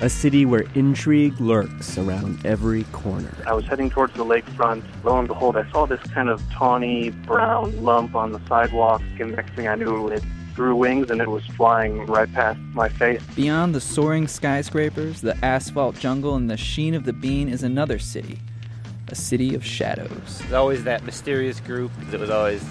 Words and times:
A 0.00 0.10
city 0.10 0.44
where 0.44 0.66
intrigue 0.74 1.40
lurks 1.40 1.96
around 1.96 2.44
every 2.44 2.84
corner. 2.92 3.32
I 3.46 3.54
was 3.54 3.64
heading 3.64 3.88
towards 3.88 4.12
the 4.12 4.26
lakefront. 4.26 4.84
Lo 5.02 5.18
and 5.18 5.26
behold, 5.26 5.56
I 5.56 5.70
saw 5.70 5.86
this 5.86 6.00
kind 6.12 6.28
of 6.28 6.42
tawny 6.52 7.10
brown 7.10 7.82
lump 7.82 8.14
on 8.14 8.32
the 8.32 8.40
sidewalk, 8.46 9.00
and 9.18 9.34
next 9.34 9.54
thing 9.54 9.68
I 9.68 9.74
knew, 9.74 10.08
it 10.08 10.22
grew 10.54 10.76
wings 10.76 11.10
and 11.10 11.22
it 11.22 11.28
was 11.30 11.46
flying 11.46 12.04
right 12.04 12.30
past 12.30 12.58
my 12.74 12.90
face. 12.90 13.22
Beyond 13.36 13.74
the 13.74 13.80
soaring 13.80 14.28
skyscrapers, 14.28 15.22
the 15.22 15.34
asphalt 15.42 15.98
jungle, 15.98 16.36
and 16.36 16.50
the 16.50 16.58
sheen 16.58 16.94
of 16.94 17.04
the 17.04 17.14
bean 17.14 17.48
is 17.48 17.62
another 17.62 17.98
city. 17.98 18.38
A 19.08 19.14
city 19.14 19.54
of 19.54 19.64
shadows. 19.64 20.40
There's 20.40 20.52
always 20.52 20.84
that 20.84 21.04
mysterious 21.04 21.58
group. 21.58 21.90
It 22.12 22.20
was 22.20 22.28
always, 22.28 22.62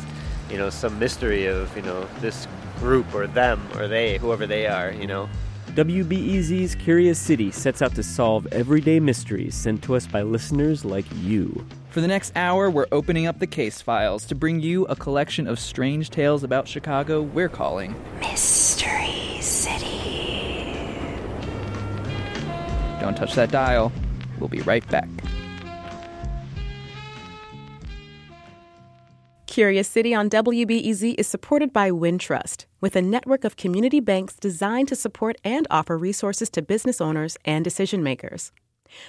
you 0.51 0.59
know, 0.59 0.69
some 0.69 0.99
mystery 0.99 1.47
of, 1.47 1.75
you 1.75 1.81
know, 1.81 2.07
this 2.19 2.47
group 2.77 3.15
or 3.15 3.25
them 3.25 3.67
or 3.75 3.87
they, 3.87 4.19
whoever 4.19 4.45
they 4.45 4.67
are, 4.67 4.91
you 4.91 5.07
know. 5.07 5.27
WBEZ's 5.75 6.73
Curious 6.75 7.19
City 7.19 7.51
sets 7.51 7.81
out 7.81 7.93
to 7.95 8.01
solve 8.01 8.47
everyday 8.53 8.97
mysteries 8.97 9.53
sent 9.53 9.83
to 9.83 9.93
us 9.93 10.07
by 10.07 10.21
listeners 10.21 10.85
like 10.85 11.03
you. 11.17 11.67
For 11.89 11.99
the 11.99 12.07
next 12.07 12.31
hour, 12.37 12.69
we're 12.69 12.87
opening 12.93 13.27
up 13.27 13.39
the 13.39 13.47
case 13.47 13.81
files 13.81 14.23
to 14.27 14.35
bring 14.35 14.61
you 14.61 14.85
a 14.85 14.95
collection 14.95 15.47
of 15.47 15.59
strange 15.59 16.11
tales 16.11 16.45
about 16.45 16.65
Chicago 16.65 17.21
we're 17.21 17.49
calling 17.49 17.93
Mystery 18.21 19.41
City. 19.41 20.71
Don't 23.01 23.17
touch 23.17 23.35
that 23.35 23.51
dial. 23.51 23.91
We'll 24.39 24.47
be 24.47 24.61
right 24.61 24.87
back. 24.87 25.09
Curious 29.47 29.89
City 29.89 30.13
on 30.13 30.29
WBEZ 30.29 31.15
is 31.17 31.27
supported 31.27 31.71
by 31.71 31.91
Wintrust, 31.91 32.65
with 32.85 32.95
a 32.95 33.01
network 33.01 33.43
of 33.43 33.57
community 33.57 33.99
banks 33.99 34.35
designed 34.35 34.87
to 34.87 34.95
support 34.95 35.35
and 35.43 35.65
offer 35.71 35.97
resources 35.97 36.51
to 36.51 36.61
business 36.61 37.01
owners 37.01 37.35
and 37.43 37.63
decision 37.63 38.03
makers. 38.03 38.51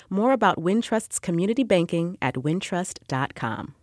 More 0.08 0.32
about 0.32 0.56
Wintrust's 0.56 1.18
community 1.18 1.62
banking 1.62 2.16
at 2.22 2.36
wintrust.com. 2.36 3.74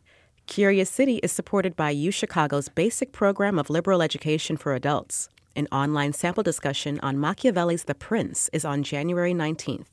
Curious 0.47 0.89
City 0.89 1.17
is 1.17 1.31
supported 1.31 1.75
by 1.75 1.93
UChicago's 1.93 2.69
basic 2.69 3.11
program 3.11 3.59
of 3.59 3.69
liberal 3.69 4.01
education 4.01 4.57
for 4.57 4.73
adults. 4.73 5.29
An 5.55 5.67
online 5.71 6.13
sample 6.13 6.41
discussion 6.41 6.99
on 7.03 7.19
Machiavelli's 7.19 7.83
The 7.83 7.93
Prince 7.93 8.49
is 8.51 8.65
on 8.65 8.81
January 8.81 9.35
19th. 9.35 9.85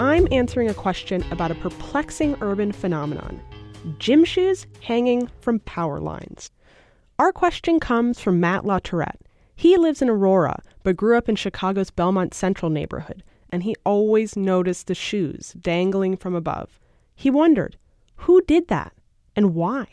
I'm 0.00 0.28
answering 0.30 0.70
a 0.70 0.74
question 0.74 1.24
about 1.32 1.50
a 1.50 1.56
perplexing 1.56 2.36
urban 2.40 2.70
phenomenon 2.70 3.40
gym 3.98 4.24
shoes 4.24 4.66
hanging 4.82 5.30
from 5.40 5.60
power 5.60 6.00
lines. 6.00 6.50
Our 7.18 7.32
question 7.32 7.80
comes 7.80 8.20
from 8.20 8.40
Matt 8.40 8.62
LaTourette. 8.64 9.20
He 9.56 9.76
lives 9.76 10.00
in 10.00 10.08
Aurora, 10.08 10.62
but 10.84 10.96
grew 10.96 11.18
up 11.18 11.28
in 11.28 11.36
Chicago's 11.36 11.90
Belmont 11.90 12.32
Central 12.32 12.70
neighborhood, 12.70 13.24
and 13.50 13.62
he 13.62 13.74
always 13.84 14.36
noticed 14.36 14.86
the 14.86 14.94
shoes 14.94 15.54
dangling 15.60 16.16
from 16.16 16.34
above. 16.34 16.78
He 17.16 17.30
wondered, 17.30 17.76
who 18.16 18.40
did 18.42 18.68
that 18.68 18.92
and 19.34 19.54
why? 19.54 19.86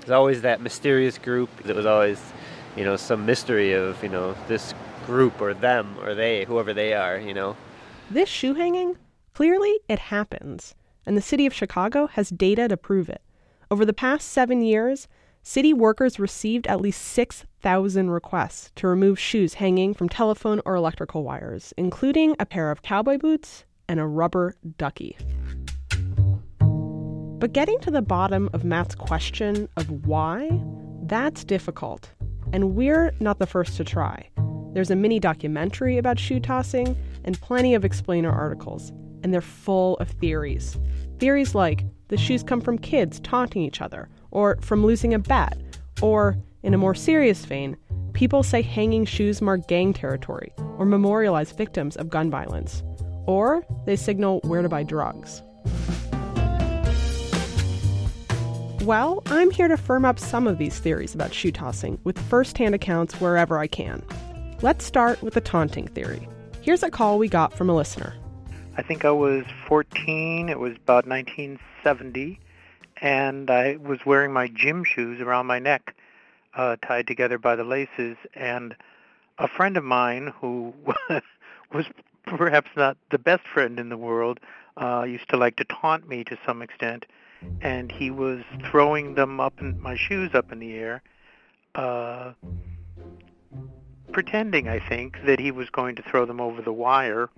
There's 0.00 0.10
always 0.10 0.42
that 0.42 0.60
mysterious 0.60 1.18
group. 1.18 1.50
It 1.68 1.76
was 1.76 1.84
always, 1.84 2.20
you 2.76 2.84
know, 2.84 2.96
some 2.96 3.26
mystery 3.26 3.72
of, 3.72 4.02
you 4.02 4.08
know, 4.08 4.34
this 4.48 4.72
group 5.04 5.40
or 5.40 5.52
them 5.52 5.96
or 6.00 6.14
they, 6.14 6.44
whoever 6.44 6.72
they 6.72 6.94
are, 6.94 7.18
you 7.18 7.34
know. 7.34 7.56
This 8.10 8.28
shoe 8.28 8.54
hanging? 8.54 8.96
Clearly, 9.34 9.80
it 9.88 9.98
happens, 9.98 10.74
and 11.06 11.16
the 11.16 11.22
city 11.22 11.46
of 11.46 11.54
Chicago 11.54 12.06
has 12.08 12.30
data 12.30 12.68
to 12.68 12.76
prove 12.76 13.08
it. 13.08 13.22
Over 13.70 13.84
the 13.84 13.92
past 13.92 14.28
seven 14.28 14.62
years, 14.62 15.08
city 15.42 15.72
workers 15.72 16.18
received 16.18 16.66
at 16.66 16.80
least 16.80 17.00
6,000 17.02 18.10
requests 18.10 18.72
to 18.76 18.88
remove 18.88 19.18
shoes 19.18 19.54
hanging 19.54 19.94
from 19.94 20.08
telephone 20.08 20.60
or 20.64 20.74
electrical 20.74 21.22
wires, 21.22 21.72
including 21.76 22.34
a 22.38 22.46
pair 22.46 22.70
of 22.70 22.82
cowboy 22.82 23.18
boots 23.18 23.64
and 23.88 24.00
a 24.00 24.06
rubber 24.06 24.56
ducky. 24.76 25.16
But 27.38 27.52
getting 27.52 27.78
to 27.80 27.90
the 27.90 28.02
bottom 28.02 28.48
of 28.52 28.64
Matt's 28.64 28.94
question 28.94 29.68
of 29.76 30.06
why, 30.06 30.50
that's 31.02 31.44
difficult. 31.44 32.10
And 32.52 32.74
we're 32.74 33.12
not 33.20 33.38
the 33.38 33.46
first 33.46 33.76
to 33.76 33.84
try. 33.84 34.28
There's 34.72 34.90
a 34.90 34.96
mini 34.96 35.20
documentary 35.20 35.98
about 35.98 36.18
shoe 36.18 36.40
tossing 36.40 36.96
and 37.24 37.40
plenty 37.40 37.74
of 37.74 37.84
explainer 37.84 38.30
articles, 38.30 38.92
and 39.22 39.32
they're 39.32 39.40
full 39.40 39.96
of 39.98 40.08
theories. 40.10 40.78
Theories 41.18 41.54
like 41.54 41.84
the 42.08 42.16
shoes 42.16 42.42
come 42.42 42.60
from 42.60 42.78
kids 42.78 43.20
taunting 43.20 43.62
each 43.62 43.80
other, 43.80 44.08
or 44.30 44.58
from 44.60 44.84
losing 44.84 45.14
a 45.14 45.18
bet, 45.18 45.56
or, 46.02 46.36
in 46.62 46.74
a 46.74 46.78
more 46.78 46.94
serious 46.94 47.44
vein, 47.44 47.76
people 48.12 48.42
say 48.42 48.62
hanging 48.62 49.04
shoes 49.04 49.42
mark 49.42 49.66
gang 49.68 49.92
territory 49.92 50.52
or 50.78 50.84
memorialize 50.84 51.52
victims 51.52 51.96
of 51.96 52.10
gun 52.10 52.30
violence, 52.30 52.82
or 53.26 53.64
they 53.86 53.96
signal 53.96 54.40
where 54.44 54.62
to 54.62 54.68
buy 54.68 54.82
drugs. 54.82 55.42
Well, 58.82 59.22
I'm 59.26 59.50
here 59.50 59.66
to 59.66 59.76
firm 59.76 60.04
up 60.04 60.18
some 60.18 60.46
of 60.46 60.58
these 60.58 60.78
theories 60.78 61.14
about 61.14 61.34
shoe 61.34 61.50
tossing 61.50 61.98
with 62.04 62.18
first 62.18 62.56
hand 62.56 62.74
accounts 62.74 63.20
wherever 63.20 63.58
I 63.58 63.66
can. 63.66 64.00
Let's 64.62 64.84
start 64.84 65.22
with 65.22 65.34
the 65.34 65.40
taunting 65.40 65.88
theory. 65.88 66.28
Here's 66.60 66.84
a 66.84 66.90
call 66.90 67.18
we 67.18 67.28
got 67.28 67.52
from 67.52 67.68
a 67.68 67.74
listener. 67.74 68.14
I 68.78 68.82
think 68.82 69.06
I 69.06 69.10
was 69.10 69.44
14. 69.66 70.50
It 70.50 70.58
was 70.58 70.72
about 70.72 71.06
1970, 71.06 72.38
and 73.00 73.50
I 73.50 73.76
was 73.76 74.04
wearing 74.04 74.34
my 74.34 74.48
gym 74.48 74.84
shoes 74.84 75.18
around 75.18 75.46
my 75.46 75.58
neck, 75.58 75.94
uh, 76.54 76.76
tied 76.86 77.06
together 77.06 77.38
by 77.38 77.56
the 77.56 77.64
laces. 77.64 78.18
And 78.34 78.76
a 79.38 79.48
friend 79.48 79.78
of 79.78 79.84
mine, 79.84 80.34
who 80.40 80.74
was 81.72 81.86
perhaps 82.26 82.68
not 82.76 82.98
the 83.10 83.18
best 83.18 83.44
friend 83.46 83.80
in 83.80 83.88
the 83.88 83.96
world, 83.96 84.40
uh, 84.76 85.06
used 85.08 85.30
to 85.30 85.38
like 85.38 85.56
to 85.56 85.64
taunt 85.64 86.06
me 86.06 86.22
to 86.24 86.36
some 86.44 86.60
extent. 86.60 87.06
and 87.60 87.92
he 87.92 88.10
was 88.10 88.42
throwing 88.70 89.14
them 89.14 89.40
up 89.40 89.60
in 89.60 89.80
my 89.80 89.94
shoes 89.96 90.34
up 90.34 90.52
in 90.52 90.58
the 90.58 90.74
air, 90.74 91.02
uh, 91.74 92.32
pretending, 94.12 94.68
I 94.68 94.80
think, 94.80 95.18
that 95.26 95.38
he 95.38 95.50
was 95.50 95.70
going 95.70 95.96
to 95.96 96.02
throw 96.02 96.24
them 96.26 96.40
over 96.40 96.62
the 96.62 96.72
wire. 96.72 97.28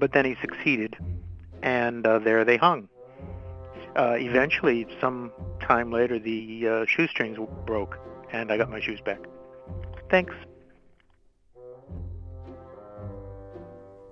But 0.00 0.12
then 0.12 0.24
he 0.24 0.34
succeeded, 0.40 0.96
and 1.62 2.06
uh, 2.06 2.18
there 2.18 2.44
they 2.44 2.56
hung. 2.56 2.88
Uh, 3.94 4.16
eventually, 4.18 4.86
some 4.98 5.30
time 5.60 5.92
later, 5.92 6.18
the 6.18 6.66
uh, 6.66 6.86
shoestrings 6.86 7.38
broke, 7.66 7.98
and 8.32 8.50
I 8.50 8.56
got 8.56 8.70
my 8.70 8.80
shoes 8.80 9.00
back. 9.02 9.20
Thanks. 10.08 10.34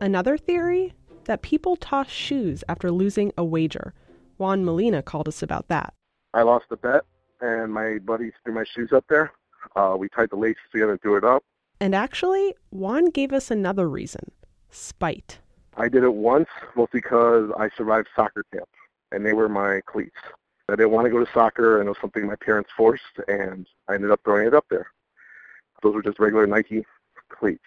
Another 0.00 0.36
theory 0.36 0.92
that 1.24 1.40
people 1.42 1.74
toss 1.76 2.08
shoes 2.10 2.62
after 2.68 2.90
losing 2.90 3.32
a 3.38 3.44
wager. 3.44 3.94
Juan 4.36 4.64
Molina 4.64 5.02
called 5.02 5.26
us 5.26 5.42
about 5.42 5.68
that. 5.68 5.94
I 6.34 6.42
lost 6.42 6.66
a 6.70 6.76
bet, 6.76 7.02
and 7.40 7.72
my 7.72 7.98
buddies 7.98 8.32
threw 8.44 8.54
my 8.54 8.64
shoes 8.64 8.92
up 8.92 9.06
there. 9.08 9.32
Uh, 9.74 9.96
we 9.98 10.10
tied 10.10 10.30
the 10.30 10.36
laces 10.36 10.62
together 10.70 10.92
and 10.92 11.00
threw 11.00 11.16
it 11.16 11.24
up. 11.24 11.42
And 11.80 11.94
actually, 11.94 12.54
Juan 12.70 13.06
gave 13.06 13.32
us 13.32 13.50
another 13.50 13.88
reason 13.88 14.32
spite. 14.70 15.38
I 15.78 15.88
did 15.88 16.02
it 16.02 16.12
once, 16.12 16.48
mostly 16.74 17.00
because 17.00 17.50
I 17.56 17.70
survived 17.76 18.08
soccer 18.14 18.44
camp, 18.52 18.68
and 19.12 19.24
they 19.24 19.32
were 19.32 19.48
my 19.48 19.80
cleats. 19.86 20.16
I 20.68 20.76
didn't 20.76 20.90
want 20.90 21.06
to 21.06 21.10
go 21.10 21.24
to 21.24 21.32
soccer, 21.32 21.78
and 21.78 21.86
it 21.86 21.90
was 21.90 21.98
something 22.00 22.26
my 22.26 22.36
parents 22.36 22.70
forced, 22.76 23.02
and 23.28 23.66
I 23.88 23.94
ended 23.94 24.10
up 24.10 24.20
throwing 24.24 24.46
it 24.46 24.54
up 24.54 24.66
there. 24.70 24.88
Those 25.82 25.94
were 25.94 26.02
just 26.02 26.18
regular 26.18 26.46
Nike 26.46 26.84
cleats. 27.30 27.64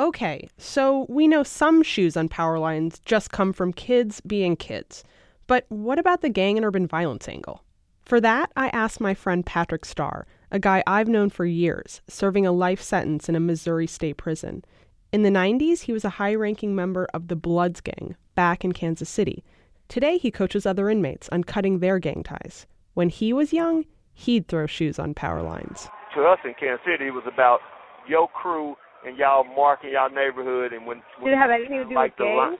Okay, 0.00 0.48
so 0.56 1.06
we 1.08 1.26
know 1.26 1.42
some 1.42 1.82
shoes 1.82 2.16
on 2.16 2.28
power 2.28 2.58
lines 2.58 3.00
just 3.00 3.32
come 3.32 3.52
from 3.52 3.72
kids 3.72 4.20
being 4.20 4.54
kids. 4.54 5.02
But 5.48 5.66
what 5.68 5.98
about 5.98 6.20
the 6.20 6.28
gang 6.28 6.56
and 6.56 6.64
urban 6.64 6.86
violence 6.86 7.28
angle? 7.28 7.64
For 8.04 8.20
that, 8.20 8.52
I 8.56 8.68
asked 8.68 9.00
my 9.00 9.12
friend 9.12 9.44
Patrick 9.44 9.84
Starr, 9.84 10.26
a 10.52 10.60
guy 10.60 10.84
I've 10.86 11.08
known 11.08 11.30
for 11.30 11.44
years, 11.44 12.00
serving 12.06 12.46
a 12.46 12.52
life 12.52 12.80
sentence 12.80 13.28
in 13.28 13.34
a 13.34 13.40
Missouri 13.40 13.88
state 13.88 14.16
prison. 14.16 14.64
In 15.10 15.22
the 15.22 15.30
90s, 15.30 15.80
he 15.80 15.92
was 15.94 16.04
a 16.04 16.20
high 16.20 16.34
ranking 16.34 16.74
member 16.74 17.08
of 17.14 17.28
the 17.28 17.36
Bloods 17.36 17.80
Gang 17.80 18.14
back 18.34 18.62
in 18.62 18.72
Kansas 18.72 19.08
City. 19.08 19.42
Today, 19.88 20.18
he 20.18 20.30
coaches 20.30 20.66
other 20.66 20.90
inmates 20.90 21.30
on 21.32 21.44
cutting 21.44 21.78
their 21.78 21.98
gang 21.98 22.22
ties. 22.22 22.66
When 22.92 23.08
he 23.08 23.32
was 23.32 23.54
young, 23.54 23.86
he'd 24.12 24.48
throw 24.48 24.66
shoes 24.66 24.98
on 24.98 25.14
power 25.14 25.40
lines. 25.40 25.88
To 26.14 26.24
us 26.24 26.38
in 26.44 26.52
Kansas 26.60 26.84
City, 26.84 27.06
it 27.06 27.14
was 27.14 27.24
about 27.26 27.60
your 28.06 28.28
crew 28.28 28.76
and 29.06 29.16
y'all 29.16 29.44
marking 29.44 29.92
y'all 29.92 30.10
neighborhood. 30.10 30.74
And 30.74 30.86
when, 30.86 31.00
when 31.20 31.32
did 31.32 31.38
it 31.38 31.40
have 31.40 31.50
anything 31.50 31.78
to 31.78 31.88
do 31.88 31.94
like 31.94 32.18
with 32.18 32.28
gangs? 32.28 32.58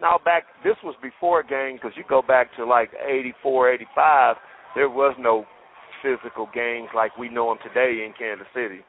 Now 0.00 0.18
back, 0.24 0.44
this 0.64 0.76
was 0.82 0.94
before 1.02 1.42
gang 1.42 1.76
because 1.76 1.92
you 1.96 2.04
go 2.08 2.22
back 2.22 2.54
to 2.56 2.64
like 2.64 2.92
'84, 2.96 3.72
'85. 3.72 4.36
There 4.74 4.88
was 4.88 5.14
no 5.18 5.44
physical 6.02 6.48
gangs 6.54 6.88
like 6.94 7.16
we 7.18 7.28
know 7.28 7.48
them 7.48 7.58
today 7.62 8.04
in 8.04 8.14
Kansas 8.18 8.46
City, 8.54 8.80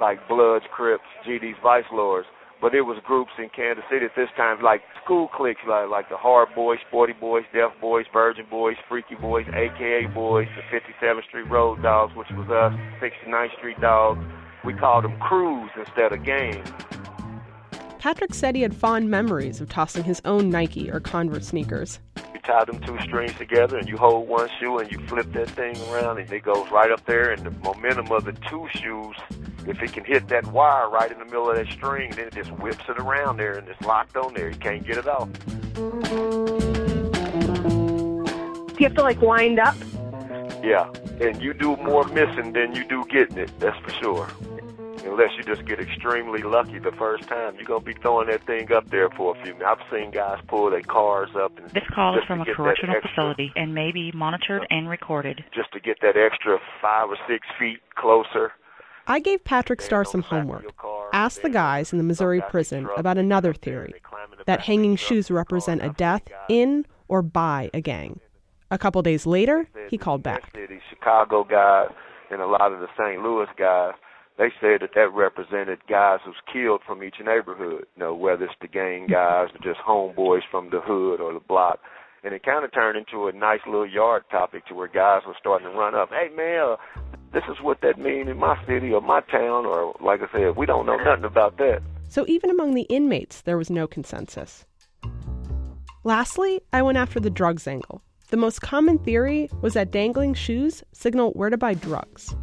like 0.00 0.26
Bloods, 0.28 0.64
Crips, 0.72 1.04
GDs, 1.26 1.60
Vice 1.62 1.84
Lords. 1.92 2.26
But 2.60 2.74
it 2.74 2.82
was 2.82 2.98
groups 3.06 3.30
in 3.38 3.48
Kansas 3.56 3.84
City 3.90 4.04
at 4.04 4.12
this 4.14 4.28
time, 4.36 4.62
like 4.62 4.82
school 5.02 5.28
cliques, 5.28 5.62
like 5.66 5.88
like 5.88 6.10
the 6.10 6.16
Hard 6.18 6.48
Boys, 6.54 6.78
Sporty 6.88 7.14
Boys, 7.14 7.44
Deaf 7.54 7.70
Boys, 7.80 8.04
Virgin 8.12 8.44
Boys, 8.50 8.76
Freaky 8.86 9.14
Boys, 9.14 9.46
AKA 9.48 10.06
Boys, 10.12 10.46
the 10.56 10.76
57th 10.76 11.24
Street 11.24 11.48
Road 11.50 11.82
Dogs, 11.82 12.14
which 12.14 12.28
was 12.32 12.50
us, 12.50 12.74
69th 13.00 13.56
Street 13.56 13.80
Dogs. 13.80 14.20
We 14.62 14.74
called 14.74 15.04
them 15.04 15.18
crews 15.20 15.70
instead 15.78 16.12
of 16.12 16.22
gangs. 16.22 16.68
Patrick 17.98 18.34
said 18.34 18.56
he 18.56 18.62
had 18.62 18.74
fond 18.74 19.10
memories 19.10 19.60
of 19.60 19.70
tossing 19.70 20.04
his 20.04 20.20
own 20.26 20.50
Nike 20.50 20.90
or 20.90 21.00
Converse 21.00 21.48
sneakers. 21.48 21.98
Tie 22.50 22.64
them 22.64 22.80
two 22.80 22.98
strings 23.02 23.32
together 23.34 23.78
and 23.78 23.88
you 23.88 23.96
hold 23.96 24.26
one 24.28 24.48
shoe 24.58 24.78
and 24.78 24.90
you 24.90 24.98
flip 25.06 25.32
that 25.34 25.48
thing 25.50 25.80
around 25.88 26.18
and 26.18 26.28
it 26.32 26.42
goes 26.42 26.68
right 26.72 26.90
up 26.90 27.04
there 27.06 27.30
and 27.30 27.46
the 27.46 27.52
momentum 27.52 28.10
of 28.10 28.24
the 28.24 28.32
two 28.32 28.66
shoes, 28.74 29.14
if 29.68 29.80
it 29.80 29.92
can 29.92 30.04
hit 30.04 30.26
that 30.26 30.44
wire 30.48 30.90
right 30.90 31.12
in 31.12 31.20
the 31.20 31.24
middle 31.26 31.48
of 31.48 31.54
that 31.54 31.68
string, 31.68 32.10
then 32.10 32.26
it 32.26 32.34
just 32.34 32.50
whips 32.58 32.82
it 32.88 32.98
around 32.98 33.36
there 33.36 33.56
and 33.56 33.68
it's 33.68 33.80
locked 33.82 34.16
on 34.16 34.34
there. 34.34 34.50
You 34.50 34.56
can't 34.56 34.84
get 34.84 34.98
it 34.98 35.06
off. 35.06 35.28
Do 35.44 35.80
you 38.80 38.88
have 38.88 38.96
to 38.96 39.02
like 39.02 39.22
wind 39.22 39.60
up? 39.60 39.76
Yeah, 40.60 40.90
and 41.20 41.40
you 41.40 41.54
do 41.54 41.76
more 41.76 42.02
missing 42.08 42.52
than 42.52 42.74
you 42.74 42.84
do 42.88 43.04
getting 43.08 43.38
it, 43.38 43.52
that's 43.60 43.78
for 43.78 43.90
sure 44.02 44.28
unless 45.04 45.30
you 45.36 45.42
just 45.44 45.64
get 45.66 45.80
extremely 45.80 46.42
lucky 46.42 46.78
the 46.78 46.92
first 46.92 47.28
time. 47.28 47.54
You're 47.56 47.64
gonna 47.64 47.80
be 47.80 47.94
throwing 47.94 48.28
that 48.28 48.46
thing 48.46 48.70
up 48.72 48.88
there 48.90 49.10
for 49.10 49.36
a 49.36 49.42
few 49.42 49.54
minutes. 49.54 49.64
I've 49.66 49.90
seen 49.90 50.10
guys 50.10 50.38
pull 50.48 50.70
their 50.70 50.82
cars 50.82 51.30
up 51.36 51.58
and 51.58 51.70
this 51.70 51.84
call 51.94 52.16
is 52.18 52.24
from 52.26 52.40
a 52.40 52.44
correctional 52.44 52.96
facility 53.00 53.52
and 53.56 53.74
may 53.74 53.92
be 53.92 54.12
monitored 54.12 54.66
and 54.70 54.88
recorded. 54.88 55.44
Just 55.54 55.72
to 55.72 55.80
get 55.80 55.98
that 56.02 56.16
extra 56.16 56.58
five 56.80 57.08
or 57.08 57.16
six 57.28 57.46
feet 57.58 57.78
closer. 57.96 58.52
I 59.06 59.18
gave 59.18 59.42
Patrick 59.44 59.80
Starr 59.80 60.04
some 60.04 60.22
homework. 60.22 60.64
Asked 61.12 61.42
the 61.42 61.50
guys 61.50 61.92
in 61.92 61.98
the 61.98 62.04
Missouri 62.04 62.42
prison 62.50 62.88
about 62.96 63.18
another 63.18 63.52
theory 63.52 63.94
that 64.46 64.60
hanging 64.60 64.96
shoes 64.96 65.30
represent 65.30 65.82
a 65.82 65.90
death 65.90 66.22
in 66.48 66.86
or 67.08 67.22
by 67.22 67.70
a 67.74 67.80
gang. 67.80 68.20
A 68.70 68.78
couple 68.78 69.02
days 69.02 69.26
later, 69.26 69.68
he 69.88 69.98
called 69.98 70.22
back. 70.22 70.52
The 70.52 70.78
Chicago 70.90 71.42
guys 71.42 71.88
and 72.30 72.40
a 72.40 72.46
lot 72.46 72.72
of 72.72 72.78
the 72.78 72.86
St. 72.96 73.20
Louis 73.20 73.48
guys 73.58 73.94
they 74.40 74.48
said 74.58 74.80
that 74.80 74.94
that 74.94 75.12
represented 75.12 75.86
guys 75.86 76.20
who's 76.24 76.40
killed 76.50 76.80
from 76.86 77.04
each 77.04 77.16
neighborhood, 77.22 77.84
you 77.94 78.00
know, 78.00 78.14
whether 78.14 78.44
it's 78.44 78.54
the 78.62 78.68
gang 78.68 79.02
mm-hmm. 79.02 79.12
guys 79.12 79.48
or 79.52 79.60
just 79.62 79.84
homeboys 79.86 80.40
from 80.50 80.70
the 80.70 80.80
hood 80.80 81.20
or 81.20 81.34
the 81.34 81.40
block. 81.40 81.78
And 82.24 82.32
it 82.32 82.42
kind 82.42 82.64
of 82.64 82.72
turned 82.72 82.96
into 82.96 83.28
a 83.28 83.32
nice 83.32 83.60
little 83.66 83.86
yard 83.86 84.22
topic 84.30 84.66
to 84.66 84.74
where 84.74 84.88
guys 84.88 85.20
were 85.26 85.36
starting 85.38 85.68
to 85.68 85.74
run 85.74 85.94
up. 85.94 86.08
Hey, 86.08 86.34
man, 86.34 86.76
this 87.34 87.42
is 87.50 87.58
what 87.62 87.82
that 87.82 87.98
mean 87.98 88.28
in 88.28 88.38
my 88.38 88.56
city 88.66 88.92
or 88.92 89.02
my 89.02 89.20
town, 89.30 89.66
or 89.66 89.94
like 90.00 90.20
I 90.22 90.32
said, 90.32 90.56
we 90.56 90.64
don't 90.64 90.86
know 90.86 90.96
nothing 90.96 91.24
about 91.24 91.58
that. 91.58 91.82
So 92.08 92.24
even 92.26 92.48
among 92.48 92.72
the 92.72 92.82
inmates, 92.82 93.42
there 93.42 93.58
was 93.58 93.68
no 93.68 93.86
consensus. 93.86 94.64
Lastly, 96.02 96.62
I 96.72 96.80
went 96.80 96.96
after 96.96 97.20
the 97.20 97.30
drugs 97.30 97.66
angle. 97.66 98.02
The 98.30 98.38
most 98.38 98.62
common 98.62 98.98
theory 99.00 99.50
was 99.60 99.74
that 99.74 99.90
dangling 99.90 100.32
shoes 100.32 100.82
signal 100.92 101.32
where 101.32 101.50
to 101.50 101.58
buy 101.58 101.74
drugs. 101.74 102.34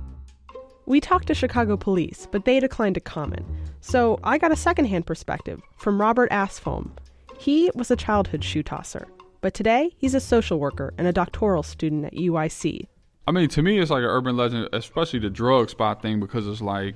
We 0.88 1.02
talked 1.02 1.28
to 1.28 1.34
Chicago 1.34 1.76
police, 1.76 2.30
but 2.32 2.46
they 2.46 2.62
declined 2.62 2.96
to 2.96 3.02
comment. 3.02 3.46
So 3.82 4.22
I 4.24 4.38
got 4.38 4.54
a 4.54 4.56
secondhand 4.56 5.06
perspective 5.06 5.62
from 5.76 6.00
Robert 6.00 6.32
Asfom. 6.32 6.92
He 7.38 7.70
was 7.76 7.92
a 7.92 7.98
childhood 7.98 8.42
shoe 8.42 8.64
tosser, 8.64 9.06
but 9.42 9.54
today 9.54 9.94
he's 9.98 10.16
a 10.16 10.22
social 10.22 10.62
worker 10.62 10.94
and 10.98 11.06
a 11.06 11.12
doctoral 11.12 11.62
student 11.62 12.06
at 12.06 12.14
UIC. 12.14 12.88
I 13.28 13.32
mean, 13.34 13.50
to 13.50 13.62
me, 13.62 13.80
it's 13.80 13.92
like 13.92 14.00
an 14.00 14.06
urban 14.06 14.38
legend, 14.38 14.70
especially 14.72 15.20
the 15.20 15.30
drug 15.30 15.70
spot 15.70 16.02
thing, 16.02 16.22
because 16.22 16.48
it's 16.48 16.62
like 16.62 16.96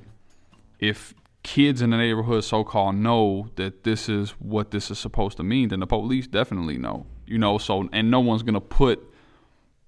if 0.79 1.13
kids 1.43 1.81
in 1.81 1.89
the 1.89 1.97
neighborhood 1.97 2.45
so 2.45 2.63
called 2.63 2.95
know 2.95 3.49
that 3.57 3.83
this 3.83 4.07
is 4.07 4.29
what 4.39 4.71
this 4.71 4.89
is 4.89 4.99
supposed 4.99 5.35
to 5.35 5.43
mean, 5.43 5.67
then 5.67 5.81
the 5.81 5.87
police 5.87 6.27
definitely 6.27 6.77
know. 6.77 7.07
You 7.27 7.39
know, 7.39 7.57
so 7.57 7.89
and 7.91 8.09
no 8.09 8.21
one's 8.21 8.43
gonna 8.43 8.61
put 8.61 9.10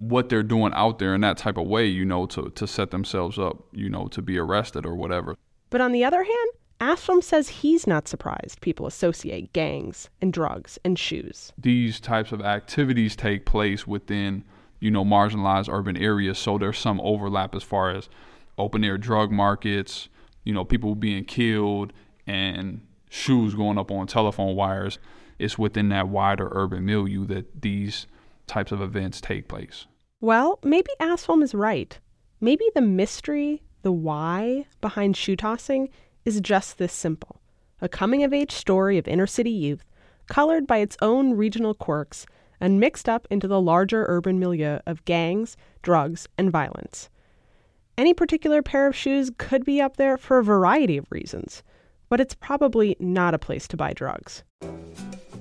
what 0.08 0.28
they're 0.28 0.42
doing 0.42 0.72
out 0.74 0.98
there 0.98 1.14
in 1.14 1.20
that 1.22 1.36
type 1.36 1.56
of 1.56 1.66
way, 1.66 1.86
you 1.86 2.04
know, 2.04 2.26
to, 2.26 2.50
to 2.50 2.66
set 2.66 2.90
themselves 2.90 3.38
up, 3.38 3.64
you 3.72 3.88
know, 3.88 4.06
to 4.08 4.22
be 4.22 4.38
arrested 4.38 4.84
or 4.86 4.94
whatever. 4.94 5.36
But 5.70 5.80
on 5.80 5.92
the 5.92 6.04
other 6.04 6.22
hand, 6.22 6.50
Asfom 6.80 7.22
says 7.22 7.48
he's 7.48 7.86
not 7.86 8.08
surprised 8.08 8.60
people 8.60 8.86
associate 8.86 9.52
gangs 9.52 10.10
and 10.20 10.32
drugs 10.32 10.78
and 10.84 10.98
shoes. 10.98 11.52
These 11.56 12.00
types 12.00 12.32
of 12.32 12.42
activities 12.42 13.16
take 13.16 13.46
place 13.46 13.86
within, 13.86 14.44
you 14.80 14.90
know, 14.90 15.04
marginalized 15.04 15.72
urban 15.72 15.96
areas, 15.96 16.38
so 16.38 16.58
there's 16.58 16.78
some 16.78 17.00
overlap 17.00 17.54
as 17.54 17.62
far 17.62 17.90
as 17.90 18.08
open 18.58 18.84
air 18.84 18.98
drug 18.98 19.30
markets, 19.30 20.08
you 20.44 20.52
know, 20.52 20.64
people 20.64 20.94
being 20.94 21.24
killed 21.24 21.92
and 22.26 22.80
shoes 23.08 23.54
going 23.54 23.78
up 23.78 23.90
on 23.90 24.06
telephone 24.06 24.56
wires. 24.56 24.98
It's 25.38 25.58
within 25.58 25.88
that 25.88 26.08
wider 26.08 26.48
urban 26.52 26.84
milieu 26.84 27.26
that 27.26 27.62
these 27.62 28.06
types 28.46 28.72
of 28.72 28.80
events 28.80 29.20
take 29.20 29.48
place. 29.48 29.86
Well, 30.24 30.58
maybe 30.64 30.88
Asfom 31.00 31.42
is 31.42 31.54
right. 31.54 32.00
Maybe 32.40 32.64
the 32.74 32.80
mystery, 32.80 33.62
the 33.82 33.92
why 33.92 34.64
behind 34.80 35.18
shoe 35.18 35.36
tossing 35.36 35.90
is 36.24 36.40
just 36.40 36.78
this 36.78 36.94
simple 36.94 37.42
a 37.82 37.90
coming 37.90 38.22
of 38.22 38.32
age 38.32 38.50
story 38.50 38.96
of 38.96 39.06
inner 39.06 39.26
city 39.26 39.50
youth, 39.50 39.84
colored 40.26 40.66
by 40.66 40.78
its 40.78 40.96
own 41.02 41.34
regional 41.34 41.74
quirks 41.74 42.24
and 42.58 42.80
mixed 42.80 43.06
up 43.06 43.28
into 43.30 43.46
the 43.46 43.60
larger 43.60 44.06
urban 44.08 44.38
milieu 44.38 44.78
of 44.86 45.04
gangs, 45.04 45.58
drugs, 45.82 46.26
and 46.38 46.50
violence. 46.50 47.10
Any 47.98 48.14
particular 48.14 48.62
pair 48.62 48.86
of 48.86 48.96
shoes 48.96 49.30
could 49.36 49.62
be 49.62 49.78
up 49.78 49.98
there 49.98 50.16
for 50.16 50.38
a 50.38 50.42
variety 50.42 50.96
of 50.96 51.12
reasons, 51.12 51.62
but 52.08 52.18
it's 52.18 52.34
probably 52.34 52.96
not 52.98 53.34
a 53.34 53.38
place 53.38 53.68
to 53.68 53.76
buy 53.76 53.92
drugs. 53.92 54.42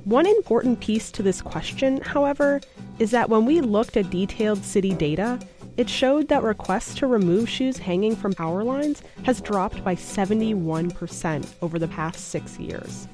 One 0.06 0.26
important 0.26 0.82
piece 0.82 1.12
to 1.12 1.24
this 1.24 1.42
question, 1.42 2.02
however, 2.02 2.60
is 3.00 3.12
that 3.12 3.30
when 3.30 3.46
we 3.46 3.62
looked 3.62 3.96
at 3.96 4.10
detailed 4.10 4.62
city 4.64 4.94
data, 4.94 5.40
it 5.78 5.90
showed 5.90 6.28
that 6.28 6.44
requests 6.44 6.94
to 6.96 7.08
remove 7.08 7.48
shoes 7.48 7.78
hanging 7.78 8.16
from 8.16 8.34
power 8.34 8.66
lines 8.66 9.02
has 9.24 9.40
dropped 9.40 9.82
by 9.82 9.96
71% 9.96 11.46
over 11.62 11.80
the 11.80 11.88
past 11.88 12.28
six 12.28 12.60
years. 12.60 13.08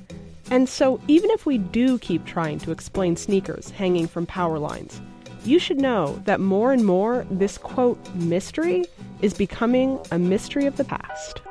And 0.50 0.67
so, 0.67 1.00
even 1.08 1.29
if 1.29 1.46
we 1.46 1.60
do 1.60 2.00
keep 2.00 2.25
trying 2.25 2.58
to 2.60 2.72
explain 2.72 3.15
sneakers 3.15 3.69
hanging 3.69 4.08
from 4.08 4.25
power 4.25 4.58
lines, 4.58 5.00
you 5.46 5.60
should 5.60 5.79
know 5.79 6.19
that 6.25 6.39
more 6.39 6.74
and 6.74 6.84
more 6.84 7.25
this 7.29 7.60
quote 7.60 8.03
mystery 8.15 8.86
is 9.22 9.36
becoming 9.36 10.00
a 10.12 10.17
mystery 10.17 10.65
of 10.65 10.75
the 10.75 10.86
past. 10.86 11.41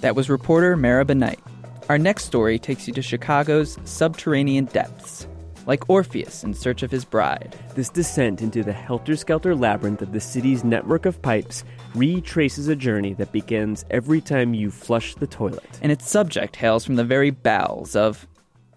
That 0.00 0.14
was 0.14 0.30
reporter 0.30 0.76
Mara 0.76 1.04
Benight. 1.04 1.40
Our 1.88 1.98
next 1.98 2.24
story 2.24 2.58
takes 2.58 2.86
you 2.86 2.94
to 2.94 3.02
Chicago's 3.02 3.78
subterranean 3.84 4.66
depths, 4.66 5.26
like 5.66 5.90
Orpheus 5.90 6.44
in 6.44 6.54
search 6.54 6.84
of 6.84 6.90
his 6.90 7.04
bride. 7.04 7.56
This 7.74 7.88
descent 7.88 8.40
into 8.40 8.62
the 8.62 8.72
helter 8.72 9.16
skelter 9.16 9.56
labyrinth 9.56 10.00
of 10.00 10.12
the 10.12 10.20
city's 10.20 10.62
network 10.62 11.04
of 11.04 11.20
pipes 11.20 11.64
retraces 11.96 12.68
a 12.68 12.76
journey 12.76 13.14
that 13.14 13.32
begins 13.32 13.84
every 13.90 14.20
time 14.20 14.54
you 14.54 14.70
flush 14.70 15.16
the 15.16 15.26
toilet. 15.26 15.80
And 15.82 15.90
its 15.90 16.08
subject 16.08 16.54
hails 16.54 16.84
from 16.84 16.94
the 16.94 17.04
very 17.04 17.30
bowels 17.30 17.96
of, 17.96 18.28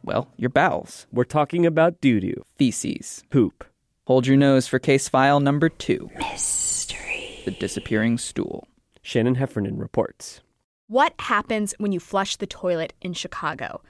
well, 0.04 0.28
your 0.38 0.50
bowels. 0.50 1.06
We're 1.12 1.26
talking 1.26 1.68
about 1.68 2.02
doo 2.02 2.20
doo, 2.20 2.46
feces, 2.58 3.24
poop. 3.30 3.64
Hold 4.08 4.26
your 4.26 4.38
nose 4.38 4.68
for 4.68 4.80
case 4.80 5.08
file 5.08 5.40
number 5.40 5.70
two 5.70 6.10
Mystery. 6.18 7.42
The 7.46 7.52
disappearing 7.52 8.18
stool. 8.18 8.68
Shannon 9.04 9.36
Heffernan 9.36 9.78
reports. 9.78 10.42
What 10.92 11.14
happens 11.20 11.74
when 11.78 11.94
you 11.94 12.02
flush 12.02 12.36
the 12.36 12.46
toilet 12.46 12.92
in 13.02 13.14
Chicago? 13.14 13.82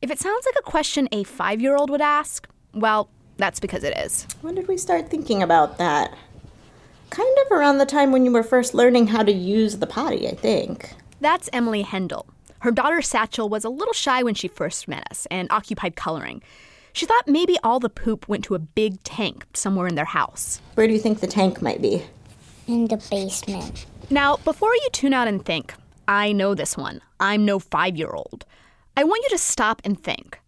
If 0.00 0.10
it 0.10 0.18
sounds 0.18 0.46
like 0.46 0.54
a 0.58 0.62
question 0.62 1.06
a 1.12 1.22
five 1.22 1.60
year 1.60 1.76
old 1.76 1.90
would 1.90 2.00
ask, 2.00 2.48
well, 2.72 3.10
that's 3.36 3.60
because 3.60 3.84
it 3.84 3.94
is. 3.98 4.26
When 4.40 4.54
did 4.54 4.66
we 4.66 4.78
start 4.78 5.10
thinking 5.10 5.42
about 5.42 5.76
that? 5.76 6.16
Kind 7.10 7.36
of 7.44 7.52
around 7.52 7.76
the 7.76 7.84
time 7.84 8.10
when 8.10 8.24
you 8.24 8.32
were 8.32 8.42
first 8.42 8.72
learning 8.72 9.08
how 9.08 9.22
to 9.22 9.32
use 9.32 9.76
the 9.76 9.86
potty, 9.86 10.26
I 10.26 10.34
think. 10.34 10.94
That's 11.20 11.50
Emily 11.52 11.84
Hendel. 11.84 12.24
Her 12.60 12.70
daughter 12.70 13.02
Satchel 13.02 13.50
was 13.50 13.66
a 13.66 13.68
little 13.68 13.92
shy 13.92 14.22
when 14.22 14.34
she 14.34 14.48
first 14.48 14.88
met 14.88 15.06
us 15.10 15.26
and 15.30 15.48
occupied 15.50 15.94
coloring. 15.94 16.42
She 16.94 17.04
thought 17.04 17.28
maybe 17.28 17.58
all 17.64 17.80
the 17.80 17.90
poop 17.90 18.28
went 18.28 18.44
to 18.44 18.54
a 18.54 18.58
big 18.58 19.02
tank 19.02 19.44
somewhere 19.52 19.88
in 19.88 19.94
their 19.94 20.06
house. 20.06 20.62
Where 20.72 20.86
do 20.86 20.94
you 20.94 21.00
think 21.00 21.20
the 21.20 21.26
tank 21.26 21.60
might 21.60 21.82
be? 21.82 22.06
In 22.66 22.86
the 22.86 22.96
basement. 23.10 23.84
Now, 24.08 24.38
before 24.38 24.74
you 24.74 24.88
tune 24.92 25.12
out 25.12 25.28
and 25.28 25.44
think, 25.44 25.74
I 26.08 26.32
know 26.32 26.54
this 26.54 26.76
one, 26.76 27.00
I'm 27.18 27.44
no 27.44 27.58
five 27.58 27.96
year 27.96 28.10
old, 28.10 28.44
I 28.96 29.04
want 29.04 29.24
you 29.24 29.30
to 29.30 29.38
stop 29.38 29.82
and 29.84 30.00
think. 30.00 30.38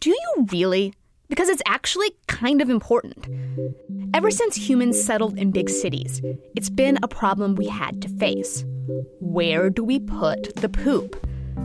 Do 0.00 0.10
you 0.10 0.46
really? 0.50 0.94
Because 1.28 1.48
it's 1.48 1.62
actually 1.66 2.10
kind 2.26 2.60
of 2.60 2.70
important. 2.70 3.26
Ever 4.14 4.30
since 4.30 4.56
humans 4.56 5.02
settled 5.02 5.38
in 5.38 5.50
big 5.50 5.68
cities, 5.68 6.20
it's 6.54 6.70
been 6.70 6.98
a 7.02 7.08
problem 7.08 7.54
we 7.54 7.68
had 7.68 8.02
to 8.02 8.08
face. 8.08 8.64
Where 9.20 9.70
do 9.70 9.84
we 9.84 9.98
put 9.98 10.54
the 10.56 10.68
poop? 10.68 11.24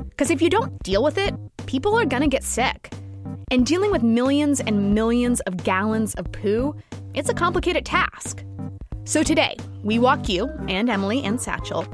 Because 0.09 0.29
if 0.29 0.41
you 0.41 0.49
don't 0.49 0.81
deal 0.83 1.03
with 1.03 1.17
it, 1.17 1.35
people 1.65 1.97
are 1.97 2.05
gonna 2.05 2.27
get 2.27 2.43
sick. 2.43 2.93
And 3.49 3.65
dealing 3.65 3.91
with 3.91 4.03
millions 4.03 4.59
and 4.59 4.93
millions 4.93 5.41
of 5.41 5.57
gallons 5.63 6.13
of 6.15 6.31
poo, 6.31 6.75
it's 7.13 7.29
a 7.29 7.33
complicated 7.33 7.85
task. 7.85 8.43
So 9.03 9.23
today, 9.23 9.57
we 9.83 9.99
walk 9.99 10.29
you 10.29 10.47
and 10.67 10.89
Emily 10.89 11.23
and 11.23 11.41
Satchel 11.41 11.85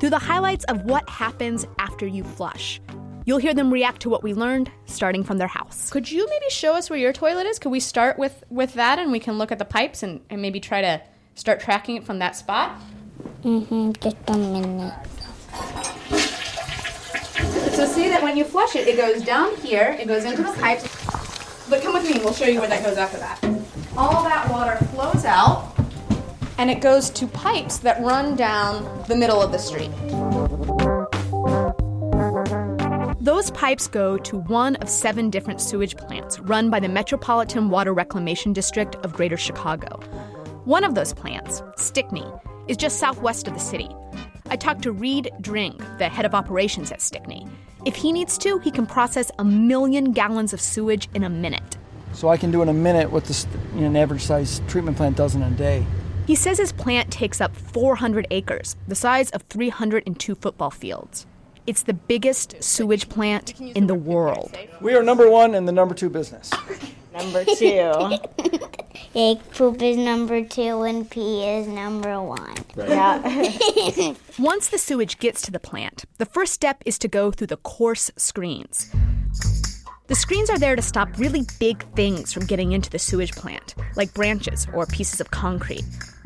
through 0.00 0.10
the 0.10 0.18
highlights 0.18 0.64
of 0.64 0.84
what 0.84 1.08
happens 1.08 1.66
after 1.78 2.06
you 2.06 2.24
flush. 2.24 2.80
You'll 3.26 3.38
hear 3.38 3.54
them 3.54 3.72
react 3.72 4.02
to 4.02 4.10
what 4.10 4.22
we 4.22 4.34
learned 4.34 4.70
starting 4.84 5.24
from 5.24 5.38
their 5.38 5.48
house. 5.48 5.90
Could 5.90 6.10
you 6.10 6.26
maybe 6.28 6.50
show 6.50 6.74
us 6.74 6.90
where 6.90 6.98
your 6.98 7.12
toilet 7.12 7.46
is? 7.46 7.58
Could 7.58 7.70
we 7.70 7.80
start 7.80 8.18
with, 8.18 8.44
with 8.50 8.74
that 8.74 8.98
and 8.98 9.10
we 9.10 9.18
can 9.18 9.38
look 9.38 9.50
at 9.50 9.58
the 9.58 9.64
pipes 9.64 10.02
and, 10.02 10.20
and 10.28 10.42
maybe 10.42 10.60
try 10.60 10.82
to 10.82 11.00
start 11.34 11.60
tracking 11.60 11.96
it 11.96 12.04
from 12.04 12.18
that 12.18 12.36
spot? 12.36 12.78
Mm-hmm, 13.42 13.92
just 13.92 14.16
a 14.28 14.36
minute. 14.36 14.94
So 17.74 17.86
see 17.86 18.08
that 18.10 18.22
when 18.22 18.36
you 18.36 18.44
flush 18.44 18.76
it, 18.76 18.86
it 18.86 18.96
goes 18.96 19.24
down 19.24 19.56
here, 19.56 19.96
it 19.98 20.06
goes 20.06 20.24
into 20.24 20.42
the 20.42 20.52
pipes. 20.52 20.84
But 21.68 21.82
come 21.82 21.94
with 21.94 22.04
me, 22.04 22.18
we'll 22.22 22.34
show 22.34 22.44
you 22.44 22.60
where 22.60 22.68
that 22.68 22.84
goes 22.84 22.98
after 22.98 23.18
that. 23.18 23.42
All 23.96 24.22
that 24.24 24.50
water 24.50 24.76
flows 24.86 25.24
out 25.24 25.73
and 26.58 26.70
it 26.70 26.80
goes 26.80 27.10
to 27.10 27.26
pipes 27.26 27.78
that 27.78 28.00
run 28.02 28.36
down 28.36 29.04
the 29.08 29.16
middle 29.16 29.40
of 29.40 29.52
the 29.52 29.58
street. 29.58 29.90
Those 33.20 33.50
pipes 33.52 33.88
go 33.88 34.18
to 34.18 34.38
one 34.38 34.76
of 34.76 34.88
seven 34.88 35.30
different 35.30 35.60
sewage 35.60 35.96
plants 35.96 36.38
run 36.40 36.68
by 36.68 36.78
the 36.78 36.88
Metropolitan 36.88 37.70
Water 37.70 37.94
Reclamation 37.94 38.52
District 38.52 38.96
of 38.96 39.14
Greater 39.14 39.38
Chicago. 39.38 39.98
One 40.64 40.84
of 40.84 40.94
those 40.94 41.12
plants, 41.12 41.62
Stickney, 41.76 42.26
is 42.68 42.76
just 42.76 42.98
southwest 42.98 43.48
of 43.48 43.54
the 43.54 43.60
city. 43.60 43.88
I 44.46 44.56
talked 44.56 44.82
to 44.82 44.92
Reed 44.92 45.30
Dring, 45.40 45.78
the 45.98 46.08
head 46.08 46.26
of 46.26 46.34
operations 46.34 46.92
at 46.92 47.00
Stickney. 47.00 47.46
If 47.86 47.96
he 47.96 48.12
needs 48.12 48.36
to, 48.38 48.58
he 48.58 48.70
can 48.70 48.86
process 48.86 49.30
a 49.38 49.44
million 49.44 50.12
gallons 50.12 50.52
of 50.52 50.60
sewage 50.60 51.08
in 51.14 51.24
a 51.24 51.30
minute. 51.30 51.78
So 52.12 52.28
I 52.28 52.36
can 52.36 52.50
do 52.50 52.62
in 52.62 52.68
a 52.68 52.74
minute 52.74 53.10
what 53.10 53.24
this, 53.24 53.46
you 53.74 53.80
know, 53.80 53.86
an 53.86 53.96
average 53.96 54.22
size 54.22 54.60
treatment 54.68 54.96
plant 54.96 55.16
does 55.16 55.34
in 55.34 55.42
a 55.42 55.50
day. 55.50 55.84
He 56.26 56.34
says 56.34 56.58
his 56.58 56.72
plant 56.72 57.10
takes 57.10 57.40
up 57.40 57.54
400 57.54 58.26
acres, 58.30 58.76
the 58.88 58.94
size 58.94 59.30
of 59.30 59.42
302 59.42 60.34
football 60.34 60.70
fields. 60.70 61.26
It's 61.66 61.82
the 61.82 61.92
biggest 61.92 62.62
sewage 62.62 63.08
plant 63.08 63.60
in 63.60 63.86
the 63.86 63.94
world. 63.94 64.56
We 64.80 64.94
are 64.94 65.02
number 65.02 65.30
one 65.30 65.54
in 65.54 65.66
the 65.66 65.72
number 65.72 65.94
two 65.94 66.08
business. 66.08 66.50
Number 67.12 67.44
two. 67.44 68.18
Egg 69.14 69.38
poop 69.52 69.80
is 69.80 69.96
number 69.96 70.44
two 70.44 70.82
and 70.82 71.08
pee 71.08 71.44
is 71.44 71.66
number 71.68 72.20
one. 72.20 72.54
Yeah. 72.76 74.14
Once 74.38 74.68
the 74.68 74.78
sewage 74.78 75.18
gets 75.18 75.42
to 75.42 75.50
the 75.50 75.60
plant, 75.60 76.04
the 76.18 76.26
first 76.26 76.52
step 76.52 76.82
is 76.84 76.98
to 76.98 77.08
go 77.08 77.30
through 77.30 77.46
the 77.48 77.58
coarse 77.58 78.10
screens. 78.16 78.90
The 80.06 80.14
screens 80.14 80.50
are 80.50 80.58
there 80.58 80.76
to 80.76 80.82
stop 80.82 81.08
really 81.16 81.46
big 81.60 81.82
things 81.94 82.32
from 82.32 82.44
getting 82.46 82.72
into 82.72 82.90
the 82.90 82.98
sewage 82.98 83.32
plant, 83.32 83.74
like 83.96 84.12
branches 84.12 84.66
or 84.74 84.84
pieces 84.86 85.20
of 85.20 85.30
concrete. 85.30 85.84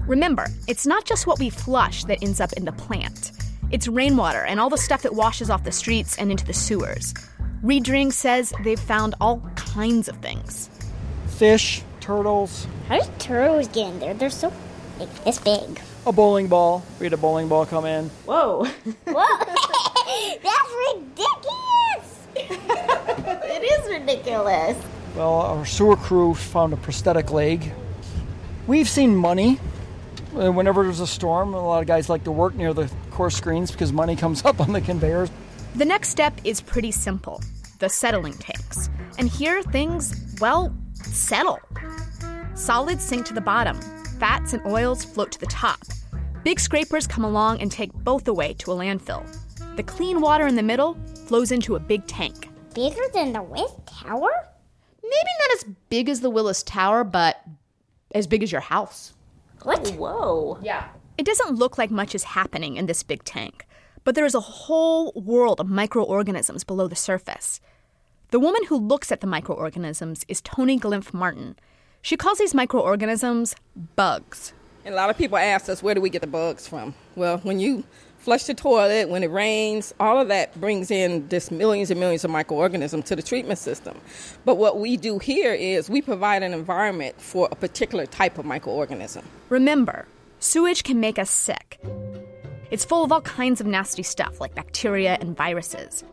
Remember, 0.08 0.46
it's 0.66 0.86
not 0.86 1.04
just 1.04 1.26
what 1.26 1.38
we 1.38 1.50
flush 1.50 2.04
that 2.04 2.22
ends 2.22 2.40
up 2.40 2.54
in 2.54 2.64
the 2.64 2.72
plant. 2.72 3.32
It's 3.70 3.86
rainwater 3.86 4.42
and 4.42 4.58
all 4.58 4.70
the 4.70 4.78
stuff 4.78 5.02
that 5.02 5.14
washes 5.14 5.50
off 5.50 5.64
the 5.64 5.70
streets 5.70 6.16
and 6.16 6.30
into 6.30 6.46
the 6.46 6.54
sewers. 6.54 7.12
Reed 7.62 7.84
Dring 7.84 8.10
says 8.10 8.54
they've 8.64 8.80
found 8.80 9.14
all 9.20 9.42
kinds 9.54 10.08
of 10.08 10.16
things. 10.16 10.70
Fish, 11.26 11.82
turtles, 12.00 12.66
How 12.88 13.00
did 13.00 13.18
turtles 13.20 13.68
get 13.68 13.90
in 13.90 13.98
there? 13.98 14.14
They're 14.14 14.30
so 14.30 14.50
big. 14.98 15.08
This 15.24 15.38
big. 15.40 15.78
a 16.06 16.12
bowling 16.12 16.48
ball. 16.48 16.82
We 16.98 17.04
had 17.04 17.12
a 17.12 17.18
bowling 17.18 17.48
ball 17.48 17.66
come 17.66 17.84
in. 17.84 18.08
Whoa. 18.24 18.64
Whoa! 19.06 19.38
That's 20.42 20.72
ridiculous! 20.96 22.26
it 22.34 23.62
is 23.62 23.90
ridiculous. 23.90 24.82
Well, 25.14 25.34
our 25.34 25.66
sewer 25.66 25.96
crew 25.96 26.32
found 26.32 26.72
a 26.72 26.78
prosthetic 26.78 27.30
leg. 27.30 27.74
We've 28.66 28.88
seen 28.88 29.14
money. 29.14 29.58
Whenever 30.32 30.84
there's 30.84 31.00
a 31.00 31.06
storm, 31.06 31.54
a 31.54 31.60
lot 31.60 31.80
of 31.80 31.86
guys 31.86 32.08
like 32.08 32.24
to 32.24 32.32
work 32.32 32.54
near 32.54 32.74
the 32.74 32.90
coarse 33.10 33.36
screens 33.36 33.70
because 33.70 33.92
money 33.92 34.14
comes 34.14 34.44
up 34.46 34.60
on 34.60 34.72
the 34.72 34.80
conveyors. 34.80 35.30
The 35.74 35.84
next 35.84 36.08
step 36.08 36.38
is 36.44 36.60
pretty 36.60 36.90
simple 36.90 37.42
the 37.78 37.88
settling 37.88 38.34
tanks. 38.34 38.90
And 39.18 39.28
here 39.28 39.62
things, 39.62 40.36
well, 40.40 40.74
settle. 40.94 41.60
Solids 42.54 43.04
sink 43.04 43.24
to 43.26 43.34
the 43.34 43.40
bottom, 43.40 43.80
fats 44.18 44.52
and 44.52 44.66
oils 44.66 45.04
float 45.04 45.30
to 45.32 45.38
the 45.38 45.46
top. 45.46 45.78
Big 46.42 46.58
scrapers 46.58 47.06
come 47.06 47.24
along 47.24 47.60
and 47.60 47.70
take 47.70 47.92
both 47.92 48.26
away 48.26 48.54
to 48.54 48.72
a 48.72 48.74
landfill. 48.74 49.24
The 49.76 49.82
clean 49.84 50.20
water 50.20 50.46
in 50.46 50.56
the 50.56 50.62
middle 50.62 50.96
flows 51.26 51.52
into 51.52 51.76
a 51.76 51.80
big 51.80 52.06
tank. 52.06 52.48
Bigger 52.74 53.02
than 53.14 53.32
the 53.32 53.42
Willis 53.42 53.72
Tower? 53.86 54.30
Maybe 55.02 55.30
not 55.40 55.56
as 55.56 55.64
big 55.88 56.08
as 56.08 56.20
the 56.20 56.30
Willis 56.30 56.62
Tower, 56.62 57.04
but 57.04 57.40
as 58.14 58.26
big 58.26 58.42
as 58.42 58.50
your 58.50 58.60
house. 58.60 59.12
What? 59.62 59.86
Oh, 59.86 59.92
whoa. 59.92 60.58
Yeah. 60.62 60.88
It 61.16 61.26
doesn't 61.26 61.56
look 61.56 61.78
like 61.78 61.90
much 61.90 62.14
is 62.14 62.24
happening 62.24 62.76
in 62.76 62.86
this 62.86 63.02
big 63.02 63.24
tank, 63.24 63.66
but 64.04 64.14
there 64.14 64.24
is 64.24 64.34
a 64.34 64.40
whole 64.40 65.12
world 65.14 65.60
of 65.60 65.68
microorganisms 65.68 66.64
below 66.64 66.86
the 66.86 66.96
surface. 66.96 67.60
The 68.30 68.38
woman 68.38 68.64
who 68.68 68.76
looks 68.76 69.10
at 69.10 69.20
the 69.20 69.26
microorganisms 69.26 70.24
is 70.28 70.40
Tony 70.40 70.78
Glimpf 70.78 71.12
Martin. 71.12 71.56
She 72.02 72.16
calls 72.16 72.38
these 72.38 72.54
microorganisms 72.54 73.56
bugs. 73.96 74.52
And 74.84 74.94
a 74.94 74.96
lot 74.96 75.10
of 75.10 75.18
people 75.18 75.36
ask 75.36 75.68
us, 75.68 75.82
where 75.82 75.94
do 75.94 76.00
we 76.00 76.10
get 76.10 76.20
the 76.20 76.28
bugs 76.28 76.68
from? 76.68 76.94
Well, 77.16 77.38
when 77.38 77.58
you 77.58 77.84
flush 78.18 78.44
the 78.44 78.54
toilet, 78.54 79.08
when 79.08 79.22
it 79.22 79.30
rains, 79.30 79.94
all 79.98 80.20
of 80.20 80.28
that 80.28 80.58
brings 80.60 80.90
in 80.90 81.28
just 81.28 81.50
millions 81.50 81.90
and 81.90 81.98
millions 81.98 82.24
of 82.24 82.30
microorganisms 82.30 83.04
to 83.06 83.16
the 83.16 83.22
treatment 83.22 83.58
system. 83.58 83.98
But 84.44 84.56
what 84.56 84.78
we 84.78 84.96
do 84.96 85.18
here 85.18 85.54
is 85.54 85.88
we 85.88 86.02
provide 86.02 86.42
an 86.42 86.52
environment 86.52 87.20
for 87.20 87.48
a 87.50 87.56
particular 87.56 88.06
type 88.06 88.38
of 88.38 88.44
microorganism. 88.44 89.22
Remember, 89.48 90.06
sewage 90.40 90.82
can 90.82 91.00
make 91.00 91.18
us 91.18 91.30
sick. 91.30 91.80
It's 92.70 92.84
full 92.84 93.02
of 93.02 93.12
all 93.12 93.22
kinds 93.22 93.60
of 93.60 93.66
nasty 93.66 94.02
stuff 94.02 94.40
like 94.40 94.54
bacteria 94.54 95.16
and 95.20 95.36
viruses. 95.36 96.04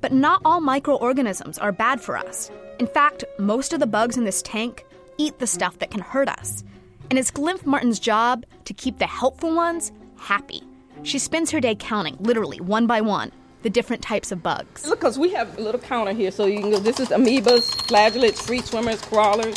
But 0.00 0.12
not 0.12 0.40
all 0.44 0.60
microorganisms 0.60 1.58
are 1.58 1.72
bad 1.72 2.00
for 2.00 2.16
us. 2.16 2.50
In 2.78 2.86
fact, 2.86 3.24
most 3.38 3.72
of 3.72 3.80
the 3.80 3.86
bugs 3.86 4.16
in 4.16 4.24
this 4.24 4.42
tank 4.42 4.84
eat 5.18 5.38
the 5.38 5.46
stuff 5.46 5.78
that 5.78 5.90
can 5.90 6.00
hurt 6.00 6.28
us. 6.28 6.62
And 7.10 7.18
it's 7.18 7.30
Glimpf 7.30 7.64
Martin's 7.64 7.98
job 7.98 8.44
to 8.66 8.74
keep 8.74 8.98
the 8.98 9.06
helpful 9.06 9.54
ones 9.54 9.90
happy. 10.18 10.62
She 11.02 11.18
spends 11.18 11.50
her 11.50 11.60
day 11.60 11.74
counting, 11.74 12.16
literally 12.20 12.60
one 12.60 12.86
by 12.86 13.00
one, 13.00 13.32
the 13.62 13.70
different 13.70 14.02
types 14.02 14.32
of 14.32 14.42
bugs. 14.42 14.86
Look, 14.86 15.00
because 15.00 15.18
we 15.18 15.30
have 15.32 15.58
a 15.58 15.60
little 15.60 15.80
counter 15.80 16.12
here, 16.12 16.30
so 16.30 16.46
you 16.46 16.60
can 16.60 16.70
go. 16.70 16.78
This 16.78 17.00
is 17.00 17.08
amoebas, 17.08 17.74
flagellates, 17.86 18.42
free 18.42 18.60
swimmers, 18.60 19.00
crawlers. 19.02 19.56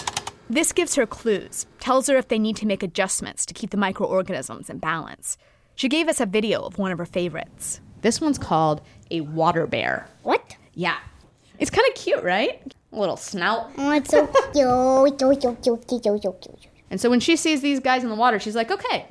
This 0.49 0.71
gives 0.73 0.95
her 0.95 1.05
clues, 1.05 1.67
tells 1.79 2.07
her 2.07 2.17
if 2.17 2.27
they 2.27 2.39
need 2.39 2.55
to 2.57 2.65
make 2.65 2.81
adjustments 2.81 3.45
to 3.45 3.53
keep 3.53 3.69
the 3.69 3.77
microorganisms 3.77 4.69
in 4.69 4.79
balance. 4.79 5.37
She 5.75 5.87
gave 5.87 6.07
us 6.07 6.19
a 6.19 6.25
video 6.25 6.61
of 6.61 6.77
one 6.77 6.91
of 6.91 6.97
her 6.97 7.05
favorites. 7.05 7.81
This 8.01 8.19
one's 8.19 8.37
called 8.37 8.81
a 9.11 9.21
water 9.21 9.67
bear. 9.67 10.07
What? 10.23 10.55
Yeah. 10.73 10.97
It's 11.59 11.69
kind 11.69 11.87
of 11.87 11.93
cute, 11.95 12.23
right? 12.23 12.73
A 12.91 12.99
little 12.99 13.17
snout. 13.17 13.71
Oh, 13.77 13.91
it's 13.91 14.09
so 14.09 14.25
cute. 14.53 14.55
And 16.91 16.99
so 16.99 17.09
when 17.09 17.19
she 17.19 17.35
sees 17.35 17.61
these 17.61 17.79
guys 17.79 18.03
in 18.03 18.09
the 18.09 18.15
water, 18.15 18.39
she's 18.39 18.55
like, 18.55 18.71
okay, 18.71 19.05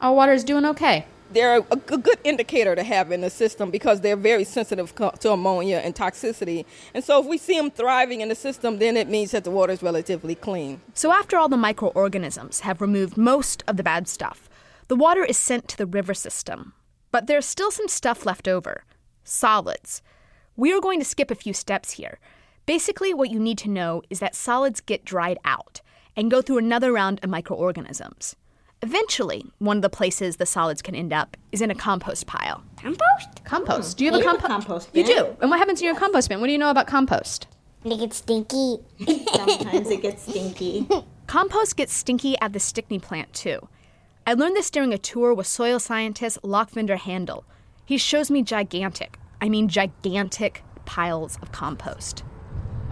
our 0.00 0.14
water 0.14 0.32
is 0.32 0.44
doing 0.44 0.64
okay. 0.64 1.06
They're 1.32 1.58
a, 1.58 1.66
a 1.70 1.76
good 1.76 2.18
indicator 2.24 2.74
to 2.74 2.82
have 2.82 3.12
in 3.12 3.20
the 3.20 3.30
system 3.30 3.70
because 3.70 4.00
they're 4.00 4.16
very 4.16 4.42
sensitive 4.42 4.94
co- 4.94 5.12
to 5.20 5.30
ammonia 5.30 5.76
and 5.78 5.94
toxicity. 5.94 6.64
And 6.92 7.04
so 7.04 7.20
if 7.20 7.26
we 7.26 7.38
see 7.38 7.56
them 7.56 7.70
thriving 7.70 8.20
in 8.20 8.28
the 8.28 8.34
system, 8.34 8.78
then 8.78 8.96
it 8.96 9.08
means 9.08 9.30
that 9.30 9.44
the 9.44 9.50
water 9.50 9.72
is 9.72 9.82
relatively 9.82 10.34
clean. 10.34 10.80
So 10.94 11.12
after 11.12 11.36
all 11.36 11.48
the 11.48 11.56
microorganisms 11.56 12.60
have 12.60 12.80
removed 12.80 13.16
most 13.16 13.62
of 13.68 13.76
the 13.76 13.84
bad 13.84 14.08
stuff, 14.08 14.48
the 14.88 14.96
water 14.96 15.24
is 15.24 15.38
sent 15.38 15.68
to 15.68 15.78
the 15.78 15.86
river 15.86 16.14
system. 16.14 16.72
But 17.12 17.28
there's 17.28 17.46
still 17.46 17.70
some 17.70 17.88
stuff 17.88 18.26
left 18.26 18.48
over 18.48 18.84
solids. 19.22 20.02
We 20.56 20.72
are 20.72 20.80
going 20.80 20.98
to 20.98 21.04
skip 21.04 21.30
a 21.30 21.36
few 21.36 21.52
steps 21.52 21.92
here. 21.92 22.18
Basically, 22.66 23.14
what 23.14 23.30
you 23.30 23.38
need 23.38 23.58
to 23.58 23.70
know 23.70 24.02
is 24.10 24.18
that 24.18 24.34
solids 24.34 24.80
get 24.80 25.04
dried 25.04 25.38
out 25.44 25.80
and 26.16 26.30
go 26.30 26.42
through 26.42 26.58
another 26.58 26.92
round 26.92 27.20
of 27.22 27.30
microorganisms. 27.30 28.34
Eventually, 28.82 29.44
one 29.58 29.76
of 29.76 29.82
the 29.82 29.90
places 29.90 30.36
the 30.36 30.46
solids 30.46 30.80
can 30.80 30.94
end 30.94 31.12
up 31.12 31.36
is 31.52 31.60
in 31.60 31.70
a 31.70 31.74
compost 31.74 32.26
pile. 32.26 32.62
Compost? 32.78 33.44
Compost. 33.44 33.98
Do 33.98 34.04
you 34.04 34.10
oh, 34.10 34.14
have 34.14 34.22
a 34.22 34.24
compost? 34.24 34.48
compost 34.48 34.88
You 34.94 35.04
bin. 35.04 35.16
do. 35.16 35.36
And 35.40 35.50
what 35.50 35.58
happens 35.58 35.80
in 35.80 35.86
your 35.86 35.96
compost 35.96 36.30
bin? 36.30 36.40
What 36.40 36.46
do 36.46 36.52
you 36.52 36.58
know 36.58 36.70
about 36.70 36.86
compost? 36.86 37.46
It 37.84 37.98
gets 37.98 38.16
stinky. 38.16 38.78
Sometimes 39.34 39.90
it 39.90 40.00
gets 40.02 40.22
stinky. 40.22 40.86
Compost 41.26 41.76
gets 41.76 41.92
stinky 41.92 42.38
at 42.40 42.52
the 42.52 42.60
Stickney 42.60 42.98
plant, 42.98 43.32
too. 43.34 43.68
I 44.26 44.34
learned 44.34 44.56
this 44.56 44.70
during 44.70 44.92
a 44.92 44.98
tour 44.98 45.34
with 45.34 45.46
soil 45.46 45.78
scientist 45.78 46.38
Lakhwinder 46.42 46.98
Hundal. 46.98 47.44
He 47.84 47.98
shows 47.98 48.30
me 48.30 48.42
gigantic, 48.42 49.18
I 49.40 49.48
mean 49.48 49.68
gigantic, 49.68 50.62
piles 50.84 51.38
of 51.42 51.52
compost. 51.52 52.22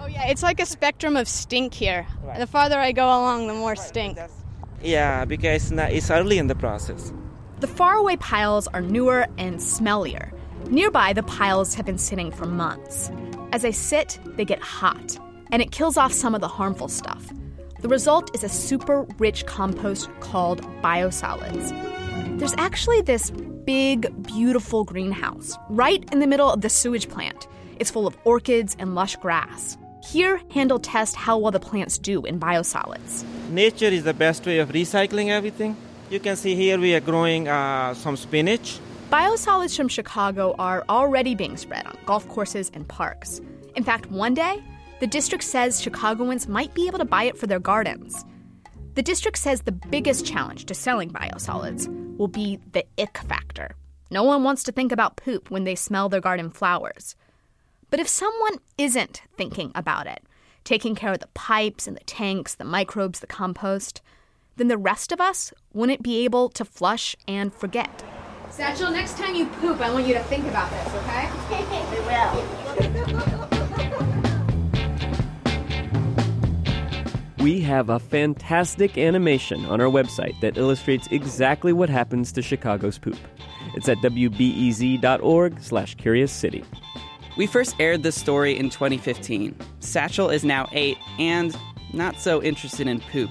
Oh 0.00 0.06
yeah, 0.06 0.26
it's 0.28 0.42
like 0.42 0.60
a 0.60 0.66
spectrum 0.66 1.16
of 1.16 1.28
stink 1.28 1.74
here. 1.74 2.06
The 2.36 2.46
farther 2.46 2.78
I 2.78 2.92
go 2.92 3.06
along, 3.06 3.46
the 3.46 3.54
more 3.54 3.76
stink. 3.76 4.18
Yeah, 4.82 5.24
because 5.24 5.72
it's 5.72 6.10
early 6.10 6.38
in 6.38 6.46
the 6.46 6.54
process. 6.54 7.12
The 7.60 7.66
faraway 7.66 8.16
piles 8.16 8.68
are 8.68 8.80
newer 8.80 9.26
and 9.36 9.56
smellier. 9.56 10.32
Nearby, 10.70 11.12
the 11.12 11.22
piles 11.22 11.74
have 11.74 11.86
been 11.86 11.98
sitting 11.98 12.30
for 12.30 12.46
months. 12.46 13.10
As 13.52 13.62
they 13.62 13.72
sit, 13.72 14.18
they 14.36 14.44
get 14.44 14.60
hot, 14.60 15.18
and 15.50 15.60
it 15.62 15.72
kills 15.72 15.96
off 15.96 16.12
some 16.12 16.34
of 16.34 16.40
the 16.40 16.48
harmful 16.48 16.88
stuff. 16.88 17.32
The 17.80 17.88
result 17.88 18.34
is 18.34 18.44
a 18.44 18.48
super 18.48 19.06
rich 19.18 19.46
compost 19.46 20.08
called 20.20 20.62
biosolids. 20.82 21.70
There's 22.38 22.54
actually 22.58 23.02
this 23.02 23.30
big, 23.30 24.22
beautiful 24.22 24.84
greenhouse 24.84 25.56
right 25.68 26.04
in 26.12 26.20
the 26.20 26.26
middle 26.26 26.50
of 26.50 26.60
the 26.60 26.68
sewage 26.68 27.08
plant. 27.08 27.48
It's 27.78 27.90
full 27.90 28.06
of 28.06 28.16
orchids 28.24 28.76
and 28.78 28.94
lush 28.94 29.16
grass. 29.16 29.76
Here, 30.08 30.40
Hundal 30.48 30.80
tests 30.82 31.14
how 31.14 31.36
well 31.36 31.50
the 31.50 31.60
plants 31.60 31.98
do 31.98 32.24
in 32.24 32.40
biosolids. 32.40 33.24
Nature 33.50 33.88
is 33.88 34.04
the 34.04 34.14
best 34.14 34.46
way 34.46 34.58
of 34.58 34.70
recycling 34.70 35.28
everything. 35.28 35.76
You 36.08 36.18
can 36.18 36.34
see 36.34 36.54
here 36.54 36.78
we 36.78 36.94
are 36.94 37.00
growing 37.00 37.46
uh, 37.46 37.92
some 37.92 38.16
spinach. 38.16 38.80
Biosolids 39.10 39.76
from 39.76 39.88
Chicago 39.88 40.54
are 40.58 40.82
already 40.88 41.34
being 41.34 41.58
spread 41.58 41.86
on 41.86 41.98
golf 42.06 42.26
courses 42.28 42.70
and 42.72 42.88
parks. 42.88 43.42
In 43.76 43.84
fact, 43.84 44.10
one 44.10 44.32
day, 44.32 44.64
the 45.00 45.06
district 45.06 45.44
says 45.44 45.82
Chicagoans 45.82 46.48
might 46.48 46.72
be 46.72 46.86
able 46.86 47.00
to 47.00 47.04
buy 47.04 47.24
it 47.24 47.36
for 47.36 47.46
their 47.46 47.60
gardens. 47.60 48.24
The 48.94 49.02
district 49.02 49.36
says 49.36 49.60
the 49.60 49.72
biggest 49.72 50.24
challenge 50.24 50.64
to 50.64 50.74
selling 50.74 51.10
biosolids 51.10 51.86
will 52.16 52.28
be 52.28 52.58
the 52.72 52.86
ick 52.98 53.18
factor. 53.28 53.76
No 54.10 54.22
one 54.24 54.42
wants 54.42 54.62
to 54.62 54.72
think 54.72 54.90
about 54.90 55.16
poop 55.16 55.50
when 55.50 55.64
they 55.64 55.74
smell 55.74 56.08
their 56.08 56.22
garden 56.22 56.48
flowers. 56.48 57.14
But 57.90 58.00
if 58.00 58.08
someone 58.08 58.58
isn't 58.76 59.22
thinking 59.36 59.72
about 59.74 60.06
it, 60.06 60.22
taking 60.64 60.94
care 60.94 61.12
of 61.12 61.20
the 61.20 61.28
pipes 61.28 61.86
and 61.86 61.96
the 61.96 62.04
tanks, 62.04 62.54
the 62.54 62.64
microbes, 62.64 63.20
the 63.20 63.26
compost, 63.26 64.02
then 64.56 64.68
the 64.68 64.76
rest 64.76 65.10
of 65.10 65.20
us 65.20 65.54
wouldn't 65.72 66.02
be 66.02 66.24
able 66.24 66.50
to 66.50 66.64
flush 66.64 67.16
and 67.26 67.54
forget. 67.54 68.04
Satchel, 68.50 68.90
next 68.90 69.16
time 69.16 69.34
you 69.34 69.46
poop, 69.46 69.80
I 69.80 69.90
want 69.90 70.06
you 70.06 70.14
to 70.14 70.22
think 70.24 70.46
about 70.46 70.70
this, 70.70 70.94
okay? 70.94 71.28
We 71.90 72.00
will. 72.04 73.48
We 77.38 77.60
have 77.60 77.88
a 77.88 77.98
fantastic 77.98 78.98
animation 78.98 79.64
on 79.66 79.80
our 79.80 79.86
website 79.86 80.38
that 80.40 80.58
illustrates 80.58 81.06
exactly 81.10 81.72
what 81.72 81.88
happens 81.88 82.32
to 82.32 82.42
Chicago's 82.42 82.98
poop. 82.98 83.16
It's 83.74 83.88
at 83.88 83.98
wbez.org 83.98 85.62
slash 85.62 85.94
curious 85.94 86.32
city. 86.32 86.64
We 87.38 87.46
first 87.46 87.76
aired 87.78 88.02
this 88.02 88.16
story 88.16 88.58
in 88.58 88.68
2015. 88.68 89.54
Satchel 89.78 90.28
is 90.28 90.44
now 90.44 90.68
eight 90.72 90.98
and 91.20 91.56
not 91.92 92.20
so 92.20 92.42
interested 92.42 92.88
in 92.88 93.00
poop. 93.00 93.30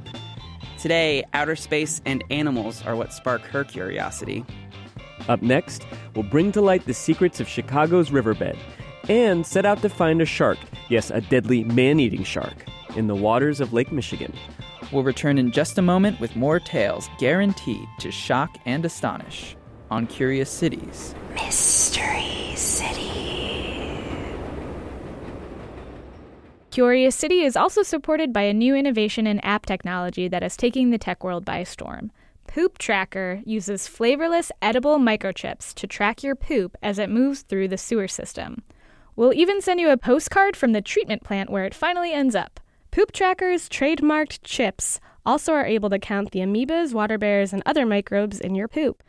Today, 0.79 1.25
outer 1.33 1.57
space 1.57 2.01
and 2.05 2.23
animals 2.29 2.81
are 2.85 2.95
what 2.95 3.11
spark 3.11 3.41
her 3.41 3.65
curiosity. 3.65 4.45
Up 5.27 5.41
next, 5.41 5.85
we'll 6.15 6.23
bring 6.23 6.53
to 6.53 6.61
light 6.61 6.85
the 6.85 6.93
secrets 6.93 7.41
of 7.41 7.49
Chicago's 7.49 8.09
riverbed 8.09 8.57
and 9.09 9.45
set 9.45 9.65
out 9.65 9.81
to 9.81 9.89
find 9.89 10.21
a 10.21 10.25
shark, 10.25 10.57
yes, 10.87 11.11
a 11.11 11.19
deadly 11.19 11.65
man 11.65 11.99
eating 11.99 12.23
shark, 12.23 12.63
in 12.95 13.07
the 13.07 13.15
waters 13.15 13.59
of 13.59 13.73
Lake 13.73 13.91
Michigan. 13.91 14.33
We'll 14.93 15.03
return 15.03 15.37
in 15.37 15.51
just 15.51 15.77
a 15.77 15.81
moment 15.81 16.21
with 16.21 16.33
more 16.33 16.61
tales 16.61 17.09
guaranteed 17.19 17.89
to 17.99 18.09
shock 18.09 18.57
and 18.65 18.85
astonish 18.85 19.57
on 19.91 20.07
Curious 20.07 20.49
Cities. 20.49 21.13
Mystery 21.33 22.55
City. 22.55 23.66
Curious 26.77 27.15
City 27.15 27.41
is 27.41 27.57
also 27.57 27.81
supported 27.81 28.31
by 28.31 28.43
a 28.43 28.53
new 28.53 28.75
innovation 28.75 29.25
in 29.25 29.39
app 29.39 29.65
technology 29.65 30.27
that 30.27 30.43
is 30.43 30.55
taking 30.55 30.91
the 30.91 30.99
tech 30.99 31.23
world 31.23 31.43
by 31.43 31.63
storm. 31.63 32.11
Poop 32.45 32.77
Tracker 32.77 33.41
uses 33.47 33.87
flavorless 33.87 34.51
edible 34.61 34.99
microchips 34.99 35.73
to 35.73 35.87
track 35.87 36.21
your 36.21 36.35
poop 36.35 36.77
as 36.83 36.99
it 36.99 37.09
moves 37.09 37.41
through 37.41 37.67
the 37.67 37.79
sewer 37.79 38.07
system. 38.07 38.61
We'll 39.15 39.33
even 39.33 39.59
send 39.59 39.79
you 39.79 39.89
a 39.89 39.97
postcard 39.97 40.55
from 40.55 40.73
the 40.73 40.83
treatment 40.83 41.23
plant 41.23 41.49
where 41.49 41.65
it 41.65 41.73
finally 41.73 42.13
ends 42.13 42.35
up. 42.35 42.59
Poop 42.91 43.11
Tracker's 43.11 43.67
trademarked 43.67 44.41
chips 44.43 44.99
also 45.25 45.53
are 45.53 45.65
able 45.65 45.89
to 45.89 45.97
count 45.97 46.29
the 46.29 46.41
amoebas, 46.41 46.93
water 46.93 47.17
bears, 47.17 47.53
and 47.53 47.63
other 47.65 47.87
microbes 47.87 48.39
in 48.39 48.53
your 48.53 48.67
poop. 48.67 49.01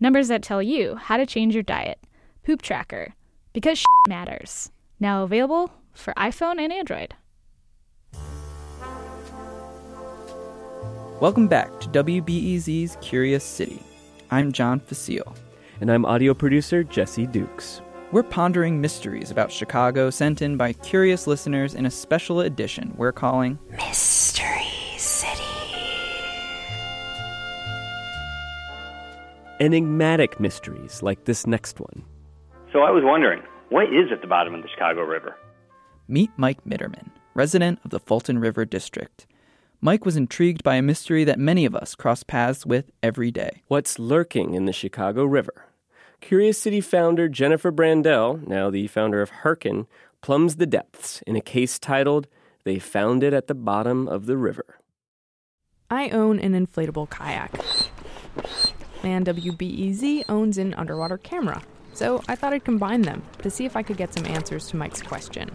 Numbers 0.00 0.26
that 0.26 0.42
tell 0.42 0.60
you 0.60 0.96
how 0.96 1.18
to 1.18 1.24
change 1.24 1.54
your 1.54 1.62
diet. 1.62 2.00
Poop 2.44 2.62
Tracker. 2.62 3.14
Because 3.52 3.84
matters. 4.08 4.72
Now 4.98 5.22
available 5.22 5.70
for 5.92 6.12
iPhone 6.14 6.58
and 6.58 6.72
Android. 6.72 7.14
Welcome 11.20 11.46
back 11.46 11.78
to 11.80 11.88
WBEZ's 11.88 12.96
Curious 13.00 13.44
City. 13.44 13.80
I'm 14.30 14.50
John 14.50 14.80
Fecile. 14.80 15.34
And 15.80 15.90
I'm 15.90 16.04
audio 16.04 16.34
producer 16.34 16.82
Jesse 16.82 17.26
Dukes. 17.26 17.80
We're 18.12 18.22
pondering 18.22 18.80
mysteries 18.80 19.30
about 19.30 19.50
Chicago 19.50 20.10
sent 20.10 20.42
in 20.42 20.56
by 20.56 20.72
curious 20.72 21.26
listeners 21.26 21.74
in 21.74 21.86
a 21.86 21.90
special 21.90 22.40
edition 22.40 22.92
we're 22.96 23.12
calling 23.12 23.58
Mystery 23.70 24.68
City. 24.98 25.42
Enigmatic 29.60 30.40
mysteries 30.40 31.02
like 31.02 31.24
this 31.24 31.46
next 31.46 31.78
one. 31.78 32.04
So 32.72 32.80
I 32.80 32.90
was 32.90 33.02
wondering, 33.04 33.42
what 33.70 33.84
is 33.84 34.10
at 34.12 34.20
the 34.20 34.26
bottom 34.26 34.54
of 34.54 34.62
the 34.62 34.68
Chicago 34.68 35.02
River? 35.02 35.36
Meet 36.12 36.32
Mike 36.36 36.62
Mitterman, 36.66 37.08
resident 37.32 37.80
of 37.86 37.90
the 37.90 37.98
Fulton 37.98 38.38
River 38.38 38.66
District. 38.66 39.26
Mike 39.80 40.04
was 40.04 40.14
intrigued 40.14 40.62
by 40.62 40.74
a 40.74 40.82
mystery 40.82 41.24
that 41.24 41.38
many 41.38 41.64
of 41.64 41.74
us 41.74 41.94
cross 41.94 42.22
paths 42.22 42.66
with 42.66 42.90
every 43.02 43.30
day. 43.30 43.62
What's 43.68 43.98
lurking 43.98 44.52
in 44.52 44.66
the 44.66 44.74
Chicago 44.74 45.24
River? 45.24 45.68
Curious 46.20 46.60
City 46.60 46.82
founder 46.82 47.30
Jennifer 47.30 47.72
Brandel, 47.72 48.46
now 48.46 48.68
the 48.68 48.88
founder 48.88 49.22
of 49.22 49.30
Hearken, 49.30 49.86
plumbs 50.20 50.56
the 50.56 50.66
depths 50.66 51.22
in 51.26 51.34
a 51.34 51.40
case 51.40 51.78
titled 51.78 52.28
They 52.64 52.78
Found 52.78 53.22
It 53.22 53.32
at 53.32 53.46
the 53.46 53.54
Bottom 53.54 54.06
of 54.06 54.26
the 54.26 54.36
River. 54.36 54.80
I 55.90 56.10
own 56.10 56.38
an 56.38 56.52
inflatable 56.52 57.08
kayak. 57.08 57.58
And 59.02 59.24
WBEZ 59.24 60.24
owns 60.28 60.58
an 60.58 60.74
underwater 60.74 61.16
camera. 61.16 61.62
So 61.94 62.22
I 62.28 62.34
thought 62.34 62.52
I'd 62.52 62.64
combine 62.64 63.00
them 63.00 63.22
to 63.40 63.48
see 63.48 63.64
if 63.64 63.76
I 63.76 63.82
could 63.82 63.96
get 63.96 64.12
some 64.12 64.26
answers 64.26 64.68
to 64.68 64.76
Mike's 64.76 65.00
question. 65.00 65.50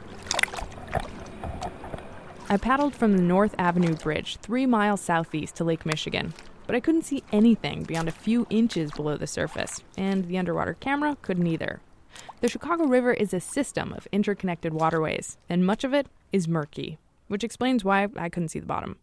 I 2.49 2.55
paddled 2.55 2.95
from 2.95 3.12
the 3.12 3.21
North 3.21 3.53
Avenue 3.57 3.93
Bridge 3.93 4.38
three 4.38 4.65
miles 4.65 5.01
southeast 5.01 5.57
to 5.57 5.65
Lake 5.65 5.86
Michigan, 5.86 6.33
but 6.65 6.77
I 6.77 6.79
couldn't 6.79 7.03
see 7.03 7.21
anything 7.33 7.83
beyond 7.83 8.07
a 8.07 8.13
few 8.13 8.47
inches 8.49 8.89
below 8.89 9.17
the 9.17 9.27
surface, 9.27 9.81
and 9.97 10.25
the 10.29 10.38
underwater 10.38 10.73
camera 10.75 11.17
couldn't 11.21 11.45
either. 11.45 11.81
The 12.39 12.47
Chicago 12.47 12.86
River 12.86 13.12
is 13.12 13.33
a 13.33 13.41
system 13.41 13.91
of 13.91 14.07
interconnected 14.13 14.73
waterways, 14.73 15.38
and 15.49 15.65
much 15.65 15.83
of 15.83 15.93
it 15.93 16.07
is 16.31 16.47
murky, 16.47 16.97
which 17.27 17.43
explains 17.43 17.83
why 17.83 18.07
I 18.15 18.29
couldn't 18.29 18.49
see 18.49 18.60
the 18.60 18.65
bottom. 18.65 18.95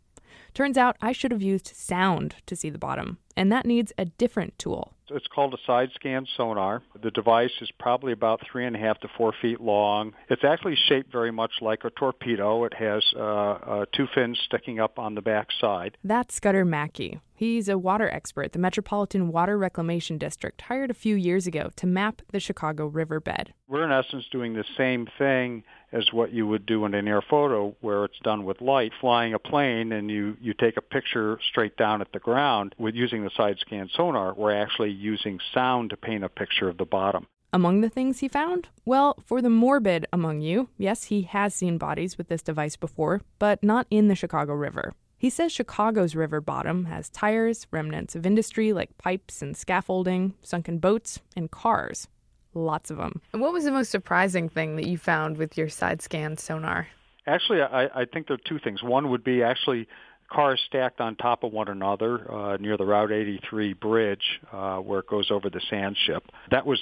Turns 0.55 0.79
out 0.79 0.97
I 1.01 1.13
should 1.13 1.33
have 1.33 1.43
used 1.43 1.69
sound 1.75 2.37
to 2.47 2.57
see 2.57 2.71
the 2.71 2.79
bottom, 2.79 3.19
and 3.37 3.51
that 3.51 3.67
needs 3.67 3.93
a 3.99 4.05
different 4.05 4.59
tool. 4.59 4.95
It's 5.11 5.27
called 5.27 5.53
a 5.53 5.59
side 5.67 5.91
scan 5.95 6.27
sonar. 6.37 6.83
The 7.03 7.11
device 7.11 7.51
is 7.61 7.71
probably 7.79 8.13
about 8.13 8.41
three 8.51 8.65
and 8.65 8.75
a 8.75 8.79
half 8.79 8.99
to 9.01 9.09
four 9.17 9.35
feet 9.43 9.61
long. 9.61 10.15
It's 10.31 10.45
actually 10.45 10.77
shaped 10.89 11.13
very 11.13 11.31
much 11.31 11.53
like 11.61 11.85
a 11.85 11.91
torpedo. 11.91 12.65
It 12.65 12.75
has 12.75 13.05
uh, 13.15 13.21
uh, 13.21 13.85
two 13.93 14.07
fins 14.15 14.39
sticking 14.45 14.81
up 14.81 14.99
on 14.99 15.15
the 15.15 15.21
back 15.21 15.49
side. 15.61 15.99
That's 16.03 16.35
Scudder 16.35 16.65
Mackey. 16.65 17.21
He's 17.37 17.69
a 17.69 17.77
water 17.77 18.09
expert 18.09 18.53
the 18.53 18.59
Metropolitan 18.59 19.31
Water 19.33 19.59
Reclamation 19.59 20.19
District 20.19 20.61
hired 20.63 20.91
a 20.91 20.95
few 20.95 21.17
years 21.17 21.47
ago 21.47 21.71
to 21.77 21.87
map 21.87 22.23
the 22.31 22.41
Chicago 22.41 22.87
riverbed. 22.87 23.53
We're 23.69 23.85
in 23.85 23.93
essence 23.93 24.25
doing 24.31 24.55
the 24.55 24.65
same 24.79 25.09
thing 25.19 25.65
as 25.93 26.13
what 26.13 26.33
you 26.33 26.47
would 26.47 26.67
do 26.67 26.85
in 26.85 26.95
an 26.95 27.09
air 27.09 27.23
photo 27.23 27.75
where 27.81 28.05
it's 28.05 28.19
done 28.23 28.45
with 28.45 28.61
light, 28.61 28.93
flying 29.01 29.35
a 29.35 29.39
plane 29.39 29.93
and 29.93 30.11
you, 30.11 30.37
you 30.41 30.55
take 30.55 30.77
a 30.77 30.83
picture 30.83 31.39
straight 31.49 31.77
down 31.77 32.01
at 32.01 32.13
the 32.13 32.19
ground 32.19 32.75
with 32.79 32.95
using 32.95 33.25
the 33.25 33.31
side 33.37 33.59
scan 33.61 33.89
sonar. 33.95 34.35
We're 34.35 34.61
actually 34.61 34.91
using 34.91 35.39
sound 35.53 35.91
to 35.91 35.97
paint 35.97 36.25
a 36.25 36.29
picture 36.29 36.69
of 36.69 36.79
the 36.79 36.85
bottom. 36.85 37.27
Among 37.53 37.83
the 37.83 37.89
things 37.89 38.19
he 38.19 38.27
found? 38.27 38.67
Well, 38.85 39.17
for 39.25 39.41
the 39.41 39.49
morbid 39.49 40.07
among 40.13 40.41
you, 40.41 40.71
yes, 40.77 41.05
he 41.05 41.23
has 41.23 41.55
seen 41.55 41.79
bodies 41.79 42.19
with 42.19 42.27
this 42.27 42.43
device 42.43 42.75
before, 42.75 43.23
but 43.39 43.63
not 43.63 43.87
in 43.91 44.09
the 44.09 44.17
Chicago 44.17 44.55
River. 44.55 44.93
He 45.17 45.31
says 45.31 45.53
Chicago's 45.53 46.15
river 46.15 46.41
bottom 46.41 46.87
has 46.87 47.09
tires, 47.09 47.67
remnants 47.71 48.15
of 48.15 48.27
industry 48.27 48.73
like 48.73 48.99
pipes 48.99 49.41
and 49.41 49.57
scaffolding, 49.57 50.35
sunken 50.43 50.79
boats, 50.79 51.21
and 51.37 51.51
cars. 51.51 52.09
Lots 52.55 52.91
of 52.91 52.97
them. 52.97 53.21
What 53.33 53.53
was 53.53 53.65
the 53.65 53.73
most 53.73 53.91
surprising 53.91 54.49
thing 54.49 54.77
that 54.77 54.87
you 54.87 54.99
found 54.99 55.37
with 55.37 55.59
your 55.59 55.69
side 55.69 56.01
scan 56.03 56.37
sonar? 56.37 56.89
Actually, 57.27 57.63
I, 57.63 57.85
I 58.03 58.05
think 58.05 58.29
there 58.29 58.35
are 58.35 58.49
two 58.49 58.59
things. 58.59 58.83
One 58.83 59.11
would 59.11 59.25
be 59.25 59.43
actually 59.43 59.89
cars 60.31 60.61
stacked 60.67 61.01
on 61.01 61.17
top 61.17 61.45
of 61.45 61.53
one 61.53 61.69
another 61.69 62.31
uh, 62.31 62.57
near 62.59 62.77
the 62.77 62.85
Route 62.85 63.13
83 63.13 63.75
bridge 63.75 64.41
uh, 64.53 64.79
where 64.79 65.01
it 65.01 65.07
goes 65.07 65.31
over 65.31 65.49
the 65.51 65.61
sand 65.71 65.97
ship. 66.07 66.25
That 66.51 66.67
was 66.67 66.81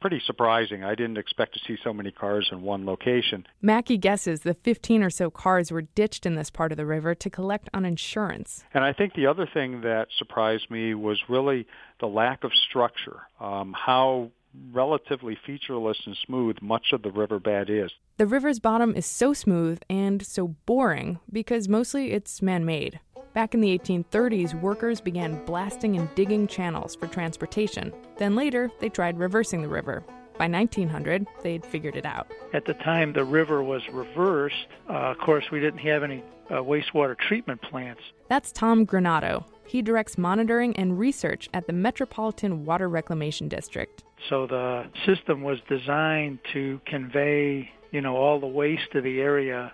pretty 0.00 0.20
surprising. 0.26 0.84
I 0.84 0.94
didn't 0.94 1.16
expect 1.16 1.54
to 1.54 1.60
see 1.66 1.78
so 1.82 1.92
many 1.92 2.10
cars 2.10 2.50
in 2.52 2.60
one 2.60 2.84
location. 2.84 3.46
Mackey 3.62 3.96
guesses 3.96 4.40
the 4.40 4.52
15 4.52 5.02
or 5.02 5.10
so 5.10 5.30
cars 5.30 5.70
were 5.70 5.80
ditched 5.82 6.26
in 6.26 6.34
this 6.34 6.50
part 6.50 6.72
of 6.72 6.76
the 6.76 6.84
river 6.84 7.14
to 7.14 7.30
collect 7.30 7.70
on 7.72 7.86
insurance. 7.86 8.64
And 8.74 8.84
I 8.84 8.92
think 8.92 9.14
the 9.14 9.26
other 9.26 9.48
thing 9.52 9.80
that 9.80 10.08
surprised 10.18 10.70
me 10.70 10.94
was 10.94 11.22
really 11.28 11.66
the 12.00 12.06
lack 12.06 12.44
of 12.44 12.52
structure, 12.68 13.22
um, 13.40 13.74
how 13.74 14.30
relatively 14.72 15.36
featureless 15.46 15.98
and 16.06 16.16
smooth 16.26 16.56
much 16.60 16.92
of 16.92 17.02
the 17.02 17.10
riverbed 17.10 17.70
is. 17.70 17.90
The 18.16 18.26
river's 18.26 18.60
bottom 18.60 18.94
is 18.94 19.06
so 19.06 19.32
smooth 19.32 19.80
and 19.90 20.24
so 20.24 20.48
boring 20.66 21.18
because 21.32 21.68
mostly 21.68 22.12
it's 22.12 22.42
man 22.42 22.64
made. 22.64 23.00
Back 23.34 23.52
in 23.52 23.60
the 23.60 23.76
1830s, 23.76 24.60
workers 24.60 25.00
began 25.00 25.44
blasting 25.44 25.96
and 25.96 26.08
digging 26.14 26.46
channels 26.46 26.94
for 26.94 27.08
transportation. 27.08 27.92
Then 28.16 28.36
later, 28.36 28.70
they 28.78 28.88
tried 28.88 29.18
reversing 29.18 29.60
the 29.60 29.68
river. 29.68 30.04
By 30.38 30.48
1900, 30.48 31.26
they'd 31.42 31.66
figured 31.66 31.96
it 31.96 32.06
out. 32.06 32.28
At 32.52 32.64
the 32.64 32.74
time 32.74 33.12
the 33.12 33.24
river 33.24 33.62
was 33.62 33.82
reversed, 33.92 34.66
uh, 34.88 35.10
of 35.10 35.18
course, 35.18 35.44
we 35.50 35.60
didn't 35.60 35.78
have 35.80 36.02
any 36.04 36.22
uh, 36.50 36.54
wastewater 36.54 37.16
treatment 37.18 37.60
plants. 37.62 38.00
That's 38.28 38.52
Tom 38.52 38.86
Granato. 38.86 39.44
He 39.66 39.82
directs 39.82 40.18
monitoring 40.18 40.76
and 40.76 40.98
research 40.98 41.48
at 41.54 41.66
the 41.66 41.72
Metropolitan 41.72 42.64
Water 42.64 42.88
Reclamation 42.88 43.48
District. 43.48 44.04
So 44.28 44.46
the 44.46 44.86
system 45.06 45.42
was 45.42 45.58
designed 45.68 46.38
to 46.52 46.80
convey, 46.86 47.70
you 47.90 48.00
know, 48.00 48.16
all 48.16 48.40
the 48.40 48.46
waste 48.46 48.92
to 48.92 49.00
the 49.00 49.20
area 49.20 49.72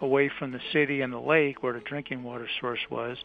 away 0.00 0.30
from 0.38 0.52
the 0.52 0.60
city 0.72 1.00
and 1.00 1.12
the 1.12 1.20
lake 1.20 1.62
where 1.62 1.72
the 1.72 1.80
drinking 1.80 2.22
water 2.22 2.48
source 2.60 2.80
was, 2.90 3.16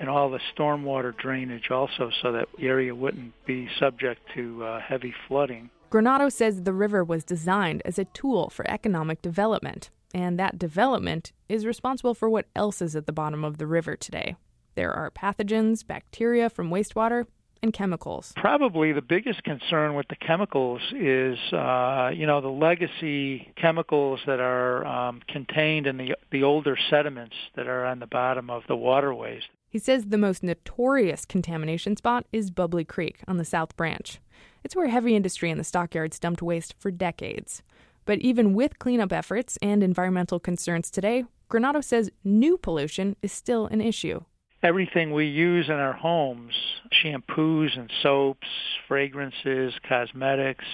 and 0.00 0.08
all 0.08 0.30
the 0.30 0.40
stormwater 0.56 1.16
drainage 1.16 1.70
also 1.70 2.10
so 2.22 2.32
that 2.32 2.48
the 2.58 2.66
area 2.66 2.94
wouldn't 2.94 3.32
be 3.46 3.68
subject 3.78 4.20
to 4.34 4.64
uh, 4.64 4.80
heavy 4.80 5.14
flooding. 5.26 5.70
Granato 5.90 6.30
says 6.30 6.62
the 6.62 6.72
river 6.72 7.02
was 7.02 7.24
designed 7.24 7.82
as 7.84 7.98
a 7.98 8.04
tool 8.04 8.50
for 8.50 8.68
economic 8.70 9.22
development, 9.22 9.90
and 10.14 10.38
that 10.38 10.58
development 10.58 11.32
is 11.48 11.66
responsible 11.66 12.14
for 12.14 12.28
what 12.28 12.46
else 12.56 12.80
is 12.80 12.96
at 12.96 13.06
the 13.06 13.12
bottom 13.12 13.44
of 13.44 13.58
the 13.58 13.66
river 13.66 13.96
today. 13.96 14.36
There 14.74 14.92
are 14.92 15.10
pathogens, 15.10 15.86
bacteria 15.86 16.48
from 16.48 16.70
wastewater, 16.70 17.26
and 17.62 17.72
chemicals. 17.72 18.32
Probably 18.36 18.92
the 18.92 19.02
biggest 19.02 19.42
concern 19.42 19.94
with 19.94 20.06
the 20.08 20.16
chemicals 20.16 20.80
is, 20.94 21.38
uh, 21.52 22.10
you 22.14 22.26
know, 22.26 22.40
the 22.40 22.48
legacy 22.48 23.52
chemicals 23.56 24.20
that 24.26 24.40
are 24.40 24.86
um, 24.86 25.20
contained 25.28 25.86
in 25.86 25.96
the 25.96 26.14
the 26.30 26.44
older 26.44 26.76
sediments 26.90 27.34
that 27.56 27.66
are 27.66 27.84
on 27.84 27.98
the 27.98 28.06
bottom 28.06 28.50
of 28.50 28.62
the 28.68 28.76
waterways. 28.76 29.42
He 29.68 29.78
says 29.78 30.06
the 30.06 30.18
most 30.18 30.42
notorious 30.42 31.24
contamination 31.24 31.96
spot 31.96 32.26
is 32.32 32.50
Bubbly 32.50 32.84
Creek 32.84 33.20
on 33.28 33.36
the 33.36 33.44
South 33.44 33.76
Branch. 33.76 34.18
It's 34.64 34.74
where 34.74 34.88
heavy 34.88 35.14
industry 35.14 35.50
and 35.50 35.60
the 35.60 35.64
stockyards 35.64 36.18
dumped 36.18 36.42
waste 36.42 36.74
for 36.78 36.90
decades. 36.90 37.62
But 38.08 38.20
even 38.20 38.54
with 38.54 38.78
cleanup 38.78 39.12
efforts 39.12 39.58
and 39.60 39.82
environmental 39.82 40.40
concerns 40.40 40.90
today, 40.90 41.26
Granato 41.50 41.84
says 41.84 42.10
new 42.24 42.56
pollution 42.56 43.16
is 43.20 43.32
still 43.32 43.66
an 43.66 43.82
issue 43.82 44.22
everything 44.62 45.12
we 45.12 45.26
use 45.26 45.68
in 45.68 45.74
our 45.74 45.92
homes 45.92 46.54
shampoos 46.90 47.78
and 47.78 47.90
soaps, 48.02 48.48
fragrances, 48.88 49.74
cosmetics, 49.86 50.64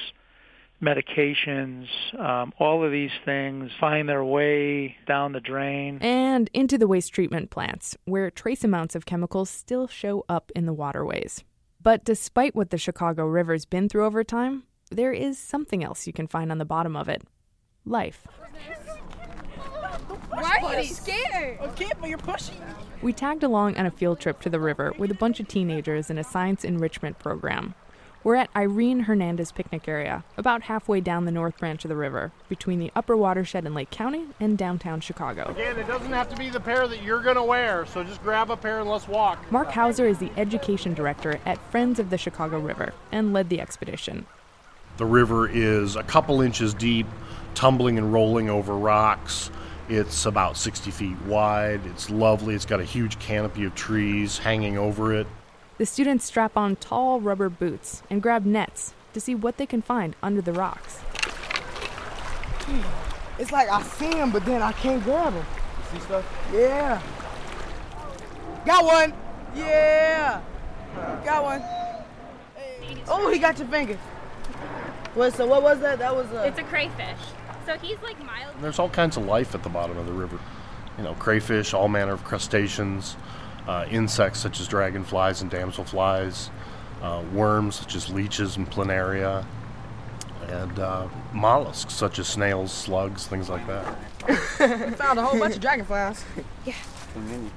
medications, 0.81 1.87
um, 2.19 2.53
all 2.59 2.85
of 2.85 2.93
these 2.93 3.11
things 3.25 3.71
find 3.81 4.09
their 4.09 4.25
way 4.25 4.97
down 5.07 5.33
the 5.33 5.41
drain. 5.41 5.99
And 6.01 6.49
into 6.55 6.79
the 6.79 6.87
waste 6.87 7.13
treatment 7.13 7.51
plants, 7.51 7.97
where 8.05 8.31
trace 8.31 8.63
amounts 8.63 8.95
of 8.95 9.07
chemicals 9.07 9.51
still 9.51 9.89
show 9.89 10.25
up 10.29 10.53
in 10.55 10.67
the 10.67 10.73
waterways. 10.73 11.43
But 11.83 12.05
despite 12.05 12.55
what 12.55 12.71
the 12.71 12.79
Chicago 12.79 13.27
River's 13.27 13.65
been 13.65 13.89
through 13.89 14.07
over 14.07 14.23
time, 14.23 14.63
there 14.91 15.13
is 15.13 15.39
something 15.39 15.83
else 15.83 16.07
you 16.07 16.13
can 16.13 16.27
find 16.27 16.51
on 16.51 16.59
the 16.59 16.65
bottom 16.65 16.97
of 16.97 17.09
it 17.09 17.23
life. 17.85 18.27
Why 20.31 20.59
are 20.63 20.81
you 20.81 20.95
scared? 20.95 21.61
Okay, 21.61 21.91
but 22.01 22.09
you're 22.09 22.19
pushing 22.19 22.59
me. 22.59 22.67
We 23.03 23.13
tagged 23.13 23.43
along 23.43 23.77
on 23.77 23.87
a 23.87 23.91
field 23.91 24.21
trip 24.21 24.41
to 24.43 24.51
the 24.51 24.61
river 24.61 24.93
with 24.99 25.11
a 25.11 25.15
bunch 25.15 25.41
of 25.41 25.49
teenagers 25.49 26.11
in 26.11 26.19
a 26.19 26.25
science 26.25 26.65
enrichment 26.65 27.19
program. 27.19 27.75
We're 28.25 28.37
at 28.37 28.49
Irene 28.57 29.01
Hernandez 29.01 29.53
picnic 29.53 29.87
area, 29.87 30.25
about 30.39 30.63
halfway 30.63 31.03
down 31.03 31.27
the 31.27 31.31
north 31.31 31.59
branch 31.59 31.85
of 31.85 31.91
the 31.91 31.97
river, 31.97 32.33
between 32.49 32.79
the 32.79 32.91
upper 32.97 33.15
watershed 33.15 33.67
in 33.67 33.75
Lake 33.75 33.91
County 33.91 34.25
and 34.41 34.57
downtown 34.57 35.03
Chicago. 35.03 35.51
Again, 35.51 35.79
it 35.79 35.87
doesn't 35.87 36.13
have 36.13 36.31
to 36.31 36.37
be 36.37 36.49
the 36.49 36.59
pair 36.59 36.89
that 36.89 37.03
you're 37.03 37.21
going 37.21 37.37
to 37.37 37.43
wear, 37.43 37.85
so 37.85 38.03
just 38.03 38.23
grab 38.23 38.51
a 38.51 38.57
pair 38.57 38.81
and 38.81 38.89
let's 38.89 39.07
walk. 39.07 39.53
Mark 39.53 39.71
Hauser 39.71 40.07
is 40.07 40.17
the 40.19 40.31
education 40.39 40.95
director 40.95 41.39
at 41.45 41.59
Friends 41.71 41.99
of 41.99 42.09
the 42.09 42.17
Chicago 42.17 42.59
River 42.59 42.95
and 43.13 43.35
led 43.35 43.51
the 43.51 43.61
expedition. 43.61 44.25
The 44.97 45.05
river 45.05 45.49
is 45.49 45.97
a 45.97 46.05
couple 46.05 46.41
inches 46.41 46.73
deep, 46.73 47.07
tumbling 47.55 47.99
and 47.99 48.13
rolling 48.13 48.49
over 48.49 48.77
rocks. 48.77 49.51
It's 49.89 50.25
about 50.25 50.57
60 50.57 50.91
feet 50.93 51.21
wide. 51.23 51.81
It's 51.87 52.11
lovely. 52.11 52.55
It's 52.55 52.65
got 52.65 52.81
a 52.81 52.85
huge 52.85 53.19
canopy 53.19 53.65
of 53.65 53.75
trees 53.75 54.39
hanging 54.39 54.79
over 54.79 55.13
it. 55.13 55.27
The 55.79 55.87
students 55.87 56.25
strap 56.27 56.57
on 56.57 56.77
tall 56.77 57.21
rubber 57.21 57.49
boots 57.49 58.05
and 58.09 58.23
grab 58.23 58.45
nets 58.45 58.95
to 59.13 59.21
see 59.21 59.35
what 59.35 59.57
they 59.57 59.67
can 59.67 59.83
find 59.83 60.15
under 60.23 60.41
the 60.41 60.53
rocks. 60.53 60.99
Hmm. 62.63 63.41
It's 63.41 63.51
like 63.51 63.69
I 63.69 63.83
see 63.83 64.11
them, 64.11 64.31
but 64.31 64.45
then 64.47 64.63
I 64.63 64.71
can't 64.73 65.03
grab 65.03 65.35
them. 65.35 65.45
See 65.93 65.99
stuff? 65.99 66.49
Yeah. 66.53 67.03
Got 68.65 68.85
one. 68.85 69.13
Yeah. 69.57 70.41
Got 71.25 71.43
one. 71.43 71.63
Oh, 73.09 73.31
he 73.31 73.39
got 73.41 73.59
your 73.59 73.67
finger. 73.69 73.99
What? 75.15 75.35
So 75.35 75.47
what 75.47 75.63
was 75.63 75.81
that? 75.81 75.99
That 75.99 76.15
was 76.15 76.31
a. 76.33 76.45
It's 76.47 76.59
a 76.59 76.65
crayfish. 76.65 77.19
So 77.67 77.79
he's 77.79 78.01
like 78.03 78.23
mild. 78.25 78.55
There's 78.61 78.79
all 78.79 78.89
kinds 78.89 79.17
of 79.17 79.25
life 79.25 79.55
at 79.55 79.63
the 79.63 79.69
bottom 79.69 79.97
of 79.97 80.07
the 80.07 80.13
river. 80.13 80.39
You 80.99 81.05
know, 81.05 81.15
crayfish, 81.15 81.73
all 81.75 81.89
manner 81.89 82.13
of 82.13 82.25
crustaceans, 82.25 83.17
uh, 83.67 83.87
insects 83.91 84.41
such 84.41 84.61
as 84.61 84.69
dragonflies 84.69 85.43
and 85.43 85.51
damselflies, 85.51 86.51
uh, 87.03 87.23
worms 87.33 87.77
such 87.77 87.95
as 87.97 88.11
leeches 88.11 88.57
and 88.57 88.71
planaria, 88.71 89.45
and 90.49 90.79
uh, 90.79 91.09
mollusks 91.33 91.95
such 91.95 92.19
as 92.19 92.29
snails, 92.29 92.73
slugs, 92.73 93.27
things 93.27 93.49
like 93.49 93.67
that. 93.67 93.97
we 94.29 94.95
found 94.97 95.19
a 95.19 95.25
whole 95.25 95.39
bunch 95.39 95.55
of 95.55 95.61
dragonflies. 95.61 96.25
Yeah. 96.65 96.75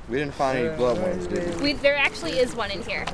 We 0.08 0.20
didn't 0.20 0.36
find 0.36 0.60
any 0.60 0.78
blood 0.78 1.02
ones, 1.02 1.26
did 1.26 1.56
we? 1.56 1.64
We, 1.64 1.74
there 1.74 1.98
actually 1.98 2.38
is 2.38 2.56
one 2.56 2.70
in 2.70 2.84
here. 2.84 3.08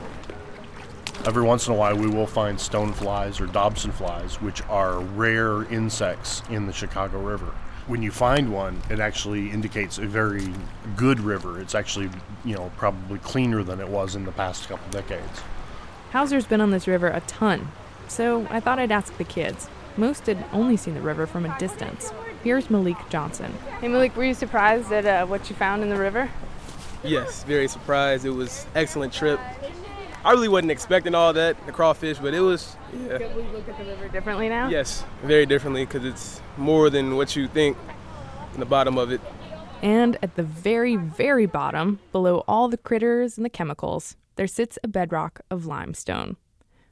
Every 1.25 1.43
once 1.43 1.67
in 1.67 1.73
a 1.73 1.77
while, 1.77 1.95
we 1.95 2.07
will 2.07 2.27
find 2.27 2.57
stoneflies 2.57 3.39
or 3.39 3.45
Dobson 3.45 3.93
flies, 3.93 4.41
which 4.41 4.61
are 4.63 4.99
rare 4.99 5.63
insects 5.71 6.41
in 6.49 6.67
the 6.67 6.73
Chicago 6.73 7.17
River. 7.21 7.53
When 7.87 8.03
you 8.03 8.11
find 8.11 8.51
one, 8.51 8.81
it 8.89 8.99
actually 8.99 9.49
indicates 9.49 9.99
a 9.99 10.05
very 10.05 10.53
good 10.97 11.21
river. 11.21 11.61
It's 11.61 11.75
actually, 11.75 12.09
you 12.43 12.55
know, 12.55 12.73
probably 12.75 13.19
cleaner 13.19 13.63
than 13.63 13.79
it 13.79 13.87
was 13.87 14.17
in 14.17 14.25
the 14.25 14.33
past 14.33 14.67
couple 14.67 14.89
decades. 14.91 15.41
Hauser's 16.11 16.45
been 16.45 16.59
on 16.59 16.71
this 16.71 16.87
river 16.87 17.07
a 17.07 17.21
ton, 17.21 17.69
so 18.09 18.45
I 18.49 18.59
thought 18.59 18.77
I'd 18.77 18.91
ask 18.91 19.15
the 19.17 19.23
kids. 19.23 19.69
Most 19.95 20.25
had 20.25 20.43
only 20.51 20.75
seen 20.75 20.93
the 20.93 21.01
river 21.01 21.25
from 21.25 21.45
a 21.45 21.57
distance. 21.57 22.11
Here's 22.43 22.69
Malik 22.69 22.97
Johnson. 23.09 23.53
Hey 23.79 23.87
Malik, 23.87 24.13
were 24.17 24.25
you 24.25 24.33
surprised 24.33 24.91
at 24.91 25.05
uh, 25.05 25.25
what 25.25 25.49
you 25.49 25.55
found 25.55 25.83
in 25.83 25.89
the 25.89 25.95
river? 25.95 26.29
Yes, 27.01 27.45
very 27.45 27.69
surprised. 27.69 28.25
It 28.25 28.31
was 28.31 28.65
excellent 28.75 29.13
trip. 29.13 29.39
I 30.25 30.31
really 30.31 30.47
wasn't 30.47 30.71
expecting 30.71 31.15
all 31.15 31.33
that, 31.33 31.65
the 31.65 31.71
crawfish, 31.73 32.17
but 32.17 32.33
it 32.33 32.39
was, 32.39 32.77
yeah. 32.93 33.17
Could 33.17 33.35
we 33.35 33.43
look 33.43 33.67
at 33.67 33.77
the 33.77 33.83
river 33.83 34.07
differently 34.07 34.47
now? 34.47 34.69
Yes, 34.69 35.03
very 35.23 35.45
differently 35.45 35.85
because 35.85 36.05
it's 36.05 36.41
more 36.57 36.89
than 36.89 37.17
what 37.17 37.35
you 37.35 37.47
think 37.47 37.77
in 38.53 38.59
the 38.61 38.65
bottom 38.65 38.97
of 38.97 39.11
it. 39.11 39.19
And 39.81 40.17
at 40.23 40.35
the 40.35 40.43
very, 40.43 40.95
very 40.95 41.45
bottom, 41.45 41.99
below 42.13 42.45
all 42.47 42.69
the 42.69 42.77
critters 42.77 43.37
and 43.37 43.43
the 43.43 43.49
chemicals, 43.49 44.15
there 44.35 44.47
sits 44.47 44.79
a 44.81 44.87
bedrock 44.87 45.41
of 45.51 45.65
limestone. 45.65 46.37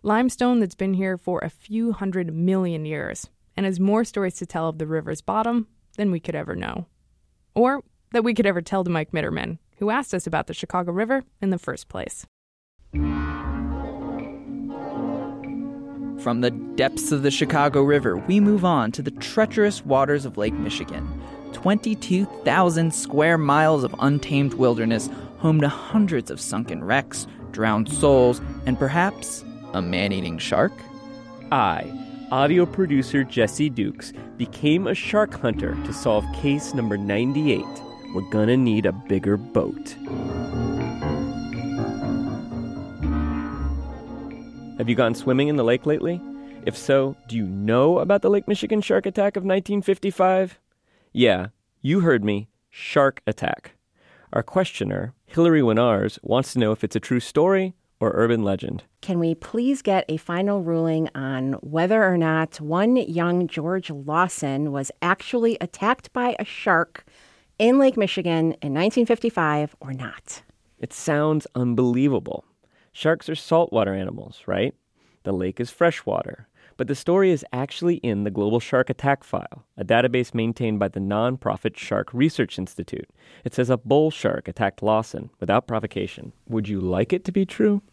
Limestone 0.04 0.60
that's 0.60 0.76
been 0.76 0.96
here 0.96 1.17
for 1.17 1.39
a 1.39 1.50
few 1.50 1.94
hundred 1.94 2.34
million 2.34 2.86
years 2.86 3.30
and 3.56 3.65
has 3.65 3.80
more 3.80 4.04
stories 4.04 4.36
to 4.36 4.46
tell 4.46 4.67
of 4.67 4.78
the 4.78 4.88
river's 4.88 5.22
bottom 5.22 5.67
than 5.96 6.12
we 6.12 6.20
could 6.20 6.36
ever 6.36 6.56
know. 6.56 6.86
Or 7.56 7.82
that 8.12 8.24
we 8.24 8.34
could 8.34 8.46
ever 8.46 8.62
tell 8.62 8.84
to 8.84 8.89
Mike 8.89 9.12
Mitterman, 9.12 9.58
who 9.78 9.89
asked 9.89 10.13
us 10.13 10.28
about 10.28 10.48
the 10.48 10.54
Chicago 10.54 10.91
River 10.91 11.24
in 11.41 11.50
the 11.50 11.58
first 11.58 11.88
place. 11.88 12.26
From 16.21 16.41
the 16.41 16.51
depths 16.51 17.12
of 17.12 17.23
the 17.23 17.31
Chicago 17.31 17.81
River, 17.81 18.15
we 18.15 18.39
move 18.39 18.63
on 18.63 18.91
to 18.91 19.01
the 19.01 19.10
treacherous 19.10 19.84
waters 19.84 20.23
of 20.23 20.38
Lake 20.38 20.53
Michigan. 20.53 21.19
22,000 21.53 22.93
square 22.93 23.39
miles 23.39 23.84
of 23.84 23.95
untamed 23.97 24.53
wilderness, 24.53 25.10
home 25.39 25.60
to 25.62 25.67
hundreds 25.67 26.29
of 26.29 26.39
sunken 26.39 26.84
wrecks, 26.84 27.25
drowned 27.51 27.91
souls, 27.91 28.39
and 28.67 28.77
perhaps 28.77 29.43
a 29.73 29.81
man 29.81 30.12
eating 30.12 30.38
shark? 30.38 30.73
I, 31.51 31.91
audio 32.29 32.67
producer 32.67 33.23
Jesse 33.23 33.71
Dukes, 33.71 34.13
became 34.38 34.86
a 34.86 34.93
shark 34.93 35.34
hunter 35.41 35.73
to 35.86 35.91
solve 35.91 36.23
case 36.36 36.75
number 36.75 36.97
98. 36.97 37.65
We're 38.13 38.29
gonna 38.29 38.57
need 38.57 38.86
a 38.86 38.91
bigger 38.91 39.38
boat. 39.38 39.95
Have 44.82 44.89
you 44.89 44.96
gone 44.96 45.13
swimming 45.13 45.48
in 45.48 45.58
the 45.58 45.63
lake 45.63 45.86
lately? 45.86 46.20
If 46.65 46.76
so, 46.76 47.15
do 47.28 47.36
you 47.36 47.46
know 47.46 48.00
about 48.00 48.24
the 48.24 48.32
Lake 48.32 48.48
Michigan 48.48 48.82
shark 48.82 49.06
attack 49.06 49.38
of 49.38 49.44
1955? 49.44 50.60
Yeah, 51.13 51.50
you 51.82 52.00
heard 52.00 52.26
me. 52.26 52.50
Shark 52.72 53.22
attack. 53.28 53.74
Our 54.34 54.41
questioner, 54.41 55.13
Hilary 55.28 55.62
Winars, 55.62 56.17
wants 56.24 56.54
to 56.54 56.60
know 56.60 56.72
if 56.72 56.84
it's 56.84 56.96
a 56.96 57.00
true 57.00 57.20
story 57.20 57.76
or 58.00 58.13
urban 58.15 58.41
legend. 58.41 58.82
Can 59.02 59.20
we 59.20 59.36
please 59.36 59.84
get 59.84 60.04
a 60.10 60.17
final 60.17 60.63
ruling 60.63 61.10
on 61.13 61.54
whether 61.62 62.04
or 62.04 62.17
not 62.17 62.60
one 62.60 62.96
young 62.96 63.48
George 63.48 63.91
Lawson 63.91 64.72
was 64.72 64.91
actually 65.04 65.60
attacked 65.62 66.12
by 66.12 66.36
a 66.39 66.44
shark 66.44 67.06
in 67.60 67.78
Lake 67.78 67.98
Michigan 67.98 68.54
in 68.63 68.74
1955 68.74 69.76
or 69.80 69.94
not? 69.94 70.41
It 70.80 70.91
sounds 70.91 71.46
unbelievable. 71.54 72.46
Sharks 72.91 73.30
are 73.30 73.36
saltwater 73.36 73.93
animals, 73.93 74.41
right? 74.45 74.75
The 75.23 75.32
lake 75.32 75.60
is 75.60 75.69
freshwater. 75.69 76.47
But 76.77 76.88
the 76.88 76.95
story 76.95 77.32
is 77.32 77.45
actually 77.54 77.95
in 77.97 78.23
the 78.23 78.32
Global 78.32 78.60
Shark 78.60 78.89
Attack 78.89 79.23
File, 79.23 79.65
a 79.77 79.86
database 79.86 80.34
maintained 80.34 80.80
by 80.80 80.88
the 80.88 80.99
nonprofit 80.99 81.77
Shark 81.77 82.10
Research 82.12 82.58
Institute. 82.58 83.08
It 83.43 83.54
says 83.54 83.69
a 83.69 83.77
bull 83.77 84.10
shark 84.10 84.47
attacked 84.47 84.82
Lawson 84.82 85.30
without 85.39 85.67
provocation. 85.67 86.34
Would 86.49 86.67
you 86.67 86.82
like 86.82 87.13
it 87.13 87.23
to 87.25 87.32
be 87.32 87.45
true? 87.45 87.84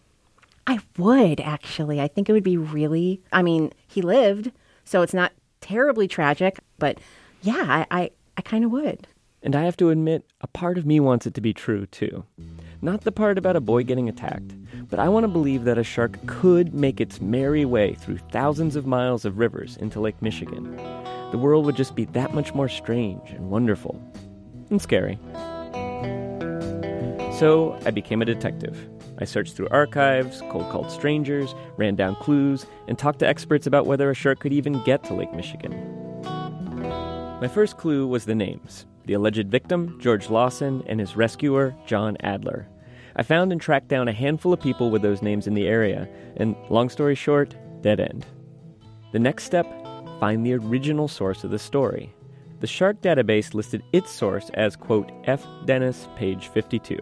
I 0.66 0.78
would, 0.96 1.40
actually. 1.40 2.00
I 2.00 2.08
think 2.08 2.28
it 2.28 2.32
would 2.32 2.42
be 2.42 2.56
really, 2.56 3.20
I 3.30 3.42
mean, 3.42 3.72
he 3.86 4.00
lived, 4.00 4.52
so 4.84 5.02
it's 5.02 5.14
not 5.14 5.32
terribly 5.60 6.08
tragic, 6.08 6.60
but 6.78 6.98
yeah, 7.42 7.86
I, 7.90 8.00
I, 8.02 8.10
I 8.36 8.42
kind 8.42 8.64
of 8.64 8.70
would. 8.70 9.06
And 9.42 9.54
I 9.54 9.62
have 9.62 9.76
to 9.78 9.90
admit, 9.90 10.24
a 10.40 10.46
part 10.46 10.78
of 10.78 10.86
me 10.86 10.98
wants 10.98 11.26
it 11.26 11.34
to 11.34 11.40
be 11.40 11.52
true, 11.52 11.86
too. 11.86 12.24
Not 12.80 13.02
the 13.02 13.12
part 13.12 13.38
about 13.38 13.56
a 13.56 13.60
boy 13.60 13.82
getting 13.82 14.08
attacked, 14.08 14.54
but 14.90 14.98
I 14.98 15.08
want 15.08 15.24
to 15.24 15.28
believe 15.28 15.64
that 15.64 15.78
a 15.78 15.84
shark 15.84 16.18
could 16.26 16.72
make 16.72 17.00
its 17.00 17.20
merry 17.20 17.64
way 17.64 17.94
through 17.94 18.18
thousands 18.30 18.76
of 18.76 18.86
miles 18.86 19.24
of 19.24 19.38
rivers 19.38 19.76
into 19.76 20.00
Lake 20.00 20.20
Michigan. 20.22 20.76
The 21.30 21.38
world 21.38 21.66
would 21.66 21.76
just 21.76 21.94
be 21.94 22.06
that 22.06 22.34
much 22.34 22.54
more 22.54 22.68
strange 22.68 23.30
and 23.30 23.50
wonderful 23.50 24.00
and 24.70 24.80
scary. 24.80 25.18
So 27.38 27.78
I 27.84 27.90
became 27.90 28.22
a 28.22 28.24
detective. 28.24 28.88
I 29.18 29.24
searched 29.24 29.56
through 29.56 29.68
archives, 29.70 30.42
cold 30.50 30.70
called 30.70 30.90
strangers, 30.90 31.54
ran 31.76 31.96
down 31.96 32.14
clues, 32.16 32.66
and 32.86 32.98
talked 32.98 33.18
to 33.18 33.28
experts 33.28 33.66
about 33.66 33.86
whether 33.86 34.10
a 34.10 34.14
shark 34.14 34.40
could 34.40 34.52
even 34.52 34.82
get 34.84 35.04
to 35.04 35.14
Lake 35.14 35.32
Michigan. 35.34 35.72
My 37.40 37.48
first 37.48 37.76
clue 37.76 38.06
was 38.06 38.24
the 38.24 38.34
names 38.34 38.86
the 39.06 39.14
alleged 39.14 39.48
victim, 39.48 39.98
George 40.00 40.28
Lawson, 40.28 40.82
and 40.86 41.00
his 41.00 41.16
rescuer, 41.16 41.74
John 41.86 42.16
Adler. 42.20 42.68
I 43.18 43.24
found 43.24 43.50
and 43.50 43.60
tracked 43.60 43.88
down 43.88 44.06
a 44.06 44.12
handful 44.12 44.52
of 44.52 44.60
people 44.60 44.92
with 44.92 45.02
those 45.02 45.22
names 45.22 45.48
in 45.48 45.54
the 45.54 45.66
area, 45.66 46.08
and 46.36 46.54
long 46.70 46.88
story 46.88 47.16
short, 47.16 47.56
dead 47.82 47.98
end. 47.98 48.24
The 49.10 49.18
next 49.18 49.42
step 49.42 49.66
find 50.20 50.46
the 50.46 50.54
original 50.54 51.08
source 51.08 51.42
of 51.42 51.50
the 51.50 51.58
story. 51.58 52.14
The 52.60 52.68
shark 52.68 53.00
database 53.00 53.54
listed 53.54 53.82
its 53.92 54.12
source 54.12 54.50
as, 54.54 54.76
quote, 54.76 55.10
F. 55.24 55.44
Dennis, 55.64 56.08
page 56.16 56.46
52. 56.48 56.96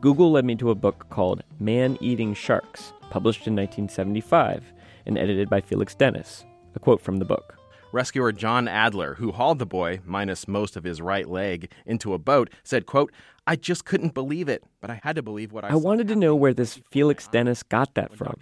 Google 0.00 0.30
led 0.30 0.44
me 0.44 0.54
to 0.54 0.70
a 0.70 0.74
book 0.74 1.06
called 1.10 1.42
Man 1.58 1.98
Eating 2.00 2.32
Sharks, 2.32 2.92
published 3.10 3.48
in 3.48 3.56
1975 3.56 4.72
and 5.06 5.18
edited 5.18 5.50
by 5.50 5.60
Felix 5.60 5.96
Dennis. 5.96 6.44
A 6.76 6.78
quote 6.78 7.00
from 7.00 7.18
the 7.18 7.24
book. 7.24 7.59
Rescuer 7.92 8.32
John 8.32 8.68
Adler, 8.68 9.14
who 9.14 9.32
hauled 9.32 9.58
the 9.58 9.66
boy, 9.66 10.00
minus 10.04 10.46
most 10.46 10.76
of 10.76 10.84
his 10.84 11.00
right 11.00 11.28
leg, 11.28 11.72
into 11.84 12.14
a 12.14 12.18
boat, 12.18 12.50
said, 12.62 12.86
quote, 12.86 13.12
I 13.46 13.56
just 13.56 13.84
couldn't 13.84 14.14
believe 14.14 14.48
it, 14.48 14.62
but 14.80 14.90
I 14.90 15.00
had 15.02 15.16
to 15.16 15.22
believe 15.22 15.50
what 15.50 15.64
I, 15.64 15.70
I 15.70 15.74
wanted 15.74 16.06
to 16.08 16.14
know 16.14 16.36
where 16.36 16.54
this 16.54 16.80
Felix 16.90 17.26
Dennis 17.26 17.64
got 17.64 17.94
that 17.94 18.16
from, 18.16 18.36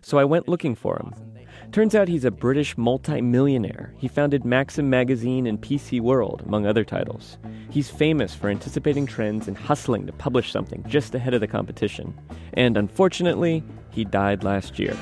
so 0.00 0.16
I 0.16 0.24
went 0.24 0.48
looking 0.48 0.74
for 0.74 0.96
him. 0.96 1.12
Turns 1.70 1.94
out 1.94 2.08
he's 2.08 2.24
a 2.24 2.30
British 2.30 2.78
multimillionaire. 2.78 3.92
He 3.98 4.08
founded 4.08 4.44
Maxim 4.44 4.88
Magazine 4.88 5.46
and 5.46 5.60
PC 5.60 6.00
World, 6.00 6.42
among 6.46 6.66
other 6.66 6.84
titles. 6.84 7.36
He's 7.68 7.90
famous 7.90 8.34
for 8.34 8.48
anticipating 8.48 9.06
trends 9.06 9.48
and 9.48 9.58
hustling 9.58 10.06
to 10.06 10.12
publish 10.12 10.50
something 10.50 10.82
just 10.86 11.14
ahead 11.14 11.34
of 11.34 11.40
the 11.40 11.46
competition. 11.46 12.18
And 12.54 12.76
unfortunately, 12.76 13.62
he 13.90 14.04
died 14.04 14.44
last 14.44 14.78
year. 14.78 14.96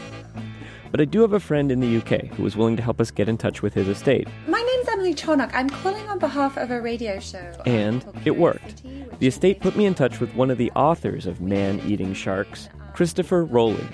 But 0.92 1.00
I 1.00 1.06
do 1.06 1.22
have 1.22 1.32
a 1.32 1.40
friend 1.40 1.72
in 1.72 1.80
the 1.80 1.96
UK 1.96 2.26
who 2.34 2.42
was 2.42 2.54
willing 2.54 2.76
to 2.76 2.82
help 2.82 3.00
us 3.00 3.10
get 3.10 3.26
in 3.26 3.38
touch 3.38 3.62
with 3.62 3.72
his 3.72 3.88
estate. 3.88 4.28
My 4.46 4.60
name's 4.60 4.88
Emily 4.88 5.14
Chornock. 5.14 5.50
I'm 5.54 5.70
calling 5.70 6.06
on 6.06 6.18
behalf 6.18 6.58
of 6.58 6.70
a 6.70 6.82
radio 6.82 7.18
show. 7.18 7.50
And 7.64 8.04
it 8.26 8.36
worked. 8.36 8.82
The 9.18 9.26
estate 9.26 9.60
put 9.60 9.74
me 9.74 9.86
in 9.86 9.94
touch 9.94 10.20
with 10.20 10.34
one 10.34 10.50
of 10.50 10.58
the 10.58 10.70
authors 10.72 11.24
of 11.24 11.40
Man 11.40 11.80
Eating 11.86 12.12
Sharks, 12.12 12.68
Christopher 12.92 13.42
Rowley. 13.42 13.88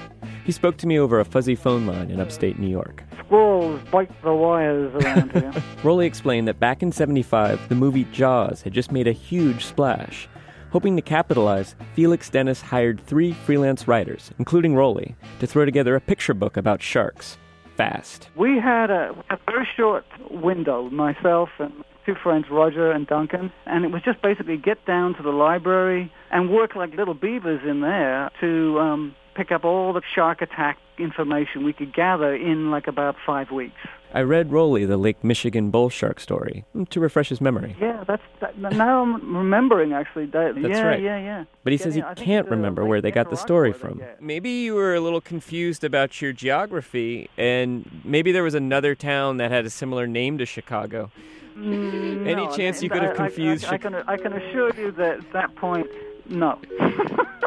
He 0.45 0.51
spoke 0.51 0.77
to 0.79 0.89
me 0.89 0.99
over 0.99 1.21
a 1.21 1.25
fuzzy 1.25 1.55
phone 1.55 1.87
line 1.87 2.11
in 2.11 2.19
upstate 2.19 2.59
New 2.59 2.69
York. 2.69 3.05
Squirrels 3.21 3.81
bite 3.93 4.11
the 4.23 4.35
wires 4.35 4.93
around 4.97 5.31
here. 5.35 5.53
Rowley 5.85 6.07
explained 6.07 6.49
that 6.49 6.59
back 6.59 6.83
in 6.83 6.91
75, 6.91 7.69
the 7.69 7.77
movie 7.77 8.05
Jaws 8.11 8.63
had 8.63 8.73
just 8.73 8.91
made 8.91 9.07
a 9.07 9.13
huge 9.13 9.65
splash. 9.65 10.29
Hoping 10.71 10.97
to 10.97 11.03
capitalize, 11.03 11.75
Felix 11.95 12.29
Dennis 12.29 12.61
hired 12.61 13.01
three 13.07 13.33
freelance 13.33 13.89
writers, 13.89 14.31
including 14.39 14.75
Rowley, 14.75 15.17
to 15.41 15.47
throw 15.47 15.65
together 15.65 15.97
a 15.97 16.01
picture 16.01 16.35
book 16.35 16.57
about 16.57 16.83
sharks. 16.83 17.39
Fast. 17.77 18.29
We 18.37 18.59
had 18.59 18.91
a, 18.91 19.15
a 19.31 19.39
very 19.47 19.67
short 19.77 20.05
window, 20.31 20.91
myself 20.91 21.49
and 21.59 21.73
two 22.05 22.17
friends, 22.23 22.47
Roger 22.51 22.91
and 22.91 23.07
Duncan, 23.07 23.53
and 23.67 23.85
it 23.85 23.93
was 23.93 24.03
just 24.03 24.21
basically 24.21 24.57
get 24.57 24.85
down 24.85 25.15
to 25.15 25.23
the 25.23 25.31
library 25.31 26.13
and 26.31 26.51
work 26.51 26.75
like 26.75 26.95
little 26.95 27.15
beavers 27.15 27.61
in 27.65 27.81
there 27.81 28.31
to 28.41 28.81
um, 28.81 29.15
pick 29.37 29.53
up 29.53 29.65
all 29.65 29.93
the 29.93 30.03
shark 30.15 30.43
attack 30.43 30.79
information 30.99 31.65
we 31.65 31.73
could 31.73 31.95
gather 31.95 32.35
in 32.35 32.71
like 32.71 32.89
about 32.89 33.15
five 33.25 33.53
weeks. 33.53 33.77
I 34.15 34.23
read 34.23 34.51
Rowley 34.53 34.85
the 34.87 34.97
Lake 34.97 35.23
Michigan 35.23 35.71
bull 35.71 35.91
shark 35.91 36.19
story 36.19 36.65
mm, 36.75 36.89
to 36.89 36.99
refresh 37.01 37.29
his 37.29 37.41
memory. 37.41 37.77
Yeah, 37.81 38.05
that's 38.07 38.23
that, 38.41 38.57
now 38.59 39.03
I'm 39.03 39.37
remembering 39.37 39.93
actually. 39.93 40.27
That, 40.27 40.55
That's 40.55 40.69
yeah, 40.69 40.83
right. 40.83 41.01
yeah, 41.03 41.19
yeah. 41.19 41.45
But 41.63 41.73
he 41.73 41.77
says 41.77 41.95
he 41.95 42.03
can't 42.17 42.49
remember 42.49 42.85
where 42.87 43.01
they 43.03 43.11
got 43.11 43.29
the 43.31 43.37
story 43.37 43.73
from. 43.73 44.01
Maybe 44.21 44.51
you 44.51 44.75
were 44.75 44.95
a 44.95 45.01
little 45.01 45.21
confused 45.21 45.85
about 45.85 46.23
your 46.23 46.33
geography, 46.33 47.29
and 47.37 47.89
maybe 48.05 48.33
there 48.33 48.43
was 48.43 48.55
another 48.55 48.95
town 48.95 49.37
that 49.39 49.51
had 49.51 49.67
a 49.67 49.71
similar 49.71 50.07
name 50.07 50.39
to 50.39 50.47
Chicago. 50.47 51.11
Mm, 51.57 52.27
Any 52.27 52.47
no, 52.47 52.57
chance 52.57 52.83
you 52.83 52.89
I- 52.91 52.95
could 52.95 53.03
have 53.03 53.21
I- 53.21 53.25
I- 53.25 53.27
confused 53.29 53.65
I, 53.67 53.73
I, 53.75 53.79
can 53.79 53.95
I 53.95 54.17
can 54.17 54.33
assure 54.33 54.75
you 54.75 54.91
that 54.93 55.19
at 55.19 55.33
that 55.33 55.55
point, 55.57 55.87
no. 56.29 56.59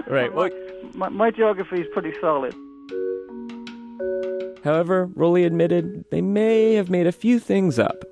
Right. 0.07 0.33
Well, 0.33 0.49
my, 0.93 1.09
my 1.09 1.31
geography 1.31 1.81
is 1.81 1.87
pretty 1.93 2.13
solid. 2.19 2.53
However, 4.63 5.09
Rowley 5.15 5.43
admitted 5.43 6.05
they 6.11 6.21
may 6.21 6.75
have 6.75 6.89
made 6.89 7.07
a 7.07 7.11
few 7.11 7.39
things 7.39 7.79
up. 7.79 8.05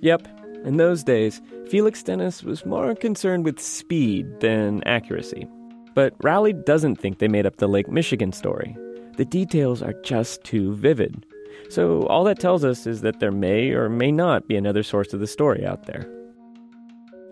Yep, 0.00 0.26
in 0.64 0.76
those 0.76 1.02
days, 1.02 1.40
Felix 1.68 2.02
Dennis 2.02 2.42
was 2.42 2.66
more 2.66 2.94
concerned 2.94 3.44
with 3.44 3.60
speed 3.60 4.40
than 4.40 4.82
accuracy. 4.84 5.46
But 5.94 6.14
Rowley 6.22 6.52
doesn't 6.52 6.96
think 6.96 7.18
they 7.18 7.28
made 7.28 7.46
up 7.46 7.56
the 7.56 7.68
Lake 7.68 7.88
Michigan 7.88 8.32
story. 8.32 8.76
The 9.16 9.24
details 9.24 9.82
are 9.82 9.94
just 10.02 10.42
too 10.44 10.74
vivid. 10.74 11.26
So 11.68 12.06
all 12.06 12.24
that 12.24 12.38
tells 12.38 12.64
us 12.64 12.86
is 12.86 13.02
that 13.02 13.20
there 13.20 13.32
may 13.32 13.70
or 13.70 13.88
may 13.88 14.10
not 14.10 14.48
be 14.48 14.56
another 14.56 14.82
source 14.82 15.12
of 15.12 15.20
the 15.20 15.26
story 15.26 15.66
out 15.66 15.86
there. 15.86 16.08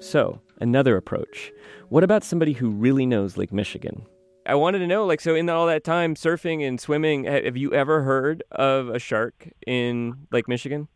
So, 0.00 0.40
another 0.60 0.96
approach. 0.96 1.52
What 1.88 2.04
about 2.04 2.24
somebody 2.24 2.52
who 2.52 2.70
really 2.70 3.06
knows 3.06 3.36
Lake 3.36 3.52
Michigan? 3.52 4.06
I 4.50 4.54
wanted 4.54 4.80
to 4.80 4.88
know, 4.88 5.06
like, 5.06 5.20
so 5.20 5.36
in 5.36 5.48
all 5.48 5.68
that 5.68 5.84
time 5.84 6.16
surfing 6.16 6.66
and 6.66 6.80
swimming, 6.80 7.22
have 7.22 7.56
you 7.56 7.72
ever 7.72 8.02
heard 8.02 8.42
of 8.50 8.88
a 8.88 8.98
shark 8.98 9.48
in 9.64 10.26
Lake 10.32 10.48
Michigan? 10.48 10.88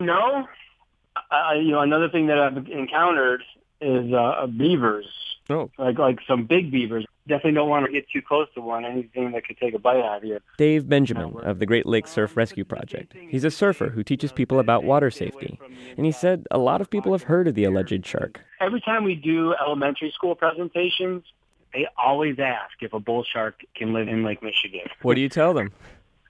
No, 0.00 0.46
I, 1.30 1.54
you 1.54 1.70
know 1.70 1.80
another 1.80 2.10
thing 2.10 2.26
that 2.26 2.38
I've 2.38 2.58
encountered 2.68 3.42
is 3.80 4.12
uh, 4.12 4.46
beavers. 4.48 5.06
Oh, 5.48 5.70
like 5.78 5.98
like 5.98 6.18
some 6.28 6.44
big 6.44 6.70
beavers. 6.70 7.06
Definitely 7.26 7.52
don't 7.52 7.70
want 7.70 7.86
to 7.86 7.92
get 7.92 8.04
too 8.12 8.20
close 8.20 8.48
to 8.54 8.60
one. 8.60 8.84
Anything 8.84 9.32
that 9.32 9.46
could 9.46 9.56
take 9.56 9.72
a 9.72 9.78
bite 9.78 10.04
out 10.04 10.18
of 10.18 10.24
you. 10.24 10.38
Dave 10.58 10.86
Benjamin 10.86 11.34
of 11.42 11.58
the 11.58 11.66
Great 11.66 11.86
Lakes 11.86 12.10
Surf 12.10 12.36
Rescue 12.36 12.66
Project. 12.66 13.14
He's 13.30 13.44
a 13.44 13.50
surfer 13.50 13.88
who 13.88 14.04
teaches 14.04 14.30
people 14.30 14.58
about 14.58 14.84
water 14.84 15.10
safety. 15.10 15.58
And 15.96 16.04
he 16.04 16.12
said 16.12 16.46
a 16.50 16.58
lot 16.58 16.82
of 16.82 16.90
people 16.90 17.12
have 17.12 17.22
heard 17.22 17.48
of 17.48 17.54
the 17.54 17.64
alleged 17.64 18.04
shark. 18.04 18.40
Every 18.60 18.80
time 18.82 19.04
we 19.04 19.14
do 19.14 19.54
elementary 19.54 20.12
school 20.14 20.34
presentations, 20.34 21.24
they 21.72 21.86
always 21.96 22.38
ask 22.38 22.72
if 22.80 22.92
a 22.92 23.00
bull 23.00 23.24
shark 23.24 23.60
can 23.76 23.92
live 23.92 24.08
in 24.08 24.24
Lake 24.24 24.42
Michigan. 24.42 24.82
What 25.02 25.14
do 25.14 25.20
you 25.20 25.28
tell 25.28 25.54
them? 25.54 25.72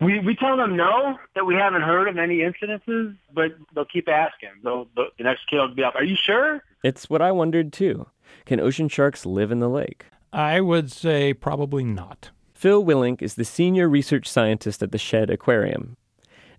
We 0.00 0.18
we 0.20 0.34
tell 0.34 0.56
them 0.56 0.76
no, 0.76 1.18
that 1.34 1.44
we 1.44 1.54
haven't 1.54 1.82
heard 1.82 2.08
of 2.08 2.16
any 2.16 2.38
incidences, 2.38 3.16
but 3.34 3.52
they'll 3.74 3.84
keep 3.84 4.08
asking. 4.08 4.50
They'll, 4.64 4.86
the 4.96 5.06
the 5.18 5.24
next 5.24 5.46
kid 5.48 5.58
will 5.58 5.74
be 5.74 5.84
up. 5.84 5.94
Are 5.94 6.04
you 6.04 6.16
sure? 6.16 6.62
It's 6.82 7.10
what 7.10 7.20
I 7.20 7.32
wondered 7.32 7.72
too. 7.72 8.06
Can 8.46 8.60
ocean 8.60 8.88
sharks 8.88 9.26
live 9.26 9.52
in 9.52 9.58
the 9.58 9.68
lake? 9.68 10.06
I 10.32 10.60
would 10.60 10.90
say 10.90 11.34
probably 11.34 11.84
not. 11.84 12.30
Phil 12.54 12.84
Willink 12.84 13.20
is 13.20 13.34
the 13.34 13.44
senior 13.44 13.88
research 13.88 14.28
scientist 14.28 14.82
at 14.82 14.92
the 14.92 14.98
Shedd 14.98 15.30
Aquarium. 15.30 15.96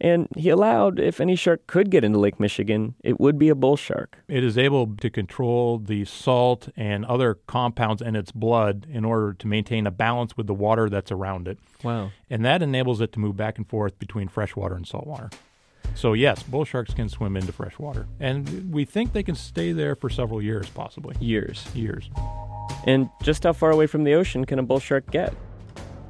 And 0.03 0.27
he 0.35 0.49
allowed 0.49 0.99
if 0.99 1.21
any 1.21 1.35
shark 1.35 1.67
could 1.67 1.91
get 1.91 2.03
into 2.03 2.17
Lake 2.17 2.39
Michigan, 2.39 2.95
it 3.03 3.19
would 3.19 3.37
be 3.37 3.49
a 3.49 3.55
bull 3.55 3.77
shark. 3.77 4.17
It 4.27 4.43
is 4.43 4.57
able 4.57 4.95
to 4.97 5.09
control 5.11 5.77
the 5.77 6.05
salt 6.05 6.69
and 6.75 7.05
other 7.05 7.35
compounds 7.45 8.01
in 8.01 8.15
its 8.15 8.31
blood 8.31 8.87
in 8.91 9.05
order 9.05 9.33
to 9.33 9.47
maintain 9.47 9.85
a 9.85 9.91
balance 9.91 10.35
with 10.35 10.47
the 10.47 10.55
water 10.55 10.89
that's 10.89 11.11
around 11.11 11.47
it. 11.47 11.59
Wow. 11.83 12.09
And 12.31 12.43
that 12.43 12.63
enables 12.63 12.99
it 12.99 13.13
to 13.13 13.19
move 13.19 13.37
back 13.37 13.59
and 13.59 13.69
forth 13.69 13.99
between 13.99 14.27
freshwater 14.27 14.73
and 14.73 14.87
saltwater. 14.87 15.29
So, 15.93 16.13
yes, 16.13 16.41
bull 16.41 16.65
sharks 16.65 16.95
can 16.95 17.07
swim 17.07 17.37
into 17.37 17.51
fresh 17.51 17.77
water. 17.77 18.07
And 18.19 18.73
we 18.73 18.85
think 18.85 19.13
they 19.13 19.23
can 19.23 19.35
stay 19.35 19.71
there 19.71 19.95
for 19.95 20.09
several 20.09 20.41
years, 20.41 20.67
possibly. 20.69 21.15
Years. 21.19 21.67
Years. 21.75 22.09
And 22.87 23.09
just 23.21 23.43
how 23.43 23.53
far 23.53 23.69
away 23.69 23.85
from 23.85 24.03
the 24.03 24.15
ocean 24.15 24.45
can 24.45 24.57
a 24.57 24.63
bull 24.63 24.79
shark 24.79 25.11
get? 25.11 25.35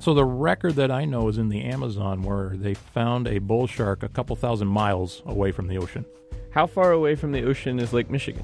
So, 0.02 0.16
the 0.16 0.26
record 0.26 0.74
that 0.78 0.90
I 0.90 1.06
know 1.06 1.28
is 1.28 1.38
in 1.38 1.50
the 1.50 1.62
Amazon 1.62 2.24
where 2.24 2.50
they 2.56 2.74
found 2.74 3.28
a 3.28 3.38
bull 3.38 3.68
shark 3.68 4.02
a 4.02 4.10
couple 4.10 4.36
thousand 4.36 4.68
miles 4.68 5.22
away 5.28 5.52
from 5.52 5.68
the 5.68 5.78
ocean. 5.78 6.06
How 6.50 6.66
far 6.66 6.92
away 6.92 7.14
from 7.14 7.32
the 7.32 7.44
ocean 7.44 7.78
is 7.78 7.94
Lake 7.94 8.10
Michigan? 8.10 8.44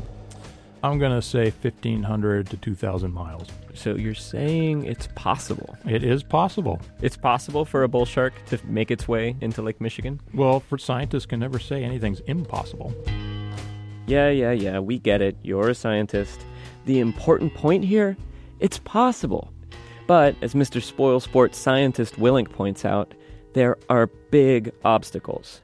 I'm 0.83 0.99
going 0.99 1.13
to 1.13 1.21
say 1.21 1.45
1,500 1.45 2.51
to 2.51 2.57
2,000 2.57 3.11
miles. 3.11 3.47
So 3.73 3.95
you're 3.95 4.13
saying 4.13 4.85
it's 4.85 5.07
possible? 5.15 5.75
It 5.87 6.03
is 6.03 6.21
possible. 6.21 6.79
It's 7.01 7.17
possible 7.17 7.65
for 7.65 7.81
a 7.81 7.87
bull 7.87 8.05
shark 8.05 8.33
to 8.49 8.59
make 8.67 8.91
its 8.91 9.07
way 9.07 9.35
into 9.41 9.63
Lake 9.63 9.81
Michigan? 9.81 10.21
Well, 10.35 10.59
for 10.59 10.77
scientists 10.77 11.25
can 11.25 11.39
never 11.39 11.57
say 11.57 11.83
anything's 11.83 12.19
impossible. 12.27 12.93
Yeah, 14.05 14.29
yeah, 14.29 14.51
yeah, 14.51 14.77
we 14.77 14.99
get 14.99 15.23
it. 15.23 15.35
You're 15.41 15.69
a 15.69 15.75
scientist. 15.75 16.39
The 16.85 16.99
important 16.99 17.55
point 17.55 17.83
here, 17.83 18.15
it's 18.59 18.77
possible. 18.77 19.51
But 20.07 20.35
as 20.41 20.53
Mr. 20.53 20.81
Spoil 20.81 21.19
Sports 21.19 21.57
scientist 21.57 22.15
Willink 22.15 22.49
points 22.49 22.85
out, 22.85 23.13
there 23.53 23.77
are 23.89 24.07
big 24.07 24.71
obstacles. 24.85 25.61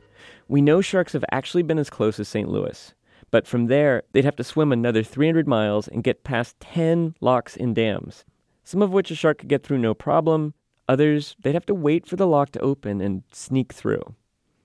We 0.48 0.62
know 0.62 0.82
sharks 0.82 1.14
have 1.14 1.26
actually 1.32 1.64
been 1.64 1.80
as 1.80 1.90
close 1.90 2.20
as 2.20 2.28
St. 2.28 2.50
Louis, 2.50 2.94
but 3.32 3.48
from 3.48 3.68
there, 3.68 4.04
they'd 4.12 4.26
have 4.26 4.36
to 4.36 4.44
swim 4.44 4.72
another 4.72 5.02
300 5.02 5.48
miles 5.48 5.88
and 5.88 6.04
get 6.04 6.24
past 6.24 6.60
10 6.60 7.16
locks 7.22 7.56
and 7.56 7.74
dams, 7.74 8.26
some 8.64 8.82
of 8.82 8.92
which 8.92 9.12
a 9.12 9.16
shark 9.16 9.40
could 9.40 9.50
get 9.50 9.64
through 9.64 9.78
no 9.78 9.94
problem, 9.94 10.54
others, 10.88 11.36
they'd 11.42 11.54
have 11.54 11.66
to 11.66 11.74
wait 11.74 12.06
for 12.06 12.16
the 12.16 12.28
lock 12.28 12.52
to 12.52 12.60
open 12.60 13.02
and 13.02 13.24
sneak 13.32 13.74
through. 13.74 14.04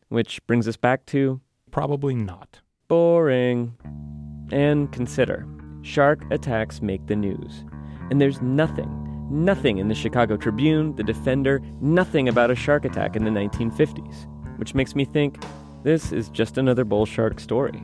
Which 0.09 0.45
brings 0.47 0.67
us 0.67 0.77
back 0.77 1.07
to 1.07 1.41
probably 1.71 2.15
not. 2.15 2.61
Boring. 2.89 3.75
And 4.51 4.91
consider 4.93 5.47
shark 5.83 6.23
attacks 6.31 6.83
make 6.83 7.07
the 7.07 7.17
news. 7.17 7.65
And 8.11 8.21
there's 8.21 8.41
nothing, 8.41 8.89
nothing 9.31 9.79
in 9.79 9.89
the 9.89 9.95
Chicago 9.95 10.37
Tribune, 10.37 10.95
the 10.97 11.03
Defender, 11.03 11.63
nothing 11.81 12.29
about 12.29 12.51
a 12.51 12.55
shark 12.55 12.85
attack 12.85 13.17
in 13.17 13.25
the 13.25 13.31
1950s. 13.31 14.27
Which 14.59 14.75
makes 14.75 14.95
me 14.95 15.05
think 15.05 15.43
this 15.85 16.13
is 16.13 16.29
just 16.29 16.59
another 16.59 16.85
bull 16.85 17.07
shark 17.07 17.39
story. 17.41 17.83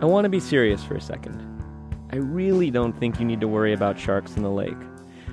I 0.00 0.04
want 0.04 0.24
to 0.24 0.28
be 0.28 0.40
serious 0.40 0.82
for 0.82 0.94
a 0.94 1.00
second. 1.00 1.40
I 2.12 2.16
really 2.16 2.70
don't 2.70 2.98
think 2.98 3.18
you 3.18 3.24
need 3.24 3.40
to 3.40 3.48
worry 3.48 3.72
about 3.72 3.98
sharks 3.98 4.36
in 4.36 4.42
the 4.42 4.50
lake. 4.50 4.76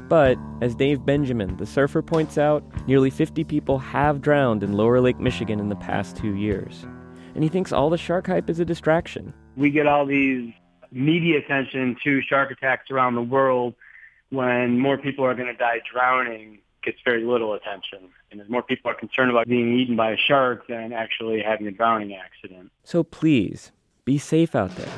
But, 0.07 0.37
as 0.61 0.75
Dave 0.75 1.05
Benjamin, 1.05 1.57
the 1.57 1.65
surfer, 1.65 2.01
points 2.01 2.37
out, 2.37 2.63
nearly 2.87 3.09
50 3.09 3.43
people 3.43 3.77
have 3.77 4.21
drowned 4.21 4.63
in 4.63 4.73
Lower 4.73 4.99
Lake 5.01 5.19
Michigan 5.19 5.59
in 5.59 5.69
the 5.69 5.75
past 5.75 6.17
two 6.17 6.35
years. 6.35 6.85
And 7.35 7.43
he 7.43 7.49
thinks 7.49 7.71
all 7.71 7.89
the 7.89 7.97
shark 7.97 8.25
hype 8.27 8.49
is 8.49 8.59
a 8.59 8.65
distraction. 8.65 9.33
We 9.55 9.69
get 9.69 9.85
all 9.85 10.05
these 10.05 10.51
media 10.91 11.39
attention 11.39 11.97
to 12.03 12.21
shark 12.21 12.51
attacks 12.51 12.91
around 12.91 13.15
the 13.15 13.21
world 13.21 13.75
when 14.29 14.79
more 14.79 14.97
people 14.97 15.25
are 15.25 15.33
going 15.33 15.47
to 15.47 15.53
die 15.53 15.81
drowning 15.91 16.59
gets 16.83 16.97
very 17.03 17.23
little 17.23 17.53
attention. 17.53 18.09
And 18.31 18.39
as 18.39 18.49
more 18.49 18.61
people 18.63 18.91
are 18.91 18.95
concerned 18.95 19.31
about 19.31 19.47
being 19.47 19.77
eaten 19.77 19.95
by 19.95 20.11
a 20.11 20.17
shark 20.17 20.67
than 20.67 20.93
actually 20.93 21.41
having 21.41 21.67
a 21.67 21.71
drowning 21.71 22.15
accident. 22.15 22.71
So 22.83 23.03
please, 23.03 23.71
be 24.05 24.17
safe 24.17 24.55
out 24.55 24.75
there. 24.75 24.91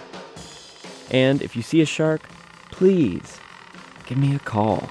And 1.11 1.41
if 1.41 1.55
you 1.55 1.61
see 1.61 1.81
a 1.81 1.85
shark, 1.85 2.21
please 2.71 3.39
give 4.05 4.17
me 4.17 4.35
a 4.35 4.39
call. 4.39 4.89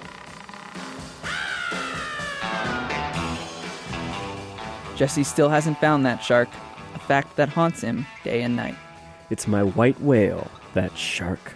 Jesse 4.97 5.25
still 5.25 5.49
hasn't 5.49 5.79
found 5.79 6.05
that 6.05 6.23
shark, 6.23 6.49
a 6.95 6.99
fact 6.99 7.37
that 7.37 7.49
haunts 7.49 7.81
him 7.81 8.07
day 8.23 8.43
and 8.43 8.55
night. 8.55 8.77
It's 9.31 9.47
my 9.47 9.63
white 9.63 9.99
whale, 10.01 10.51
that 10.75 10.97
shark. 10.97 11.55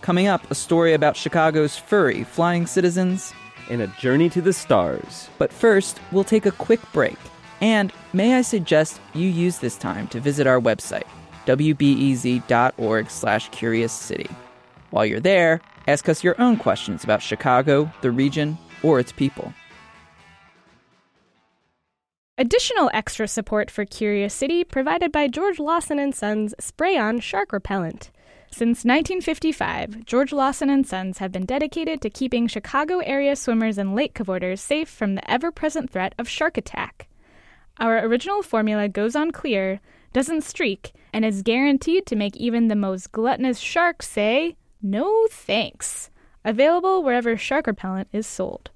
Coming 0.00 0.28
up, 0.28 0.48
a 0.50 0.54
story 0.54 0.94
about 0.94 1.16
Chicago's 1.16 1.76
furry 1.76 2.24
flying 2.24 2.66
citizens 2.66 3.32
and 3.68 3.82
a 3.82 3.88
journey 3.98 4.30
to 4.30 4.40
the 4.40 4.52
stars. 4.52 5.28
But 5.38 5.52
first, 5.52 6.00
we'll 6.12 6.24
take 6.24 6.46
a 6.46 6.52
quick 6.52 6.80
break. 6.92 7.18
And 7.60 7.92
may 8.12 8.34
I 8.34 8.42
suggest 8.42 9.00
you 9.14 9.28
use 9.28 9.58
this 9.58 9.76
time 9.76 10.06
to 10.08 10.20
visit 10.20 10.46
our 10.46 10.60
website, 10.60 11.06
wbez.org 11.46 13.10
slash 13.10 13.48
curious 13.48 13.92
city. 13.92 14.28
While 14.90 15.06
you're 15.06 15.20
there, 15.20 15.60
ask 15.88 16.08
us 16.08 16.22
your 16.22 16.40
own 16.40 16.56
questions 16.56 17.02
about 17.02 17.22
Chicago, 17.22 17.90
the 18.02 18.10
region, 18.10 18.58
or 18.82 19.00
its 19.00 19.12
people. 19.12 19.52
Additional 22.38 22.90
extra 22.92 23.26
support 23.26 23.70
for 23.70 23.86
Curious 23.86 24.34
City 24.34 24.62
provided 24.62 25.10
by 25.10 25.26
George 25.26 25.58
Lawson 25.58 25.98
and 25.98 26.14
Sons 26.14 26.54
Spray-On 26.60 27.18
Shark 27.18 27.50
Repellent. 27.50 28.10
Since 28.50 28.84
1955, 28.84 30.06
George 30.06 30.32
Lawson 30.32 30.70
and 30.70 30.86
Sons 30.86 31.18
have 31.18 31.30
been 31.30 31.44
dedicated 31.44 32.00
to 32.00 32.08
keeping 32.08 32.46
Chicago 32.46 33.00
area 33.00 33.36
swimmers 33.36 33.76
and 33.76 33.94
lake 33.94 34.14
cavorters 34.14 34.60
safe 34.60 34.88
from 34.88 35.14
the 35.14 35.30
ever-present 35.30 35.90
threat 35.90 36.14
of 36.18 36.28
shark 36.28 36.56
attack. 36.56 37.08
Our 37.78 37.98
original 37.98 38.42
formula 38.42 38.88
goes 38.88 39.14
on 39.14 39.30
clear, 39.32 39.80
doesn't 40.14 40.44
streak, 40.44 40.92
and 41.12 41.24
is 41.24 41.42
guaranteed 41.42 42.06
to 42.06 42.16
make 42.16 42.36
even 42.36 42.68
the 42.68 42.76
most 42.76 43.12
gluttonous 43.12 43.58
shark 43.58 44.02
say, 44.02 44.56
"No, 44.80 45.26
thanks." 45.30 46.10
Available 46.42 47.02
wherever 47.02 47.36
shark 47.36 47.66
repellent 47.66 48.08
is 48.12 48.26
sold. 48.26 48.70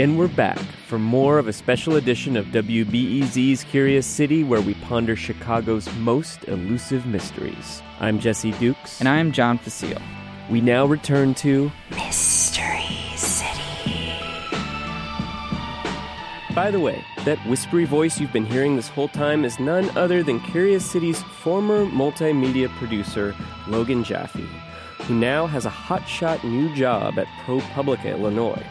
And 0.00 0.18
we're 0.18 0.28
back 0.28 0.58
for 0.86 0.98
more 0.98 1.38
of 1.38 1.46
a 1.46 1.52
special 1.52 1.96
edition 1.96 2.34
of 2.34 2.46
WBEZ's 2.46 3.64
Curious 3.64 4.06
City, 4.06 4.42
where 4.42 4.62
we 4.62 4.72
ponder 4.72 5.14
Chicago's 5.14 5.94
most 5.96 6.42
elusive 6.44 7.04
mysteries. 7.04 7.82
I'm 8.00 8.18
Jesse 8.18 8.52
Dukes. 8.52 8.98
And 9.00 9.10
I'm 9.10 9.30
John 9.30 9.58
Fecile. 9.58 10.00
We 10.48 10.62
now 10.62 10.86
return 10.86 11.34
to 11.34 11.70
Mystery 11.90 12.80
City. 13.14 14.14
By 16.54 16.70
the 16.70 16.80
way, 16.80 17.04
that 17.26 17.38
whispery 17.46 17.84
voice 17.84 18.18
you've 18.18 18.32
been 18.32 18.46
hearing 18.46 18.76
this 18.76 18.88
whole 18.88 19.08
time 19.08 19.44
is 19.44 19.60
none 19.60 19.94
other 19.98 20.22
than 20.22 20.40
Curious 20.40 20.90
City's 20.90 21.22
former 21.42 21.84
multimedia 21.84 22.70
producer, 22.78 23.34
Logan 23.68 24.02
Jaffe, 24.02 24.48
who 25.00 25.14
now 25.14 25.46
has 25.46 25.66
a 25.66 25.70
hotshot 25.70 26.42
new 26.42 26.74
job 26.74 27.18
at 27.18 27.26
ProPublica, 27.44 28.12
Illinois. 28.12 28.64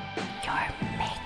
You're 0.44 0.56
making 0.56 0.88
me 0.88 0.96
blush. 0.98 1.19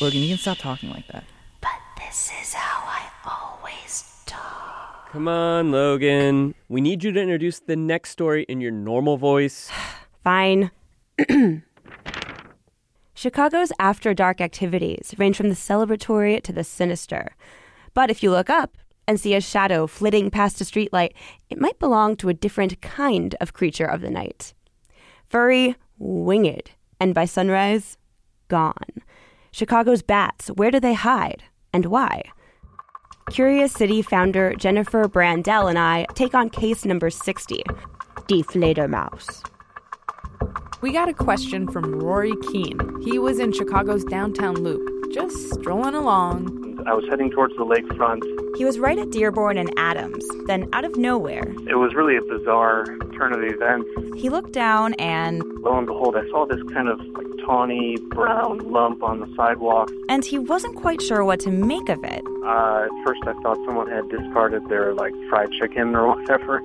Logan, 0.00 0.20
you 0.20 0.28
can 0.28 0.38
stop 0.38 0.58
talking 0.58 0.90
like 0.90 1.06
that. 1.08 1.24
But 1.60 1.70
this 1.96 2.30
is 2.42 2.52
how 2.54 2.82
I 2.84 3.02
always 3.24 4.22
talk. 4.26 5.10
Come 5.12 5.28
on, 5.28 5.70
Logan. 5.70 6.54
We 6.68 6.80
need 6.80 7.04
you 7.04 7.12
to 7.12 7.20
introduce 7.20 7.60
the 7.60 7.76
next 7.76 8.10
story 8.10 8.44
in 8.48 8.60
your 8.60 8.72
normal 8.72 9.16
voice. 9.16 9.70
Fine. 10.24 10.72
Chicago's 13.14 13.72
after 13.78 14.12
dark 14.12 14.40
activities 14.40 15.14
range 15.16 15.36
from 15.36 15.48
the 15.48 15.54
celebratory 15.54 16.42
to 16.42 16.52
the 16.52 16.64
sinister. 16.64 17.36
But 17.94 18.10
if 18.10 18.22
you 18.22 18.30
look 18.32 18.50
up 18.50 18.76
and 19.06 19.20
see 19.20 19.34
a 19.34 19.40
shadow 19.40 19.86
flitting 19.86 20.30
past 20.30 20.60
a 20.60 20.64
streetlight, 20.64 21.12
it 21.48 21.60
might 21.60 21.78
belong 21.78 22.16
to 22.16 22.28
a 22.28 22.34
different 22.34 22.80
kind 22.80 23.36
of 23.40 23.52
creature 23.52 23.86
of 23.86 24.00
the 24.00 24.10
night. 24.10 24.54
Furry, 25.28 25.76
winged, 25.98 26.72
and 26.98 27.14
by 27.14 27.24
sunrise, 27.24 27.96
gone. 28.48 29.02
Chicago's 29.54 30.02
bats, 30.02 30.48
where 30.48 30.72
do 30.72 30.80
they 30.80 30.94
hide 30.94 31.44
and 31.72 31.86
why? 31.86 32.22
Curious 33.30 33.72
City 33.72 34.02
founder 34.02 34.52
Jennifer 34.56 35.04
Brandel 35.04 35.70
and 35.70 35.78
I 35.78 36.06
take 36.14 36.34
on 36.34 36.50
case 36.50 36.84
number 36.84 37.08
60 37.08 37.62
Deflator 38.26 38.90
Mouse. 38.90 39.44
We 40.84 40.92
got 40.92 41.08
a 41.08 41.14
question 41.14 41.66
from 41.66 41.98
Rory 41.98 42.34
Keene. 42.52 42.78
He 43.00 43.18
was 43.18 43.38
in 43.38 43.52
Chicago's 43.52 44.04
downtown 44.04 44.56
loop, 44.56 44.86
just 45.14 45.34
strolling 45.54 45.94
along. 45.94 46.78
I 46.86 46.92
was 46.92 47.06
heading 47.08 47.30
towards 47.30 47.56
the 47.56 47.64
lakefront. 47.64 48.20
He 48.58 48.66
was 48.66 48.78
right 48.78 48.98
at 48.98 49.10
Dearborn 49.10 49.56
and 49.56 49.72
Adams. 49.78 50.22
Then, 50.46 50.68
out 50.74 50.84
of 50.84 50.94
nowhere, 50.98 51.54
It 51.66 51.76
was 51.76 51.94
really 51.94 52.18
a 52.18 52.20
bizarre 52.20 52.84
turn 53.16 53.32
of 53.32 53.42
events. 53.42 53.88
he 54.20 54.28
looked 54.28 54.52
down 54.52 54.92
and 54.98 55.42
Lo 55.62 55.78
and 55.78 55.86
behold, 55.86 56.16
I 56.16 56.28
saw 56.28 56.44
this 56.44 56.60
kind 56.74 56.88
of 56.90 57.00
like 57.00 57.28
tawny 57.46 57.96
brown 58.10 58.58
lump 58.70 59.02
on 59.02 59.20
the 59.20 59.34
sidewalk. 59.34 59.90
and 60.10 60.22
he 60.22 60.38
wasn't 60.38 60.76
quite 60.76 61.00
sure 61.00 61.24
what 61.24 61.40
to 61.40 61.50
make 61.50 61.88
of 61.88 62.04
it. 62.04 62.22
Uh, 62.44 62.84
at 62.84 63.06
first, 63.06 63.22
I 63.26 63.32
thought 63.42 63.56
someone 63.64 63.90
had 63.90 64.06
discarded 64.10 64.68
their 64.68 64.92
like 64.92 65.14
fried 65.30 65.48
chicken 65.58 65.96
or 65.96 66.08
whatever. 66.14 66.60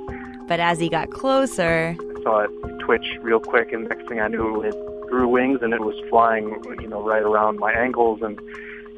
But 0.50 0.60
as 0.60 0.80
he 0.80 0.90
got 0.90 1.12
closer, 1.12 1.96
I 2.00 2.24
saw 2.24 2.40
it 2.40 2.80
twitch 2.80 3.06
real 3.22 3.40
quick, 3.40 3.72
and 3.72 3.88
next 3.88 4.08
thing 4.10 4.20
I 4.20 4.28
knew, 4.28 4.62
it 4.64 4.76
grew 5.08 5.28
wings 5.28 5.60
and 5.62 5.74
it 5.74 5.80
was 5.82 5.96
flying, 6.10 6.46
you 6.82 6.88
know, 6.88 7.04
right 7.04 7.22
around 7.22 7.60
my 7.60 7.72
ankles 7.72 8.20
and 8.22 8.40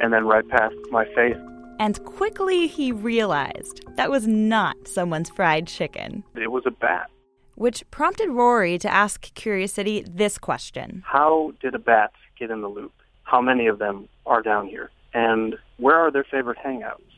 and 0.02 0.12
then 0.14 0.26
right 0.26 0.48
past 0.48 0.76
my 0.92 1.06
face. 1.14 1.38
and 1.80 2.04
quickly 2.06 2.68
he 2.68 2.92
realized 2.92 3.84
that 3.98 4.10
was 4.10 4.26
not 4.28 4.76
someone's 4.88 5.30
fried 5.30 5.68
chicken. 5.68 6.24
It 6.36 6.52
was 6.52 6.64
a 6.66 6.72
bat. 6.72 7.10
Which 7.56 7.84
prompted 7.92 8.30
Rory 8.30 8.78
to 8.80 8.90
ask 8.90 9.34
Curious 9.36 9.74
City 9.74 10.06
this 10.08 10.38
question. 10.38 11.04
How 11.06 11.54
did 11.62 11.76
a 11.76 11.80
bat 11.80 12.12
get 12.40 12.50
in 12.50 12.62
the 12.62 12.68
loop? 12.70 12.94
How 13.24 13.42
many 13.42 13.68
of 13.68 13.78
them 13.78 14.08
are 14.26 14.42
down 14.42 14.68
here? 14.68 14.90
And 15.14 15.56
where 15.78 15.98
are 15.98 16.12
their 16.12 16.24
favorite 16.24 16.58
hangouts? 16.58 17.12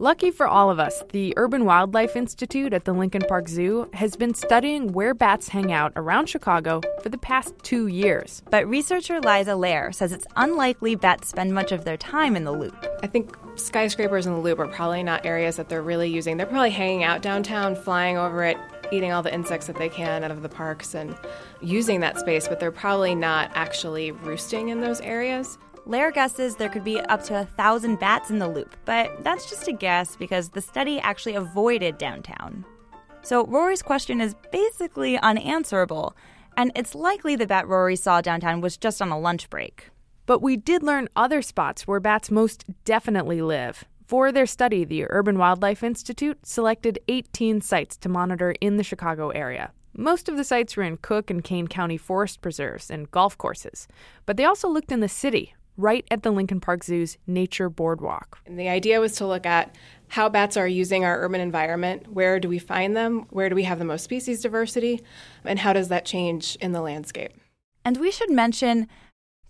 Lucky 0.00 0.32
for 0.32 0.48
all 0.48 0.70
of 0.72 0.80
us, 0.80 1.04
the 1.12 1.32
Urban 1.36 1.64
Wildlife 1.64 2.16
Institute 2.16 2.72
at 2.72 2.84
the 2.84 2.92
Lincoln 2.92 3.22
Park 3.28 3.46
Zoo 3.46 3.88
has 3.94 4.16
been 4.16 4.34
studying 4.34 4.92
where 4.92 5.14
bats 5.14 5.46
hang 5.46 5.72
out 5.72 5.92
around 5.94 6.28
Chicago 6.28 6.80
for 7.00 7.10
the 7.10 7.18
past 7.18 7.54
two 7.62 7.86
years. 7.86 8.42
But 8.50 8.68
researcher 8.68 9.20
Liza 9.20 9.52
Lehrer 9.52 9.94
says 9.94 10.10
it's 10.10 10.26
unlikely 10.34 10.96
bats 10.96 11.28
spend 11.28 11.54
much 11.54 11.70
of 11.70 11.84
their 11.84 11.96
time 11.96 12.34
in 12.34 12.42
the 12.42 12.50
loop. 12.50 12.74
I 13.04 13.06
think 13.06 13.36
skyscrapers 13.54 14.26
in 14.26 14.32
the 14.32 14.40
loop 14.40 14.58
are 14.58 14.66
probably 14.66 15.04
not 15.04 15.24
areas 15.24 15.54
that 15.56 15.68
they're 15.68 15.80
really 15.80 16.10
using. 16.10 16.38
They're 16.38 16.46
probably 16.46 16.70
hanging 16.70 17.04
out 17.04 17.22
downtown, 17.22 17.76
flying 17.76 18.18
over 18.18 18.42
it, 18.42 18.56
eating 18.90 19.12
all 19.12 19.22
the 19.22 19.32
insects 19.32 19.68
that 19.68 19.76
they 19.76 19.88
can 19.88 20.24
out 20.24 20.32
of 20.32 20.42
the 20.42 20.48
parks 20.48 20.96
and 20.96 21.14
using 21.62 22.00
that 22.00 22.18
space, 22.18 22.48
but 22.48 22.58
they're 22.58 22.72
probably 22.72 23.14
not 23.14 23.52
actually 23.54 24.10
roosting 24.10 24.70
in 24.70 24.80
those 24.80 25.00
areas. 25.02 25.56
Lehrer 25.86 26.14
guesses 26.14 26.56
there 26.56 26.70
could 26.70 26.82
be 26.82 26.98
up 26.98 27.22
to 27.24 27.38
a 27.38 27.44
thousand 27.44 28.00
bats 28.00 28.30
in 28.30 28.38
the 28.38 28.48
loop, 28.48 28.74
but 28.86 29.22
that's 29.22 29.50
just 29.50 29.68
a 29.68 29.72
guess 29.72 30.16
because 30.16 30.48
the 30.48 30.62
study 30.62 30.98
actually 30.98 31.34
avoided 31.34 31.98
downtown. 31.98 32.64
So 33.20 33.44
Rory's 33.46 33.82
question 33.82 34.18
is 34.22 34.34
basically 34.50 35.18
unanswerable, 35.18 36.16
and 36.56 36.72
it's 36.74 36.94
likely 36.94 37.36
the 37.36 37.46
bat 37.46 37.68
Rory 37.68 37.96
saw 37.96 38.22
downtown 38.22 38.62
was 38.62 38.78
just 38.78 39.02
on 39.02 39.10
a 39.10 39.18
lunch 39.18 39.50
break. 39.50 39.90
But 40.24 40.40
we 40.40 40.56
did 40.56 40.82
learn 40.82 41.10
other 41.16 41.42
spots 41.42 41.86
where 41.86 42.00
bats 42.00 42.30
most 42.30 42.64
definitely 42.86 43.42
live. 43.42 43.84
For 44.06 44.32
their 44.32 44.46
study, 44.46 44.84
the 44.84 45.04
Urban 45.10 45.36
Wildlife 45.36 45.82
Institute 45.82 46.46
selected 46.46 46.98
18 47.08 47.60
sites 47.60 47.98
to 47.98 48.08
monitor 48.08 48.54
in 48.60 48.78
the 48.78 48.84
Chicago 48.84 49.28
area. 49.30 49.72
Most 49.94 50.30
of 50.30 50.38
the 50.38 50.44
sites 50.44 50.76
were 50.76 50.82
in 50.82 50.96
Cook 50.96 51.30
and 51.30 51.44
Kane 51.44 51.68
County 51.68 51.98
forest 51.98 52.40
preserves 52.40 52.90
and 52.90 53.10
golf 53.10 53.36
courses, 53.36 53.86
but 54.24 54.38
they 54.38 54.44
also 54.46 54.68
looked 54.68 54.90
in 54.90 55.00
the 55.00 55.08
city, 55.08 55.54
right 55.76 56.04
at 56.10 56.22
the 56.22 56.30
Lincoln 56.30 56.60
Park 56.60 56.84
Zoo's 56.84 57.18
Nature 57.26 57.68
Boardwalk. 57.68 58.38
And 58.46 58.58
the 58.58 58.68
idea 58.68 59.00
was 59.00 59.16
to 59.16 59.26
look 59.26 59.46
at 59.46 59.74
how 60.08 60.28
bats 60.28 60.56
are 60.56 60.68
using 60.68 61.04
our 61.04 61.20
urban 61.20 61.40
environment. 61.40 62.12
Where 62.12 62.38
do 62.38 62.48
we 62.48 62.58
find 62.58 62.96
them? 62.96 63.26
Where 63.30 63.48
do 63.48 63.54
we 63.54 63.64
have 63.64 63.78
the 63.78 63.84
most 63.84 64.04
species 64.04 64.42
diversity? 64.42 65.02
And 65.44 65.58
how 65.58 65.72
does 65.72 65.88
that 65.88 66.04
change 66.04 66.56
in 66.60 66.72
the 66.72 66.80
landscape? 66.80 67.32
And 67.84 67.96
we 67.96 68.10
should 68.10 68.30
mention 68.30 68.86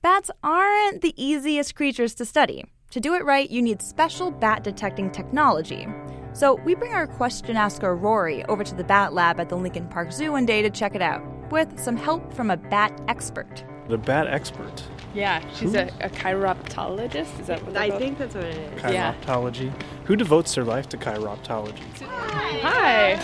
bats 0.02 0.30
aren't 0.42 1.02
the 1.02 1.14
easiest 1.22 1.74
creatures 1.74 2.14
to 2.14 2.24
study. 2.24 2.64
To 2.90 3.00
do 3.00 3.14
it 3.14 3.24
right, 3.24 3.50
you 3.50 3.60
need 3.60 3.82
special 3.82 4.30
bat 4.30 4.62
detecting 4.64 5.10
technology. 5.10 5.86
So 6.32 6.54
we 6.64 6.74
bring 6.74 6.92
our 6.92 7.06
question 7.06 7.56
asker 7.56 7.94
Rory 7.94 8.44
over 8.46 8.64
to 8.64 8.74
the 8.74 8.84
bat 8.84 9.12
lab 9.12 9.38
at 9.38 9.48
the 9.48 9.56
Lincoln 9.56 9.88
Park 9.88 10.12
Zoo 10.12 10.32
one 10.32 10.46
day 10.46 10.62
to 10.62 10.70
check 10.70 10.94
it 10.94 11.02
out, 11.02 11.22
with 11.50 11.78
some 11.78 11.96
help 11.96 12.32
from 12.32 12.50
a 12.50 12.56
bat 12.56 13.00
expert. 13.08 13.64
The 13.88 13.98
bat 13.98 14.26
expert. 14.26 14.82
Yeah, 15.14 15.42
she's 15.54 15.74
a, 15.74 15.86
a 16.00 16.10
chiroptologist. 16.10 17.40
Is 17.40 17.46
that 17.46 17.64
what 17.64 17.76
I 17.76 17.88
they're 17.88 17.98
think 17.98 18.18
that's 18.18 18.34
what 18.34 18.44
it 18.44 18.56
is. 18.56 18.82
Yeah. 18.92 19.14
Chiroptology. 19.14 19.72
Who 20.04 20.16
devotes 20.16 20.54
their 20.54 20.64
life 20.64 20.88
to 20.90 20.96
chiroptology? 20.96 21.78
Hi. 22.02 23.22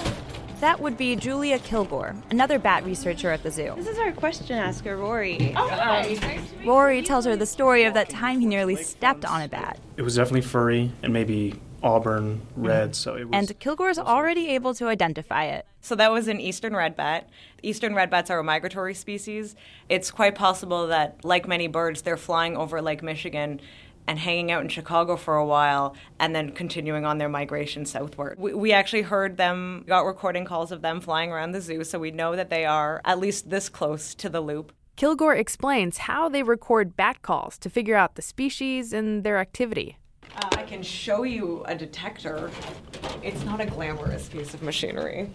That 0.60 0.78
would 0.78 0.98
be 0.98 1.16
Julia 1.16 1.58
Kilgore, 1.58 2.14
another 2.30 2.58
bat 2.58 2.84
researcher 2.84 3.30
at 3.30 3.42
the 3.42 3.50
zoo. 3.50 3.72
This 3.76 3.88
is 3.88 3.98
our 3.98 4.12
question 4.12 4.58
asker, 4.58 4.94
Rory. 4.94 5.54
Oh, 5.56 5.68
hi. 5.68 6.16
Um, 6.16 6.66
Rory 6.68 7.02
tells 7.02 7.24
her 7.24 7.34
the 7.34 7.46
story 7.46 7.84
of 7.84 7.94
that 7.94 8.10
time 8.10 8.40
he 8.40 8.46
nearly 8.46 8.76
stepped 8.76 9.24
on 9.24 9.40
a 9.40 9.48
bat. 9.48 9.78
It 9.96 10.02
was 10.02 10.16
definitely 10.16 10.42
furry 10.42 10.92
and 11.02 11.14
maybe 11.14 11.58
auburn 11.82 12.42
red, 12.56 12.94
so 12.94 13.16
it 13.16 13.28
was. 13.28 13.32
And 13.32 13.58
Kilgore's 13.58 13.98
already 13.98 14.48
able 14.48 14.74
to 14.74 14.86
identify 14.86 15.44
it. 15.44 15.66
So 15.80 15.94
that 15.94 16.12
was 16.12 16.28
an 16.28 16.40
eastern 16.40 16.76
red 16.76 16.96
bat. 16.96 17.28
Eastern 17.62 17.94
red 17.94 18.10
bats 18.10 18.30
are 18.30 18.38
a 18.38 18.44
migratory 18.44 18.94
species. 18.94 19.56
It's 19.88 20.10
quite 20.10 20.34
possible 20.34 20.86
that, 20.88 21.24
like 21.24 21.48
many 21.48 21.68
birds, 21.68 22.02
they're 22.02 22.16
flying 22.16 22.56
over 22.56 22.82
Lake 22.82 23.02
Michigan 23.02 23.60
and 24.06 24.18
hanging 24.18 24.50
out 24.50 24.62
in 24.62 24.68
Chicago 24.68 25.16
for 25.16 25.36
a 25.36 25.46
while 25.46 25.94
and 26.18 26.34
then 26.34 26.50
continuing 26.50 27.04
on 27.04 27.18
their 27.18 27.28
migration 27.28 27.86
southward. 27.86 28.38
We, 28.38 28.54
we 28.54 28.72
actually 28.72 29.02
heard 29.02 29.36
them, 29.36 29.84
got 29.86 30.04
recording 30.04 30.44
calls 30.44 30.72
of 30.72 30.82
them 30.82 31.00
flying 31.00 31.30
around 31.30 31.52
the 31.52 31.60
zoo, 31.60 31.84
so 31.84 31.98
we 31.98 32.10
know 32.10 32.34
that 32.34 32.50
they 32.50 32.64
are 32.64 33.00
at 33.04 33.18
least 33.18 33.50
this 33.50 33.68
close 33.68 34.14
to 34.16 34.28
the 34.28 34.40
loop. 34.40 34.72
Kilgore 34.96 35.34
explains 35.34 35.98
how 35.98 36.28
they 36.28 36.42
record 36.42 36.96
bat 36.96 37.22
calls 37.22 37.56
to 37.58 37.70
figure 37.70 37.96
out 37.96 38.16
the 38.16 38.22
species 38.22 38.92
and 38.92 39.24
their 39.24 39.38
activity. 39.38 39.96
Uh, 40.36 40.48
I 40.52 40.62
can 40.62 40.82
show 40.82 41.22
you 41.24 41.64
a 41.66 41.74
detector. 41.74 42.50
It's 43.22 43.44
not 43.44 43.60
a 43.60 43.66
glamorous 43.66 44.28
piece 44.28 44.54
of 44.54 44.62
machinery. 44.62 45.30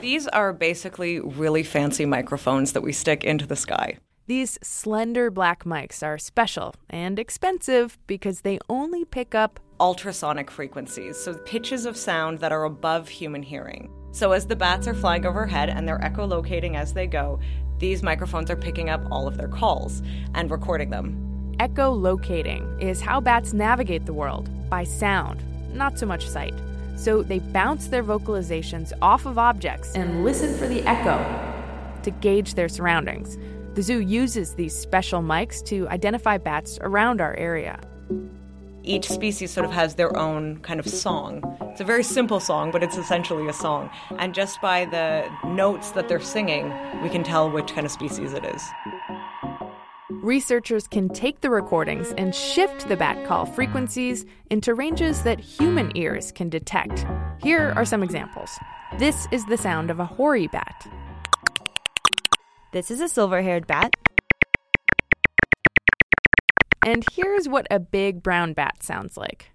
These 0.00 0.28
are 0.28 0.52
basically 0.52 1.20
really 1.20 1.62
fancy 1.62 2.06
microphones 2.06 2.72
that 2.72 2.82
we 2.82 2.92
stick 2.92 3.24
into 3.24 3.46
the 3.46 3.56
sky. 3.56 3.98
These 4.26 4.58
slender 4.62 5.30
black 5.30 5.64
mics 5.64 6.04
are 6.04 6.16
special 6.16 6.74
and 6.88 7.18
expensive 7.18 7.98
because 8.06 8.42
they 8.42 8.60
only 8.68 9.04
pick 9.04 9.34
up 9.34 9.58
ultrasonic 9.80 10.50
frequencies, 10.50 11.16
so 11.16 11.34
pitches 11.34 11.84
of 11.86 11.96
sound 11.96 12.38
that 12.38 12.52
are 12.52 12.64
above 12.64 13.08
human 13.08 13.42
hearing. 13.42 13.90
So 14.12 14.32
as 14.32 14.46
the 14.46 14.56
bats 14.56 14.86
are 14.86 14.94
flying 14.94 15.26
overhead 15.26 15.68
and 15.70 15.88
they're 15.88 15.98
echolocating 15.98 16.76
as 16.76 16.92
they 16.92 17.06
go, 17.06 17.40
these 17.78 18.02
microphones 18.02 18.50
are 18.50 18.56
picking 18.56 18.90
up 18.90 19.02
all 19.10 19.26
of 19.26 19.36
their 19.36 19.48
calls 19.48 20.02
and 20.34 20.50
recording 20.50 20.90
them. 20.90 21.29
Echolocating 21.60 22.64
is 22.80 23.02
how 23.02 23.20
bats 23.20 23.52
navigate 23.52 24.06
the 24.06 24.14
world 24.14 24.48
by 24.70 24.82
sound, 24.82 25.42
not 25.74 25.98
so 25.98 26.06
much 26.06 26.26
sight. 26.26 26.54
So 26.96 27.22
they 27.22 27.40
bounce 27.40 27.88
their 27.88 28.02
vocalizations 28.02 28.94
off 29.02 29.26
of 29.26 29.36
objects 29.36 29.94
and 29.94 30.24
listen 30.24 30.56
for 30.56 30.66
the 30.66 30.80
echo 30.88 31.18
to 32.02 32.10
gauge 32.12 32.54
their 32.54 32.70
surroundings. 32.70 33.36
The 33.74 33.82
zoo 33.82 34.00
uses 34.00 34.54
these 34.54 34.74
special 34.74 35.20
mics 35.20 35.62
to 35.66 35.86
identify 35.88 36.38
bats 36.38 36.78
around 36.80 37.20
our 37.20 37.36
area. 37.36 37.78
Each 38.82 39.06
species 39.06 39.50
sort 39.50 39.66
of 39.66 39.72
has 39.72 39.96
their 39.96 40.16
own 40.16 40.60
kind 40.60 40.80
of 40.80 40.88
song. 40.88 41.42
It's 41.72 41.82
a 41.82 41.84
very 41.84 42.04
simple 42.04 42.40
song, 42.40 42.70
but 42.70 42.82
it's 42.82 42.96
essentially 42.96 43.46
a 43.48 43.52
song. 43.52 43.90
And 44.18 44.34
just 44.34 44.62
by 44.62 44.86
the 44.86 45.28
notes 45.46 45.90
that 45.90 46.08
they're 46.08 46.20
singing, 46.20 46.72
we 47.02 47.10
can 47.10 47.22
tell 47.22 47.50
which 47.50 47.74
kind 47.74 47.84
of 47.84 47.92
species 47.92 48.32
it 48.32 48.46
is. 48.46 48.62
Researchers 50.10 50.88
can 50.88 51.08
take 51.08 51.40
the 51.40 51.50
recordings 51.50 52.12
and 52.18 52.34
shift 52.34 52.88
the 52.88 52.96
bat 52.96 53.24
call 53.28 53.46
frequencies 53.46 54.26
into 54.50 54.74
ranges 54.74 55.22
that 55.22 55.38
human 55.38 55.96
ears 55.96 56.32
can 56.32 56.48
detect. 56.48 57.06
Here 57.40 57.72
are 57.76 57.84
some 57.84 58.02
examples. 58.02 58.50
This 58.98 59.28
is 59.30 59.46
the 59.46 59.56
sound 59.56 59.88
of 59.88 60.00
a 60.00 60.04
hoary 60.04 60.48
bat. 60.48 60.84
This 62.72 62.90
is 62.90 63.00
a 63.00 63.08
silver 63.08 63.40
haired 63.40 63.68
bat. 63.68 63.92
And 66.84 67.04
here's 67.12 67.48
what 67.48 67.68
a 67.70 67.78
big 67.78 68.20
brown 68.20 68.52
bat 68.52 68.82
sounds 68.82 69.16
like. 69.16 69.52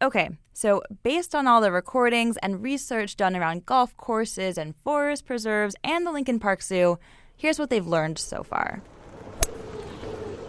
Okay, 0.00 0.30
so 0.52 0.82
based 1.02 1.34
on 1.34 1.48
all 1.48 1.60
the 1.60 1.72
recordings 1.72 2.36
and 2.38 2.62
research 2.62 3.16
done 3.16 3.34
around 3.34 3.66
golf 3.66 3.96
courses 3.96 4.56
and 4.56 4.76
forest 4.76 5.26
preserves 5.26 5.74
and 5.82 6.06
the 6.06 6.12
Lincoln 6.12 6.38
Park 6.38 6.62
Zoo, 6.62 6.98
Here's 7.42 7.58
what 7.58 7.70
they've 7.70 7.84
learned 7.84 8.20
so 8.20 8.44
far. 8.44 8.82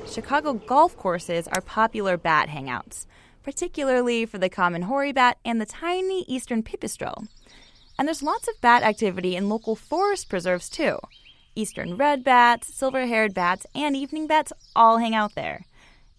Chicago 0.08 0.54
golf 0.54 0.96
courses 0.96 1.48
are 1.48 1.60
popular 1.60 2.18
bat 2.18 2.50
hangouts, 2.50 3.08
particularly 3.42 4.28
for 4.28 4.38
the 4.38 4.48
common 4.48 4.84
hoary 4.84 5.12
bat 5.12 5.40
and 5.44 5.60
the 5.60 5.66
tiny 5.66 6.24
eastern 6.28 6.62
pipistrelle. 6.62 7.28
And 7.98 8.08
there's 8.08 8.22
lots 8.22 8.48
of 8.48 8.62
bat 8.62 8.84
activity 8.84 9.36
in 9.36 9.50
local 9.50 9.76
forest 9.76 10.30
preserves 10.30 10.70
too. 10.70 11.00
Eastern 11.56 11.98
red 11.98 12.24
bats, 12.24 12.72
silver 12.72 13.08
haired 13.08 13.34
bats, 13.34 13.66
and 13.74 13.96
evening 13.96 14.28
bats 14.28 14.54
all 14.76 15.00
hang 15.00 15.16
out 15.16 15.34
there. 15.34 15.66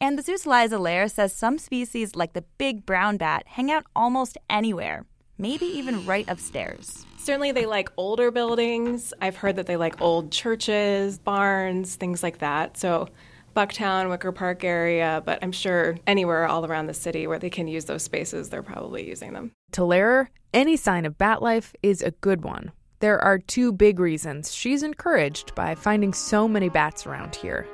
And 0.00 0.18
the 0.18 0.22
zoo's 0.22 0.44
Liza 0.44 0.78
Lehrer 0.78 1.08
says 1.08 1.32
some 1.32 1.58
species, 1.58 2.16
like 2.16 2.32
the 2.32 2.46
big 2.58 2.84
brown 2.84 3.16
bat, 3.16 3.44
hang 3.46 3.70
out 3.70 3.86
almost 3.94 4.38
anywhere, 4.50 5.06
maybe 5.38 5.66
even 5.66 6.06
right 6.06 6.28
upstairs. 6.28 7.06
Certainly, 7.18 7.52
they 7.52 7.66
like 7.66 7.90
older 7.96 8.30
buildings. 8.30 9.12
I've 9.20 9.36
heard 9.36 9.56
that 9.56 9.66
they 9.66 9.76
like 9.76 10.00
old 10.00 10.30
churches, 10.30 11.18
barns, 11.18 11.96
things 11.96 12.22
like 12.22 12.38
that. 12.38 12.76
So, 12.76 13.08
Bucktown, 13.56 14.10
Wicker 14.10 14.32
Park 14.32 14.64
area, 14.64 15.22
but 15.24 15.38
I'm 15.40 15.52
sure 15.52 15.96
anywhere 16.06 16.46
all 16.46 16.66
around 16.66 16.86
the 16.86 16.94
city 16.94 17.26
where 17.26 17.38
they 17.38 17.50
can 17.50 17.68
use 17.68 17.84
those 17.84 18.02
spaces, 18.02 18.48
they're 18.48 18.62
probably 18.64 19.08
using 19.08 19.32
them. 19.32 19.52
To 19.72 19.82
Lehrer, 19.82 20.26
any 20.52 20.76
sign 20.76 21.06
of 21.06 21.16
bat 21.16 21.40
life 21.40 21.74
is 21.82 22.02
a 22.02 22.10
good 22.10 22.42
one. 22.42 22.72
There 22.98 23.20
are 23.20 23.38
two 23.38 23.72
big 23.72 24.00
reasons 24.00 24.52
she's 24.52 24.82
encouraged 24.82 25.54
by 25.54 25.74
finding 25.74 26.12
so 26.12 26.48
many 26.48 26.68
bats 26.68 27.06
around 27.06 27.36
here. 27.36 27.66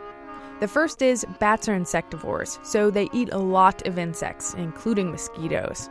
The 0.61 0.69
first 0.69 1.01
is 1.01 1.25
bats 1.39 1.69
are 1.69 1.79
insectivores, 1.79 2.65
so 2.65 2.91
they 2.91 3.09
eat 3.15 3.33
a 3.33 3.39
lot 3.39 3.87
of 3.87 3.99
insects, 3.99 4.55
including 4.55 5.11
mosquitoes. 5.11 5.89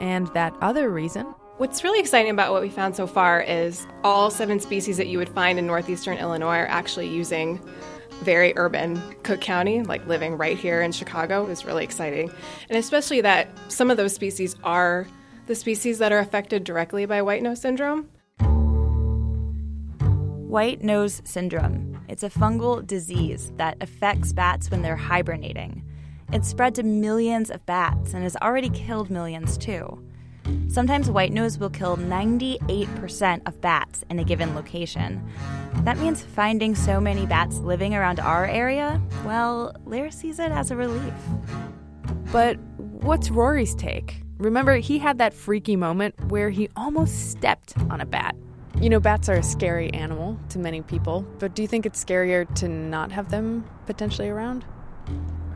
And 0.00 0.28
that 0.28 0.54
other 0.60 0.90
reason 0.90 1.34
What's 1.58 1.82
really 1.82 1.98
exciting 1.98 2.30
about 2.30 2.52
what 2.52 2.62
we 2.62 2.68
found 2.68 2.94
so 2.94 3.08
far 3.08 3.40
is 3.40 3.84
all 4.04 4.30
seven 4.30 4.60
species 4.60 4.96
that 4.96 5.08
you 5.08 5.18
would 5.18 5.28
find 5.28 5.58
in 5.58 5.66
northeastern 5.66 6.16
Illinois 6.16 6.58
are 6.58 6.68
actually 6.68 7.08
using 7.08 7.60
very 8.22 8.52
urban 8.54 9.02
Cook 9.24 9.40
County, 9.40 9.82
like 9.82 10.06
living 10.06 10.36
right 10.36 10.56
here 10.56 10.80
in 10.82 10.92
Chicago, 10.92 11.46
is 11.46 11.64
really 11.64 11.82
exciting. 11.82 12.30
And 12.68 12.78
especially 12.78 13.20
that 13.22 13.48
some 13.66 13.90
of 13.90 13.96
those 13.96 14.12
species 14.12 14.54
are 14.62 15.08
the 15.48 15.56
species 15.56 15.98
that 15.98 16.12
are 16.12 16.20
affected 16.20 16.62
directly 16.62 17.06
by 17.06 17.22
white 17.22 17.42
nose 17.42 17.60
syndrome. 17.60 18.08
White 20.46 20.80
nose 20.80 21.22
syndrome. 21.24 22.00
It's 22.08 22.22
a 22.22 22.30
fungal 22.30 22.86
disease 22.86 23.52
that 23.56 23.78
affects 23.80 24.32
bats 24.32 24.70
when 24.70 24.82
they're 24.82 24.94
hibernating. 24.94 25.82
It's 26.30 26.46
spread 26.46 26.74
to 26.74 26.82
millions 26.82 27.50
of 27.50 27.64
bats 27.64 28.12
and 28.12 28.22
has 28.22 28.36
already 28.36 28.68
killed 28.68 29.08
millions 29.08 29.56
too. 29.56 30.02
Sometimes 30.68 31.10
white 31.10 31.32
nose 31.32 31.56
will 31.56 31.70
kill 31.70 31.96
98% 31.96 33.46
of 33.46 33.58
bats 33.62 34.04
in 34.10 34.18
a 34.18 34.24
given 34.24 34.54
location. 34.54 35.26
That 35.84 35.98
means 35.98 36.22
finding 36.22 36.74
so 36.74 37.00
many 37.00 37.24
bats 37.24 37.58
living 37.58 37.94
around 37.94 38.20
our 38.20 38.44
area, 38.44 39.00
well, 39.24 39.74
Lehrer 39.86 40.12
sees 40.12 40.38
it 40.38 40.52
as 40.52 40.70
a 40.70 40.76
relief. 40.76 41.14
But 42.30 42.58
what's 42.76 43.30
Rory's 43.30 43.74
take? 43.74 44.22
Remember, 44.36 44.76
he 44.76 44.98
had 44.98 45.16
that 45.18 45.32
freaky 45.32 45.76
moment 45.76 46.14
where 46.30 46.50
he 46.50 46.68
almost 46.76 47.30
stepped 47.30 47.76
on 47.90 48.02
a 48.02 48.06
bat. 48.06 48.36
You 48.80 48.90
know, 48.90 49.00
bats 49.00 49.30
are 49.30 49.36
a 49.36 49.42
scary 49.42 49.90
animal 49.94 50.38
to 50.50 50.58
many 50.58 50.82
people, 50.82 51.22
but 51.38 51.54
do 51.54 51.62
you 51.62 51.68
think 51.68 51.86
it's 51.86 52.04
scarier 52.04 52.52
to 52.56 52.68
not 52.68 53.10
have 53.12 53.30
them 53.30 53.64
potentially 53.86 54.28
around? 54.28 54.66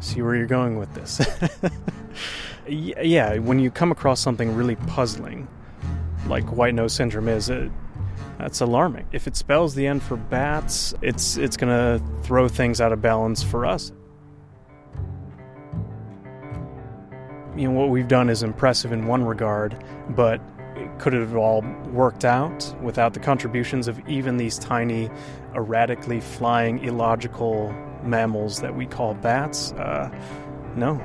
See 0.02 0.20
where 0.20 0.34
you're 0.34 0.46
going 0.46 0.78
with 0.78 0.92
this. 0.94 1.20
yeah, 2.68 3.38
when 3.38 3.60
you 3.60 3.70
come 3.70 3.92
across 3.92 4.18
something 4.18 4.52
really 4.56 4.74
puzzling, 4.74 5.46
like 6.26 6.44
white 6.50 6.74
nose 6.74 6.92
syndrome 6.92 7.28
is, 7.28 7.48
it, 7.48 7.70
that's 8.36 8.60
alarming. 8.60 9.06
If 9.12 9.28
it 9.28 9.36
spells 9.36 9.76
the 9.76 9.86
end 9.86 10.02
for 10.02 10.16
bats, 10.16 10.92
it's 11.02 11.36
it's 11.36 11.56
to 11.56 12.02
throw 12.24 12.48
things 12.48 12.80
out 12.80 12.90
of 12.92 13.00
balance 13.00 13.44
for 13.44 13.64
us. 13.64 13.92
You 17.56 17.68
know 17.68 17.78
what 17.78 17.90
we've 17.90 18.08
done 18.08 18.28
is 18.28 18.42
impressive 18.42 18.90
in 18.90 19.06
one 19.06 19.24
regard, 19.24 19.84
but 20.10 20.40
could 20.98 21.14
it 21.14 21.20
have 21.20 21.36
all 21.36 21.62
worked 21.92 22.24
out 22.24 22.74
without 22.82 23.14
the 23.14 23.20
contributions 23.20 23.86
of 23.86 24.00
even 24.08 24.36
these 24.36 24.58
tiny, 24.58 25.08
erratically 25.54 26.20
flying, 26.20 26.82
illogical 26.82 27.72
mammals 28.04 28.60
that 28.60 28.74
we 28.74 28.86
call 28.86 29.14
bats? 29.14 29.72
Uh, 29.72 30.10
no. 30.76 31.00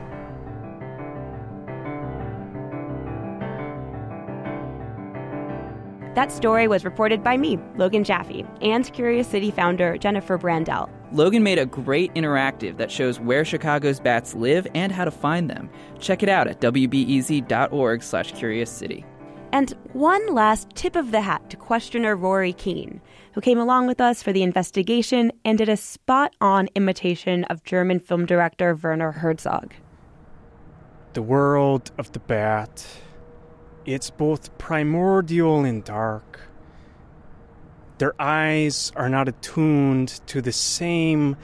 That 6.18 6.32
story 6.32 6.68
was 6.68 6.84
reported 6.84 7.24
by 7.24 7.38
me, 7.38 7.60
Logan 7.76 8.04
Jaffe, 8.04 8.44
and 8.60 8.92
Curious 8.92 9.28
City 9.28 9.52
founder 9.52 10.00
Jennifer 10.00 10.40
Brandel. 10.40 10.90
Logan 11.12 11.44
made 11.44 11.60
a 11.60 11.66
great 11.68 12.12
interactive 12.16 12.78
that 12.78 12.90
shows 12.90 13.20
where 13.20 13.46
Chicago's 13.46 14.00
bats 14.00 14.34
live 14.34 14.68
and 14.74 14.92
how 14.92 15.06
to 15.06 15.12
find 15.12 15.48
them. 15.48 15.70
Check 16.00 16.24
it 16.24 16.30
out 16.30 16.48
at 16.48 16.60
wbez.org 16.60 18.02
slash 18.02 18.32
curious 18.32 18.72
city. 18.72 19.06
And 19.52 19.74
one 19.94 20.34
last 20.34 20.70
tip 20.72 20.96
of 20.96 21.12
the 21.12 21.22
hat 21.22 21.50
to 21.52 21.56
questioner 21.56 22.16
Rory 22.16 22.54
Keene, 22.54 23.00
who 23.38 23.42
came 23.42 23.60
along 23.60 23.86
with 23.86 24.02
us 24.02 24.24
for 24.24 24.34
the 24.34 24.42
investigation 24.42 25.32
and 25.46 25.60
did 25.60 25.70
a 25.70 25.78
spot 25.78 26.36
on 26.42 26.68
imitation 26.74 27.44
of 27.44 27.64
German 27.64 28.00
film 28.00 28.26
director 28.26 28.74
Werner 28.74 29.12
Herzog. 29.12 29.76
The 31.14 31.22
world 31.22 31.92
of 32.00 32.12
the 32.14 32.20
bat. 32.20 32.84
It's 33.86 34.10
both 34.10 34.58
primordial 34.58 35.66
and 35.66 35.84
dark. 35.84 36.50
Their 38.00 38.20
eyes 38.20 38.92
are 38.96 39.08
not 39.08 39.28
attuned 39.28 40.20
to 40.26 40.42
the 40.42 40.52
same 40.52 41.38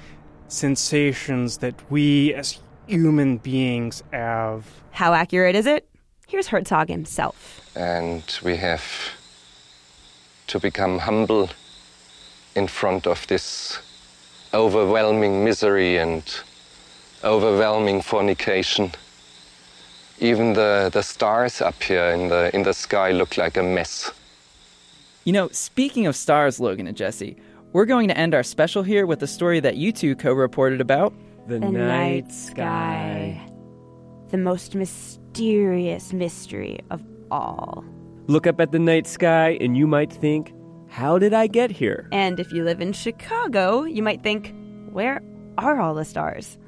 sensations 0.48 1.60
that 1.60 1.76
we 1.92 2.34
as 2.34 2.60
human 2.88 3.38
beings 3.38 4.02
have. 4.12 4.66
How 4.90 5.14
accurate 5.14 5.56
is 5.56 5.68
it? 5.68 5.88
Here's 6.28 6.48
Herzog 6.48 6.90
himself. 6.90 7.70
And 7.76 8.24
we 8.44 8.56
have 8.56 8.84
to 10.48 10.60
become 10.60 10.98
humble 10.98 11.50
in 12.56 12.68
front 12.68 13.08
of 13.08 13.26
this 13.28 13.80
overwhelming 14.54 15.44
misery 15.44 15.98
and 15.98 16.24
overwhelming 17.24 18.02
fornication. 18.02 18.92
Even 20.20 20.54
the, 20.54 20.90
the 20.94 21.02
stars 21.02 21.62
up 21.62 21.82
here 21.82 22.10
in 22.10 22.30
the, 22.30 22.56
in 22.56 22.64
the 22.64 22.74
sky 22.74 23.12
look 23.12 23.38
like 23.38 23.58
a 23.58 23.64
mess. 23.64 24.12
You 25.24 25.34
know, 25.34 25.50
speaking 25.50 26.06
of 26.06 26.16
stars, 26.16 26.60
Logan 26.60 26.88
and 26.88 26.96
Jesse, 26.98 27.38
we're 27.72 27.86
going 27.86 28.08
to 28.10 28.18
end 28.18 28.36
our 28.36 28.44
special 28.44 28.84
here 28.84 29.06
with 29.06 29.24
a 29.24 29.28
story 29.28 29.60
that 29.62 29.78
you 29.78 29.92
two 29.92 30.16
co 30.16 30.34
reported 30.34 30.82
about 30.82 31.14
the, 31.48 31.60
the 31.60 31.72
night, 31.72 32.26
night 32.26 32.32
sky. 32.32 33.42
The 34.30 34.38
most 34.38 34.76
mysterious 34.76 36.14
mystery 36.14 36.80
of 36.92 37.04
all. 37.32 37.84
Look 38.28 38.48
up 38.48 38.62
at 38.62 38.72
the 38.72 38.80
night 38.80 39.08
sky 39.08 39.58
and 39.60 39.76
you 39.76 39.88
might 39.88 40.12
think, 40.12 40.54
how 40.94 41.18
did 41.18 41.34
I 41.34 41.48
get 41.48 41.72
here? 41.72 42.08
And 42.12 42.40
if 42.40 42.54
you 42.54 42.64
live 42.64 42.80
in 42.80 42.94
Chicago, 42.94 43.82
you 43.82 44.04
might 44.04 44.22
think, 44.22 44.54
where 44.92 45.24
are 45.58 45.82
all 45.82 45.96
the 45.96 46.06
stars? 46.06 46.60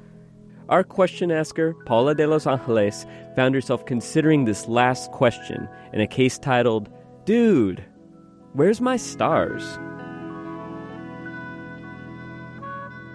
Our 0.67 0.84
question 0.84 1.30
asker, 1.30 1.76
Paula 1.86 2.15
de 2.15 2.26
Los 2.26 2.47
Angeles, 2.47 3.05
found 3.36 3.53
herself 3.53 3.86
considering 3.86 4.45
this 4.45 4.67
last 4.67 5.11
question 5.11 5.69
in 5.93 6.01
a 6.01 6.07
case 6.07 6.39
titled, 6.39 6.89
Dude, 7.26 7.86
Where's 8.53 8.82
My 8.82 8.97
Stars? 8.97 9.78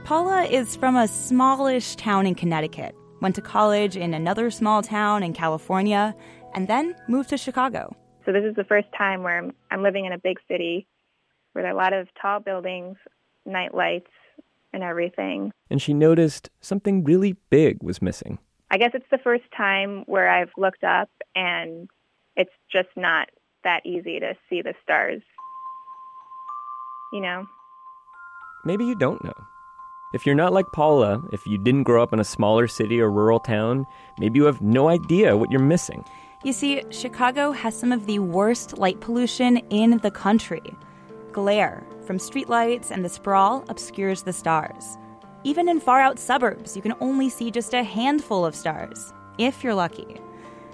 Paula 0.04 0.44
is 0.44 0.76
from 0.76 0.94
a 0.94 1.08
smallish 1.08 1.96
town 1.96 2.24
in 2.24 2.36
Connecticut, 2.36 2.94
went 3.20 3.34
to 3.34 3.42
college 3.42 3.96
in 3.96 4.14
another 4.14 4.48
small 4.48 4.80
town 4.80 5.24
in 5.24 5.32
California, 5.32 6.14
and 6.54 6.68
then 6.68 6.94
moved 7.08 7.30
to 7.30 7.36
Chicago. 7.36 7.96
So, 8.24 8.32
this 8.32 8.44
is 8.44 8.54
the 8.54 8.64
first 8.64 8.86
time 8.96 9.24
where 9.24 9.50
I'm 9.72 9.82
living 9.82 10.04
in 10.04 10.12
a 10.12 10.18
big 10.18 10.38
city 10.46 10.86
where 11.52 11.62
there 11.62 11.72
are 11.72 11.74
a 11.74 11.78
lot 11.78 11.92
of 11.92 12.08
tall 12.20 12.40
buildings, 12.40 12.96
night 13.46 13.74
lights, 13.74 14.10
and 14.72 14.82
everything. 14.82 15.52
And 15.68 15.82
she 15.82 15.94
noticed 15.94 16.50
something 16.60 17.04
really 17.04 17.36
big 17.50 17.82
was 17.82 18.00
missing. 18.00 18.38
I 18.70 18.78
guess 18.78 18.92
it's 18.94 19.10
the 19.10 19.18
first 19.18 19.44
time 19.56 20.04
where 20.06 20.28
I've 20.30 20.52
looked 20.56 20.84
up 20.84 21.10
and 21.34 21.88
it's 22.36 22.52
just 22.70 22.88
not 22.96 23.28
that 23.64 23.84
easy 23.84 24.20
to 24.20 24.34
see 24.48 24.62
the 24.62 24.74
stars. 24.82 25.22
You 27.12 27.20
know? 27.20 27.46
Maybe 28.64 28.84
you 28.84 28.94
don't 28.94 29.22
know. 29.24 29.34
If 30.12 30.26
you're 30.26 30.34
not 30.34 30.52
like 30.52 30.66
Paula, 30.72 31.22
if 31.32 31.44
you 31.46 31.56
didn't 31.62 31.84
grow 31.84 32.02
up 32.02 32.12
in 32.12 32.20
a 32.20 32.24
smaller 32.24 32.66
city 32.66 33.00
or 33.00 33.10
rural 33.10 33.40
town, 33.40 33.86
maybe 34.18 34.38
you 34.38 34.44
have 34.44 34.60
no 34.60 34.88
idea 34.88 35.36
what 35.36 35.50
you're 35.50 35.60
missing. 35.60 36.04
You 36.42 36.52
see, 36.52 36.82
Chicago 36.90 37.52
has 37.52 37.78
some 37.78 37.92
of 37.92 38.06
the 38.06 38.18
worst 38.18 38.78
light 38.78 39.00
pollution 39.00 39.58
in 39.70 39.98
the 39.98 40.10
country. 40.10 40.62
Glare 41.32 41.82
from 42.06 42.18
streetlights 42.18 42.90
and 42.90 43.04
the 43.04 43.08
sprawl 43.08 43.64
obscures 43.68 44.22
the 44.22 44.32
stars. 44.32 44.96
Even 45.44 45.68
in 45.68 45.80
far 45.80 46.00
out 46.00 46.18
suburbs, 46.18 46.76
you 46.76 46.82
can 46.82 46.94
only 47.00 47.28
see 47.28 47.50
just 47.50 47.72
a 47.72 47.82
handful 47.82 48.44
of 48.44 48.54
stars, 48.54 49.12
if 49.38 49.64
you're 49.64 49.74
lucky. 49.74 50.20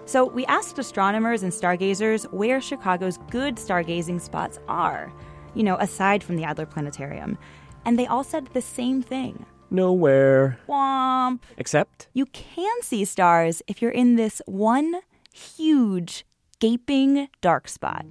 So 0.07 0.24
we 0.24 0.46
asked 0.46 0.78
astronomers 0.78 1.42
and 1.42 1.52
stargazers 1.52 2.24
where 2.24 2.61
Chicago's 2.61 3.18
good 3.30 3.57
stargazing 3.57 4.20
spots 4.20 4.59
are, 4.68 5.12
you 5.54 5.62
know, 5.62 5.76
aside 5.76 6.22
from 6.22 6.36
the 6.36 6.44
Adler 6.44 6.66
Planetarium. 6.66 7.38
and 7.84 7.96
they 7.98 8.07
all 8.07 8.24
said 8.24 8.46
the 8.52 8.61
same 8.61 9.00
thing. 9.02 9.46
Nowhere. 9.70 10.59
Womp. 10.68 11.40
Except? 11.57 12.09
You 12.12 12.26
can 12.26 12.82
see 12.82 13.04
stars 13.04 13.62
if 13.68 13.80
you're 13.80 13.90
in 13.92 14.16
this 14.16 14.42
one 14.46 14.96
huge, 15.32 16.24
gaping 16.59 17.28
dark 17.40 17.68
spot. 17.68 18.04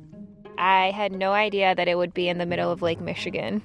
I 0.57 0.91
had 0.91 1.11
no 1.11 1.33
idea 1.33 1.75
that 1.75 1.87
it 1.87 1.97
would 1.97 2.13
be 2.13 2.29
in 2.29 2.37
the 2.37 2.45
middle 2.45 2.71
of 2.71 2.81
Lake 2.81 3.01
Michigan. 3.01 3.61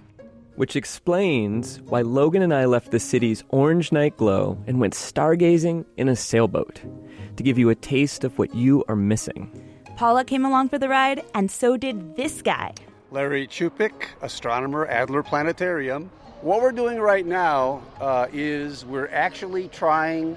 Which 0.57 0.77
explains 0.77 1.81
why 1.83 2.03
Logan 2.03 2.43
and 2.43 2.53
I 2.53 2.65
left 2.65 2.91
the 2.91 2.99
city's 2.99 3.45
orange 3.51 3.93
night 3.93 4.17
glow 4.17 4.59
and 4.67 4.81
went 4.81 4.95
stargazing 4.95 5.85
in 5.97 6.09
a 6.09 6.17
sailboat 6.17 6.81
to 7.37 7.43
give 7.43 7.59
you 7.59 7.71
a 7.71 7.75
taste 7.75 8.25
of 8.25 8.39
what 8.39 8.55
you 8.55 8.85
are 8.89 8.97
missing. 8.97 9.51
Paula 9.97 10.25
came 10.25 10.45
along 10.45 10.69
for 10.69 10.79
the 10.79 10.89
ride, 10.89 11.23
and 11.35 11.51
so 11.51 11.77
did 11.77 12.17
this 12.17 12.43
guy. 12.43 12.75
Larry 13.11 13.47
Ciupik, 13.47 14.09
astronomer, 14.23 14.87
Adler 14.87 15.23
Planetarium. 15.23 16.11
What 16.43 16.63
we're 16.63 16.73
doing 16.73 16.99
right 16.99 17.27
now 17.27 17.83
uh, 18.01 18.27
is 18.33 18.85
we're 18.85 19.09
actually 19.09 19.69
trying 19.69 20.37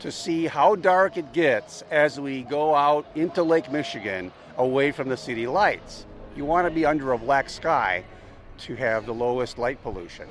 to 0.00 0.10
see 0.10 0.46
how 0.46 0.76
dark 0.76 1.16
it 1.16 1.32
gets 1.32 1.82
as 1.90 2.18
we 2.18 2.42
go 2.42 2.74
out 2.74 3.06
into 3.14 3.42
Lake 3.42 3.70
Michigan 3.70 4.32
away 4.60 4.92
from 4.92 5.08
the 5.08 5.16
city 5.16 5.46
lights. 5.46 6.06
You 6.36 6.44
want 6.44 6.66
to 6.66 6.70
be 6.70 6.84
under 6.84 7.12
a 7.12 7.18
black 7.18 7.48
sky 7.50 8.04
to 8.58 8.76
have 8.76 9.06
the 9.06 9.14
lowest 9.14 9.58
light 9.58 9.82
pollution. 9.82 10.28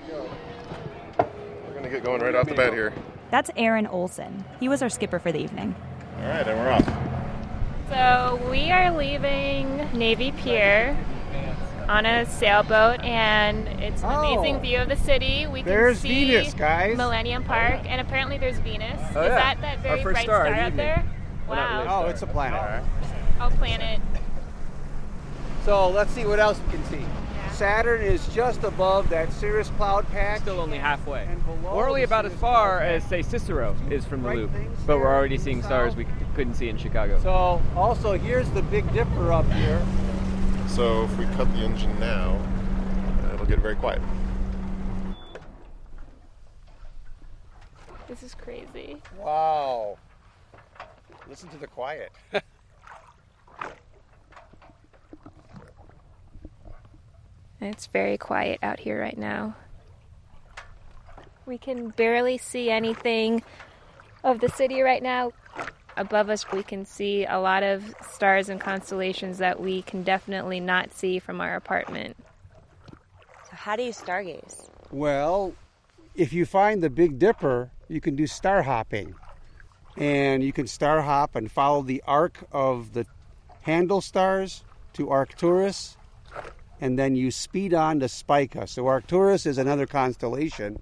We're 1.18 1.72
going 1.72 1.84
to 1.84 1.90
get 1.90 2.04
going 2.04 2.22
right 2.22 2.36
off 2.36 2.48
the 2.48 2.54
bat 2.56 2.74
here. 2.74 2.94
That's 3.32 3.50
Aaron 3.56 3.88
Olson. 3.88 4.46
He 4.60 4.70
was 4.70 4.82
our 4.82 4.90
skipper 4.90 5.20
for 5.20 5.32
the 5.32 5.40
evening. 5.40 5.76
All 6.18 6.28
right, 6.28 6.48
and 6.48 6.60
we're 6.60 6.72
off. 6.72 6.86
So 7.90 8.50
we 8.52 8.72
are 8.72 8.96
leaving 8.96 9.90
Navy 9.98 10.32
Pier 10.32 10.96
on 11.88 12.06
a 12.06 12.26
sailboat, 12.28 13.02
and 13.02 13.68
it's 13.82 14.04
an 14.04 14.12
amazing 14.12 14.58
oh. 14.58 14.60
view 14.60 14.78
of 14.78 14.90
the 14.90 14.96
city. 14.96 15.48
We 15.48 15.64
can 15.64 15.72
Oh. 15.72 15.94
See 15.94 16.28
Venus, 16.28 16.54
guys. 16.54 16.96
Millennium 16.96 17.44
oh. 17.46 17.48
Park, 17.48 17.82
and 17.86 18.00
apparently 18.00 18.38
there's 18.38 18.60
Venus. 18.60 19.00
Oh, 19.16 19.22
Is 19.22 19.30
yeah. 19.30 19.36
that 19.36 19.62
that 19.62 19.80
very 19.80 20.04
bright 20.04 20.24
star 20.24 20.46
star, 20.46 20.48
of 20.48 20.54
up 20.54 20.68
evening. 20.68 20.78
there? 20.78 21.04
Wow. 21.48 21.80
really 21.80 21.88
a 21.88 21.92
Oh, 21.92 22.06
it's 22.10 22.22
a 22.22 22.28
planet. 22.28 22.84
Oh, 23.42 23.50
planet. 23.52 24.02
So 25.64 25.90
let's 25.90 26.12
see 26.12 26.26
what 26.26 26.40
else 26.40 26.60
we 26.66 26.74
can 26.74 26.86
see. 26.86 27.06
Saturn 27.52 28.02
is 28.02 28.28
just 28.34 28.64
above 28.64 29.10
that 29.10 29.32
Cirrus 29.34 29.70
cloud 29.78 30.08
patch. 30.10 30.42
Still 30.42 30.60
only 30.60 30.78
halfway. 30.78 31.28
We're 31.64 31.88
only 31.88 32.02
the 32.02 32.06
about 32.06 32.26
as 32.26 32.34
far 32.34 32.80
as, 32.80 33.04
say, 33.04 33.22
Cicero 33.22 33.76
is 33.90 34.06
from 34.06 34.24
the 34.24 34.34
loop, 34.34 34.52
but 34.86 34.98
we're 34.98 35.14
already 35.14 35.38
seeing 35.38 35.62
stars 35.62 35.96
we 35.96 36.06
couldn't 36.36 36.54
see 36.54 36.70
in 36.70 36.78
Chicago. 36.78 37.20
So 37.22 37.62
also 37.76 38.18
here's 38.18 38.50
the 38.52 38.62
Big 38.64 38.92
Dipper 38.94 39.32
up 39.32 39.50
here. 39.52 39.82
So 40.68 41.04
if 41.04 41.18
we 41.18 41.26
cut 41.36 41.52
the 41.54 41.60
engine 41.60 41.98
now, 42.00 42.42
it'll 43.34 43.46
get 43.46 43.60
very 43.60 43.76
quiet. 43.76 44.02
This 48.08 48.24
is 48.24 48.34
crazy. 48.34 48.98
Wow. 49.18 49.98
Listen 51.28 51.50
to 51.50 51.58
the 51.58 51.68
quiet. 51.68 52.12
It's 57.62 57.88
very 57.88 58.18
quiet 58.18 58.60
out 58.64 58.80
here 58.80 59.00
right 59.00 59.18
now. 59.18 59.56
We 61.46 61.58
can 61.58 61.90
barely 61.90 62.38
see 62.38 62.70
anything 62.70 63.44
of 64.24 64.40
the 64.40 64.50
city 64.50 64.82
right 64.82 65.04
now. 65.04 65.34
Above 65.98 66.30
us, 66.30 66.50
we 66.52 66.64
can 66.64 66.86
see 66.86 67.26
a 67.26 67.40
lot 67.40 67.64
of 67.64 67.94
stars 68.10 68.48
and 68.48 68.62
constellations 68.62 69.40
that 69.40 69.60
we 69.60 69.82
can 69.82 70.04
definitely 70.04 70.60
not 70.60 70.94
see 70.94 71.20
from 71.20 71.42
our 71.42 71.56
apartment. 71.56 72.16
So, 73.50 73.52
how 73.52 73.76
do 73.76 73.84
you 73.84 73.92
stargaze? 73.92 74.70
Well, 74.92 75.54
if 76.16 76.32
you 76.32 76.46
find 76.46 76.82
the 76.82 76.90
Big 76.90 77.20
Dipper, 77.20 77.72
you 77.90 78.00
can 78.00 78.16
do 78.16 78.28
star 78.28 78.62
hopping. 78.62 79.16
And 79.98 80.42
you 80.42 80.54
can 80.54 80.68
star 80.68 81.02
hop 81.02 81.36
and 81.36 81.52
follow 81.52 81.82
the 81.82 82.02
arc 82.08 82.46
of 82.54 82.94
the 82.94 83.06
handle 83.64 84.00
stars 84.00 84.64
to 84.94 85.10
Arcturus, 85.10 85.98
and 86.82 86.98
then 86.98 87.16
you 87.16 87.32
speed 87.32 87.74
on 87.74 88.00
to 88.00 88.08
Spica. 88.08 88.68
So 88.68 88.88
Arcturus 88.88 89.46
is 89.46 89.58
another 89.58 89.86
constellation, 89.86 90.82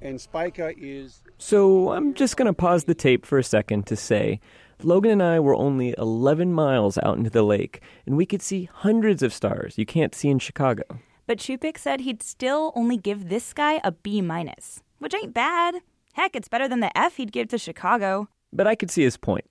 and 0.00 0.20
Spica 0.20 0.72
is 0.76 1.22
So 1.38 1.92
I'm 1.92 2.14
just 2.14 2.36
going 2.36 2.46
to 2.46 2.52
pause 2.52 2.84
the 2.84 2.94
tape 2.94 3.26
for 3.26 3.38
a 3.38 3.44
second 3.44 3.86
to 3.86 3.96
say 3.96 4.40
Logan 4.82 5.10
and 5.10 5.22
I 5.22 5.40
were 5.40 5.54
only 5.54 5.94
11 5.96 6.52
miles 6.52 6.98
out 6.98 7.16
into 7.16 7.30
the 7.30 7.42
lake, 7.42 7.80
and 8.04 8.16
we 8.16 8.26
could 8.26 8.42
see 8.42 8.68
hundreds 8.70 9.22
of 9.22 9.32
stars 9.32 9.78
you 9.78 9.86
can't 9.86 10.14
see 10.14 10.28
in 10.28 10.38
Chicago. 10.38 10.84
But 11.26 11.38
Ciupik 11.38 11.78
said 11.78 12.00
he'd 12.00 12.22
still 12.22 12.72
only 12.76 12.96
give 12.96 13.28
this 13.28 13.52
guy 13.52 13.80
a 13.82 13.92
B 13.92 14.20
minus, 14.20 14.82
which 14.98 15.14
ain't 15.14 15.34
bad. 15.34 15.76
Heck, 16.12 16.36
it's 16.36 16.48
better 16.48 16.68
than 16.68 16.80
the 16.80 16.96
F 16.96 17.16
he'd 17.16 17.32
give 17.32 17.48
to 17.48 17.58
Chicago. 17.58 18.28
But 18.52 18.66
I 18.66 18.74
could 18.74 18.90
see 18.90 19.02
his 19.02 19.16
point. 19.16 19.44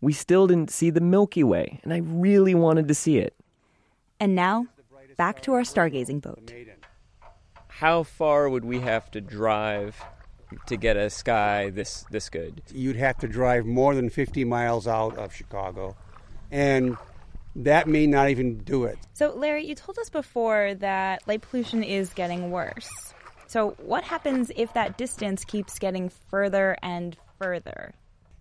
We 0.00 0.12
still 0.12 0.46
didn't 0.46 0.70
see 0.70 0.90
the 0.90 1.00
Milky 1.00 1.42
Way, 1.42 1.80
and 1.82 1.92
I 1.92 1.98
really 1.98 2.54
wanted 2.54 2.88
to 2.88 2.94
see 2.94 3.18
it. 3.18 3.34
And 4.20 4.34
now, 4.34 4.66
back 5.18 5.42
to 5.42 5.52
our 5.52 5.62
stargazing 5.62 6.22
boat. 6.22 6.50
How 7.66 8.02
far 8.02 8.48
would 8.48 8.64
we 8.64 8.80
have 8.80 9.10
to 9.10 9.20
drive 9.20 10.02
to 10.66 10.78
get 10.78 10.96
a 10.96 11.10
sky 11.10 11.68
this 11.68 12.06
this 12.10 12.30
good? 12.30 12.62
you'd 12.72 12.96
have 12.96 13.18
to 13.18 13.28
drive 13.28 13.66
more 13.66 13.94
than 13.94 14.08
50 14.08 14.44
miles 14.44 14.88
out 14.88 15.18
of 15.18 15.34
Chicago, 15.34 15.94
and 16.50 16.96
that 17.54 17.86
may 17.86 18.06
not 18.06 18.30
even 18.30 18.58
do 18.58 18.84
it. 18.84 18.98
So, 19.12 19.34
Larry, 19.34 19.66
you 19.66 19.74
told 19.74 19.98
us 19.98 20.08
before 20.08 20.74
that 20.76 21.26
light 21.26 21.42
pollution 21.42 21.82
is 21.82 22.14
getting 22.14 22.50
worse. 22.50 22.88
So, 23.46 23.70
what 23.78 24.04
happens 24.04 24.50
if 24.56 24.72
that 24.74 24.96
distance 24.96 25.44
keeps 25.44 25.78
getting 25.78 26.08
further 26.08 26.76
and 26.82 27.16
further? 27.38 27.94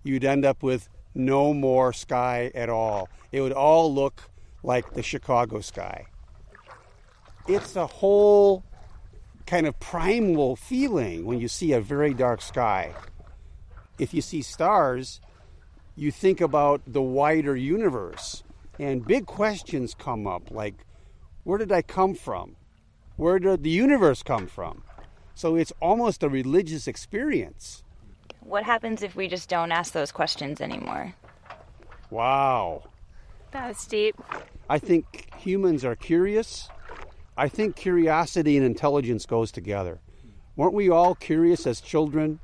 You'd 0.03 0.23
end 0.23 0.45
up 0.45 0.63
with 0.63 0.87
no 1.15 1.53
more 1.53 1.91
sky 1.91 2.51
at 2.53 2.69
all. 2.69 3.09
It 3.31 3.41
would 3.41 3.53
all 3.53 3.93
look 3.93 4.29
like 4.63 4.93
the 4.93 5.03
Chicago 5.03 5.61
sky. 5.61 6.05
It's 7.47 7.77
a 7.77 7.87
whole 7.87 8.63
kind 9.45 9.65
of 9.65 9.79
primal 9.79 10.57
feeling 10.57 11.25
when 11.25 11.39
you 11.39 11.47
see 11.47 11.71
a 11.71 11.79
very 11.79 12.13
dark 12.13 12.41
sky. 12.41 12.93
If 13.97 14.13
you 14.13 14.21
see 14.21 14.41
stars, 14.41 15.21
you 15.95 16.11
think 16.11 16.41
about 16.41 16.81
the 16.85 17.01
wider 17.01 17.55
universe, 17.55 18.43
and 18.77 19.05
big 19.05 19.25
questions 19.25 19.95
come 19.97 20.27
up 20.27 20.51
like 20.51 20.75
where 21.43 21.57
did 21.57 21.71
I 21.71 21.81
come 21.81 22.13
from? 22.13 22.57
Where 23.15 23.39
did 23.39 23.63
the 23.63 23.69
universe 23.69 24.21
come 24.21 24.47
from? 24.47 24.83
So 25.33 25.55
it's 25.55 25.71
almost 25.81 26.23
a 26.23 26.29
religious 26.29 26.87
experience. 26.87 27.83
What 28.41 28.63
happens 28.63 29.01
if 29.01 29.15
we 29.15 29.29
just 29.29 29.47
don't 29.47 29.71
ask 29.71 29.93
those 29.93 30.11
questions 30.11 30.59
anymore? 30.59 31.13
Wow. 32.09 32.83
That 33.51 33.69
was 33.69 33.85
deep. 33.85 34.15
I 34.69 34.79
think 34.79 35.33
humans 35.37 35.85
are 35.85 35.95
curious. 35.95 36.67
I 37.37 37.47
think 37.49 37.75
curiosity 37.75 38.57
and 38.57 38.65
intelligence 38.65 39.27
goes 39.27 39.51
together. 39.51 39.99
Weren't 40.55 40.73
we 40.73 40.89
all 40.89 41.13
curious 41.13 41.67
as 41.67 41.79
children? 41.79 42.39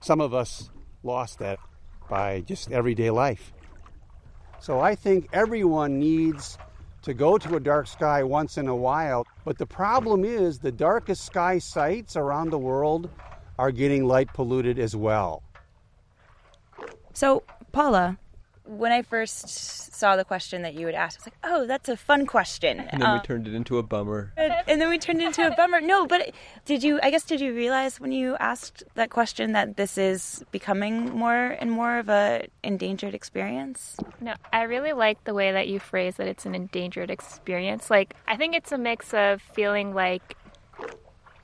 Some 0.00 0.22
of 0.22 0.32
us 0.32 0.70
lost 1.02 1.38
that 1.40 1.58
by 2.08 2.40
just 2.40 2.72
everyday 2.72 3.10
life. 3.10 3.52
So 4.60 4.80
I 4.80 4.94
think 4.94 5.28
everyone 5.32 5.98
needs 5.98 6.56
to 7.02 7.12
go 7.12 7.36
to 7.36 7.56
a 7.56 7.60
dark 7.60 7.86
sky 7.86 8.22
once 8.22 8.56
in 8.56 8.68
a 8.68 8.74
while. 8.74 9.26
But 9.44 9.58
the 9.58 9.66
problem 9.66 10.24
is 10.24 10.58
the 10.58 10.72
darkest 10.72 11.26
sky 11.26 11.58
sites 11.58 12.16
around 12.16 12.50
the 12.50 12.58
world 12.58 13.10
are 13.58 13.70
getting 13.70 14.06
light 14.06 14.32
polluted 14.32 14.78
as 14.78 14.96
well. 14.96 15.42
So, 17.12 17.42
Paula, 17.72 18.18
when 18.78 18.92
I 18.92 19.02
first 19.02 19.48
saw 19.94 20.16
the 20.16 20.24
question 20.24 20.62
that 20.62 20.74
you 20.74 20.86
would 20.86 20.94
ask, 20.94 21.18
I 21.18 21.20
was 21.20 21.26
like, 21.26 21.38
oh, 21.44 21.66
that's 21.66 21.88
a 21.88 21.96
fun 21.96 22.26
question. 22.26 22.80
And 22.80 23.00
then 23.02 23.10
we 23.12 23.18
Um, 23.18 23.22
turned 23.22 23.46
it 23.46 23.54
into 23.54 23.78
a 23.78 23.82
bummer. 23.82 24.32
and 24.36 24.52
and 24.68 24.80
then 24.80 24.88
we 24.88 24.98
turned 24.98 25.20
it 25.20 25.26
into 25.26 25.46
a 25.46 25.54
bummer. 25.54 25.80
No, 25.80 26.06
but 26.06 26.30
did 26.64 26.82
you? 26.82 26.98
I 27.02 27.10
guess 27.10 27.24
did 27.24 27.40
you 27.40 27.54
realize 27.54 28.00
when 28.00 28.12
you 28.12 28.36
asked 28.40 28.82
that 28.94 29.10
question 29.10 29.52
that 29.52 29.76
this 29.76 29.96
is 29.98 30.44
becoming 30.50 31.10
more 31.10 31.56
and 31.60 31.70
more 31.70 31.98
of 31.98 32.08
a 32.08 32.46
endangered 32.62 33.14
experience? 33.14 33.96
No, 34.20 34.34
I 34.52 34.62
really 34.62 34.92
like 34.92 35.22
the 35.24 35.34
way 35.34 35.52
that 35.52 35.68
you 35.68 35.78
phrase 35.78 36.16
that 36.16 36.26
it's 36.28 36.46
an 36.46 36.54
endangered 36.54 37.10
experience. 37.10 37.90
Like, 37.90 38.14
I 38.26 38.36
think 38.36 38.54
it's 38.54 38.72
a 38.72 38.78
mix 38.78 39.12
of 39.14 39.40
feeling 39.42 39.94
like 39.94 40.36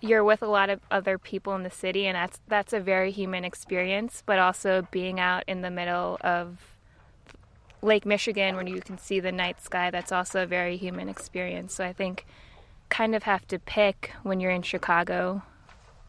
you're 0.00 0.22
with 0.22 0.42
a 0.42 0.46
lot 0.46 0.70
of 0.70 0.80
other 0.90 1.18
people 1.18 1.54
in 1.56 1.64
the 1.64 1.70
city, 1.70 2.06
and 2.06 2.14
that's 2.16 2.40
that's 2.48 2.72
a 2.72 2.80
very 2.80 3.10
human 3.10 3.44
experience. 3.44 4.22
But 4.24 4.38
also 4.38 4.86
being 4.90 5.18
out 5.20 5.44
in 5.46 5.62
the 5.62 5.70
middle 5.70 6.18
of 6.22 6.58
Lake 7.80 8.04
Michigan, 8.04 8.56
when 8.56 8.66
you 8.66 8.80
can 8.80 8.98
see 8.98 9.20
the 9.20 9.30
night 9.30 9.62
sky, 9.62 9.90
that's 9.90 10.10
also 10.10 10.42
a 10.42 10.46
very 10.46 10.76
human 10.76 11.08
experience. 11.08 11.74
So 11.74 11.84
I 11.84 11.92
think 11.92 12.26
kind 12.88 13.14
of 13.14 13.22
have 13.24 13.46
to 13.48 13.58
pick 13.58 14.12
when 14.22 14.40
you're 14.40 14.50
in 14.50 14.62
Chicago. 14.62 15.42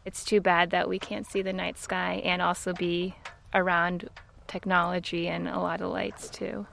It's 0.04 0.24
too 0.24 0.40
bad 0.40 0.70
that 0.70 0.88
we 0.88 0.98
can't 0.98 1.26
see 1.26 1.42
the 1.42 1.52
night 1.52 1.78
sky 1.78 2.22
and 2.24 2.42
also 2.42 2.72
be 2.72 3.14
around 3.54 4.08
technology 4.48 5.28
and 5.28 5.46
a 5.46 5.60
lot 5.60 5.80
of 5.80 5.90
lights 5.90 6.28
too. 6.28 6.66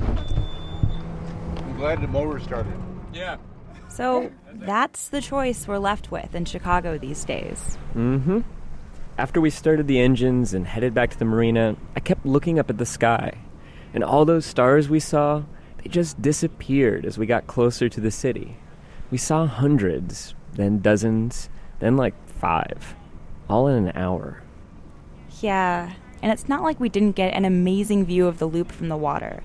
I'm 0.00 1.76
glad 1.76 2.00
the 2.00 2.08
motor 2.08 2.38
started. 2.38 2.74
Yeah. 3.12 3.38
So 3.88 4.30
that's 4.52 5.08
the 5.08 5.20
choice 5.20 5.66
we're 5.66 5.78
left 5.78 6.10
with 6.12 6.34
in 6.34 6.44
Chicago 6.44 6.98
these 6.98 7.24
days. 7.24 7.78
Mm 7.94 8.22
hmm. 8.22 8.40
After 9.16 9.40
we 9.40 9.50
started 9.50 9.88
the 9.88 9.98
engines 9.98 10.54
and 10.54 10.64
headed 10.64 10.94
back 10.94 11.10
to 11.10 11.18
the 11.18 11.24
marina, 11.24 11.74
I 11.96 12.00
kept 12.00 12.24
looking 12.24 12.60
up 12.60 12.70
at 12.70 12.78
the 12.78 12.86
sky. 12.86 13.36
And 13.98 14.04
all 14.04 14.24
those 14.24 14.46
stars 14.46 14.88
we 14.88 15.00
saw, 15.00 15.42
they 15.82 15.90
just 15.90 16.22
disappeared 16.22 17.04
as 17.04 17.18
we 17.18 17.26
got 17.26 17.48
closer 17.48 17.88
to 17.88 18.00
the 18.00 18.12
city. 18.12 18.56
We 19.10 19.18
saw 19.18 19.46
hundreds, 19.46 20.36
then 20.52 20.78
dozens, 20.78 21.48
then 21.80 21.96
like 21.96 22.14
five, 22.28 22.94
all 23.48 23.66
in 23.66 23.88
an 23.88 23.96
hour. 23.96 24.40
Yeah, 25.40 25.94
and 26.22 26.30
it's 26.30 26.48
not 26.48 26.62
like 26.62 26.78
we 26.78 26.88
didn't 26.88 27.16
get 27.16 27.34
an 27.34 27.44
amazing 27.44 28.06
view 28.06 28.28
of 28.28 28.38
the 28.38 28.46
loop 28.46 28.70
from 28.70 28.88
the 28.88 28.96
water, 28.96 29.42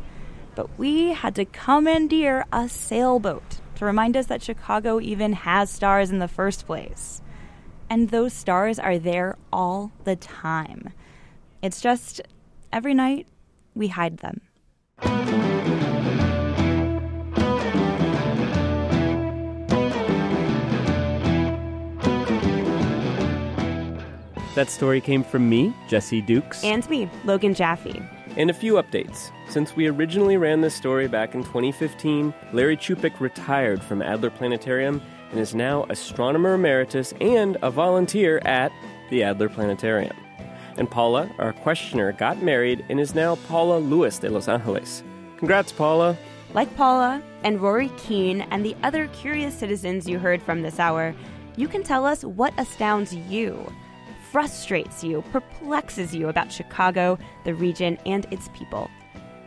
but 0.54 0.78
we 0.78 1.14
had 1.14 1.34
to 1.34 1.45
commandeer 1.45 2.45
a 2.54 2.70
sailboat 2.70 3.60
to 3.78 3.86
remind 3.86 4.16
us 4.16 4.28
that 4.28 4.43
Chicago 4.43 4.99
even 4.99 5.34
has 5.34 5.72
stars 5.72 6.12
in 6.12 6.20
the 6.20 6.28
first 6.28 6.68
place. 6.68 7.24
And 7.89 8.12
those 8.12 8.34
stars 8.34 8.78
are 8.78 8.99
there 8.99 9.36
all 9.51 9.91
the 10.04 10.16
time. 10.16 10.93
It's 11.64 11.82
just 11.82 12.22
every 12.72 12.93
night 12.93 13.26
we 13.76 13.88
hide 13.88 14.17
them. 14.17 14.41
That 24.55 24.69
story 24.69 25.01
came 25.01 25.24
from 25.24 25.49
me, 25.49 25.74
Jesse 25.88 26.21
Dukes. 26.21 26.63
And 26.63 26.88
me, 26.88 27.09
Logan 27.26 27.55
Jaffe. 27.55 27.99
And 28.38 28.51
a 28.51 28.53
few 28.53 28.74
updates. 28.74 29.32
Since 29.49 29.76
we 29.76 29.88
originally 29.88 30.38
ran 30.38 30.61
this 30.61 30.76
story 30.76 31.07
back 31.07 31.34
in 31.34 31.43
2015, 31.43 32.34
Larry 32.53 32.78
Ciupik 32.78 33.19
retired 33.19 33.84
from 33.84 34.03
Adler 34.03 34.30
Planetarium 34.30 35.01
and 35.32 35.39
is 35.39 35.55
now 35.55 35.86
astronomer 35.89 36.53
emeritus 36.53 37.15
and 37.19 37.57
a 37.63 37.71
volunteer 37.71 38.38
at 38.45 38.71
the 39.09 39.24
Adler 39.24 39.49
Planetarium. 39.49 40.15
And 40.78 40.89
Paula, 40.89 41.30
our 41.38 41.53
questioner, 41.53 42.11
got 42.13 42.41
married 42.41 42.86
and 42.89 42.99
is 42.99 43.13
now 43.15 43.36
Paula 43.47 43.80
Lewis 43.80 44.19
de 44.19 44.30
Los 44.30 44.47
Angeles. 44.47 45.03
Congrats, 45.38 45.71
Paula. 45.71 46.17
Like 46.53 46.76
Paula 46.76 47.21
and 47.43 47.61
Rory 47.61 47.89
Keene 47.97 48.41
and 48.51 48.65
the 48.65 48.76
other 48.84 49.07
curious 49.07 49.57
citizens 49.57 50.07
you 50.07 50.19
heard 50.19 50.41
from 50.41 50.61
this 50.61 50.80
hour, 50.80 51.15
you 51.55 51.67
can 51.67 51.84
tell 51.84 52.05
us 52.05 52.24
what 52.24 52.53
astounds 52.57 53.13
you, 53.13 53.71
frustrates 54.32 55.03
you, 55.03 55.24
perplexes 55.32 56.13
you 56.15 56.28
about 56.30 56.51
Chicago, 56.51 57.17
the 57.43 57.53
region, 57.53 57.97
and 58.05 58.26
its 58.32 58.49
people. 58.55 58.89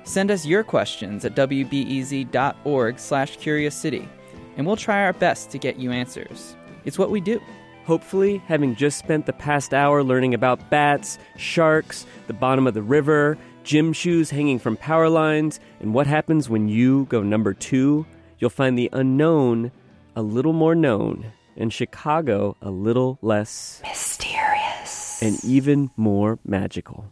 Send 0.04 0.30
us 0.30 0.46
your 0.46 0.62
questions 0.62 1.24
at 1.24 1.34
wbez.org 1.34 2.98
slash 2.98 3.36
curious 3.38 3.74
city, 3.74 4.08
and 4.56 4.66
we'll 4.66 4.76
try 4.76 5.02
our 5.02 5.12
best 5.12 5.50
to 5.50 5.58
get 5.58 5.76
you 5.76 5.90
answers. 5.90 6.56
It's 6.84 6.98
what 6.98 7.10
we 7.10 7.20
do. 7.20 7.40
Hopefully, 7.86 8.42
having 8.48 8.74
just 8.74 8.98
spent 8.98 9.26
the 9.26 9.32
past 9.32 9.72
hour 9.72 10.02
learning 10.02 10.34
about 10.34 10.70
bats, 10.70 11.20
sharks, 11.36 12.04
the 12.26 12.32
bottom 12.32 12.66
of 12.66 12.74
the 12.74 12.82
river, 12.82 13.38
gym 13.62 13.92
shoes 13.92 14.28
hanging 14.28 14.58
from 14.58 14.76
power 14.76 15.08
lines, 15.08 15.60
and 15.78 15.94
what 15.94 16.08
happens 16.08 16.50
when 16.50 16.68
you 16.68 17.04
go 17.04 17.22
number 17.22 17.54
two, 17.54 18.04
you'll 18.40 18.50
find 18.50 18.76
the 18.76 18.90
unknown 18.92 19.70
a 20.16 20.22
little 20.22 20.52
more 20.52 20.74
known, 20.74 21.30
and 21.56 21.72
Chicago 21.72 22.56
a 22.60 22.70
little 22.70 23.20
less 23.22 23.80
mysterious, 23.84 25.22
and 25.22 25.38
even 25.44 25.88
more 25.96 26.40
magical. 26.44 27.04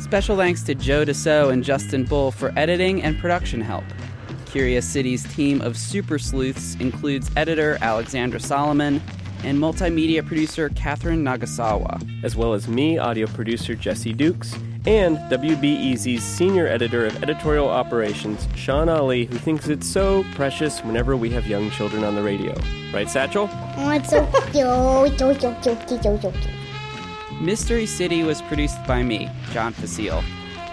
Special 0.00 0.36
thanks 0.36 0.64
to 0.64 0.74
Joe 0.74 1.04
DeCeault 1.04 1.52
and 1.52 1.62
Justin 1.62 2.02
Bull 2.02 2.32
for 2.32 2.52
editing 2.56 3.04
and 3.04 3.16
production 3.20 3.60
help. 3.60 3.84
Curious 4.46 4.84
City's 4.84 5.22
team 5.32 5.60
of 5.60 5.76
super 5.76 6.18
sleuths 6.18 6.74
includes 6.80 7.30
editor 7.36 7.78
Alexandra 7.82 8.40
Solomon 8.40 9.00
and 9.44 9.58
multimedia 9.58 10.24
producer 10.26 10.68
Catherine 10.70 11.24
Nagasawa, 11.24 12.24
as 12.24 12.36
well 12.36 12.54
as 12.54 12.68
me, 12.68 12.98
audio 12.98 13.26
producer 13.26 13.74
Jesse 13.74 14.12
Dukes, 14.12 14.54
and 14.86 15.18
WBEZ's 15.30 16.22
senior 16.22 16.66
editor 16.66 17.06
of 17.06 17.22
editorial 17.22 17.68
operations, 17.68 18.48
Shawn 18.54 18.88
Allee, 18.88 19.26
who 19.26 19.36
thinks 19.36 19.68
it's 19.68 19.86
so 19.86 20.24
precious 20.34 20.80
whenever 20.80 21.16
we 21.16 21.30
have 21.30 21.46
young 21.46 21.70
children 21.70 22.04
on 22.04 22.14
the 22.14 22.22
radio. 22.22 22.54
Right, 22.92 23.08
Satchel? 23.08 23.46
Mystery 27.40 27.86
City 27.86 28.22
was 28.22 28.42
produced 28.42 28.82
by 28.86 29.02
me, 29.02 29.30
John 29.52 29.72
Fecile. 29.72 30.22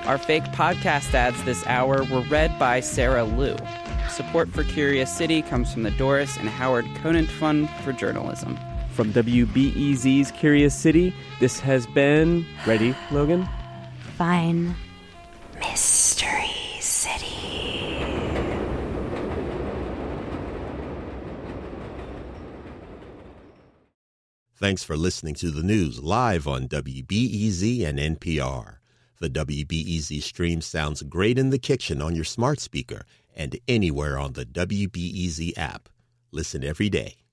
Our 0.05 0.17
fake 0.17 0.43
podcast 0.45 1.13
ads 1.13 1.43
this 1.43 1.65
hour 1.67 2.03
were 2.05 2.21
read 2.29 2.57
by 2.57 2.79
Sarah 2.79 3.25
Liu. 3.25 3.55
Support 4.09 4.49
for 4.49 4.63
Curious 4.63 5.15
City 5.15 5.41
comes 5.41 5.71
from 5.71 5.83
the 5.83 5.91
Doris 5.91 6.37
and 6.37 6.49
Howard 6.49 6.85
Conant 7.01 7.29
Fund 7.29 7.69
for 7.83 7.93
Journalism. 7.93 8.57
From 8.93 9.13
WBEZ's 9.13 10.31
Curious 10.31 10.73
City, 10.73 11.13
this 11.39 11.59
has 11.59 11.85
been. 11.87 12.45
Ready, 12.65 12.95
Logan? 13.11 13.47
Fine. 14.17 14.75
Mystery 15.59 16.49
City. 16.79 17.27
Thanks 24.55 24.83
for 24.83 24.97
listening 24.97 25.35
to 25.35 25.51
the 25.51 25.61
news 25.61 26.01
live 26.01 26.47
on 26.47 26.67
WBEZ 26.67 27.85
and 27.85 27.99
NPR. 27.99 28.77
The 29.19 29.29
WBEZ 29.29 30.21
stream 30.23 30.61
sounds 30.61 31.03
great 31.03 31.37
in 31.37 31.51
the 31.51 31.59
kitchen 31.59 32.01
on 32.01 32.15
your 32.15 32.23
smart 32.23 32.59
speaker 32.59 33.03
and 33.37 33.57
anywhere 33.67 34.19
on 34.19 34.33
the 34.33 34.45
WBEZ 34.45 35.57
app. 35.57 35.87
Listen 36.31 36.63
every 36.63 36.89
day. 36.89 37.26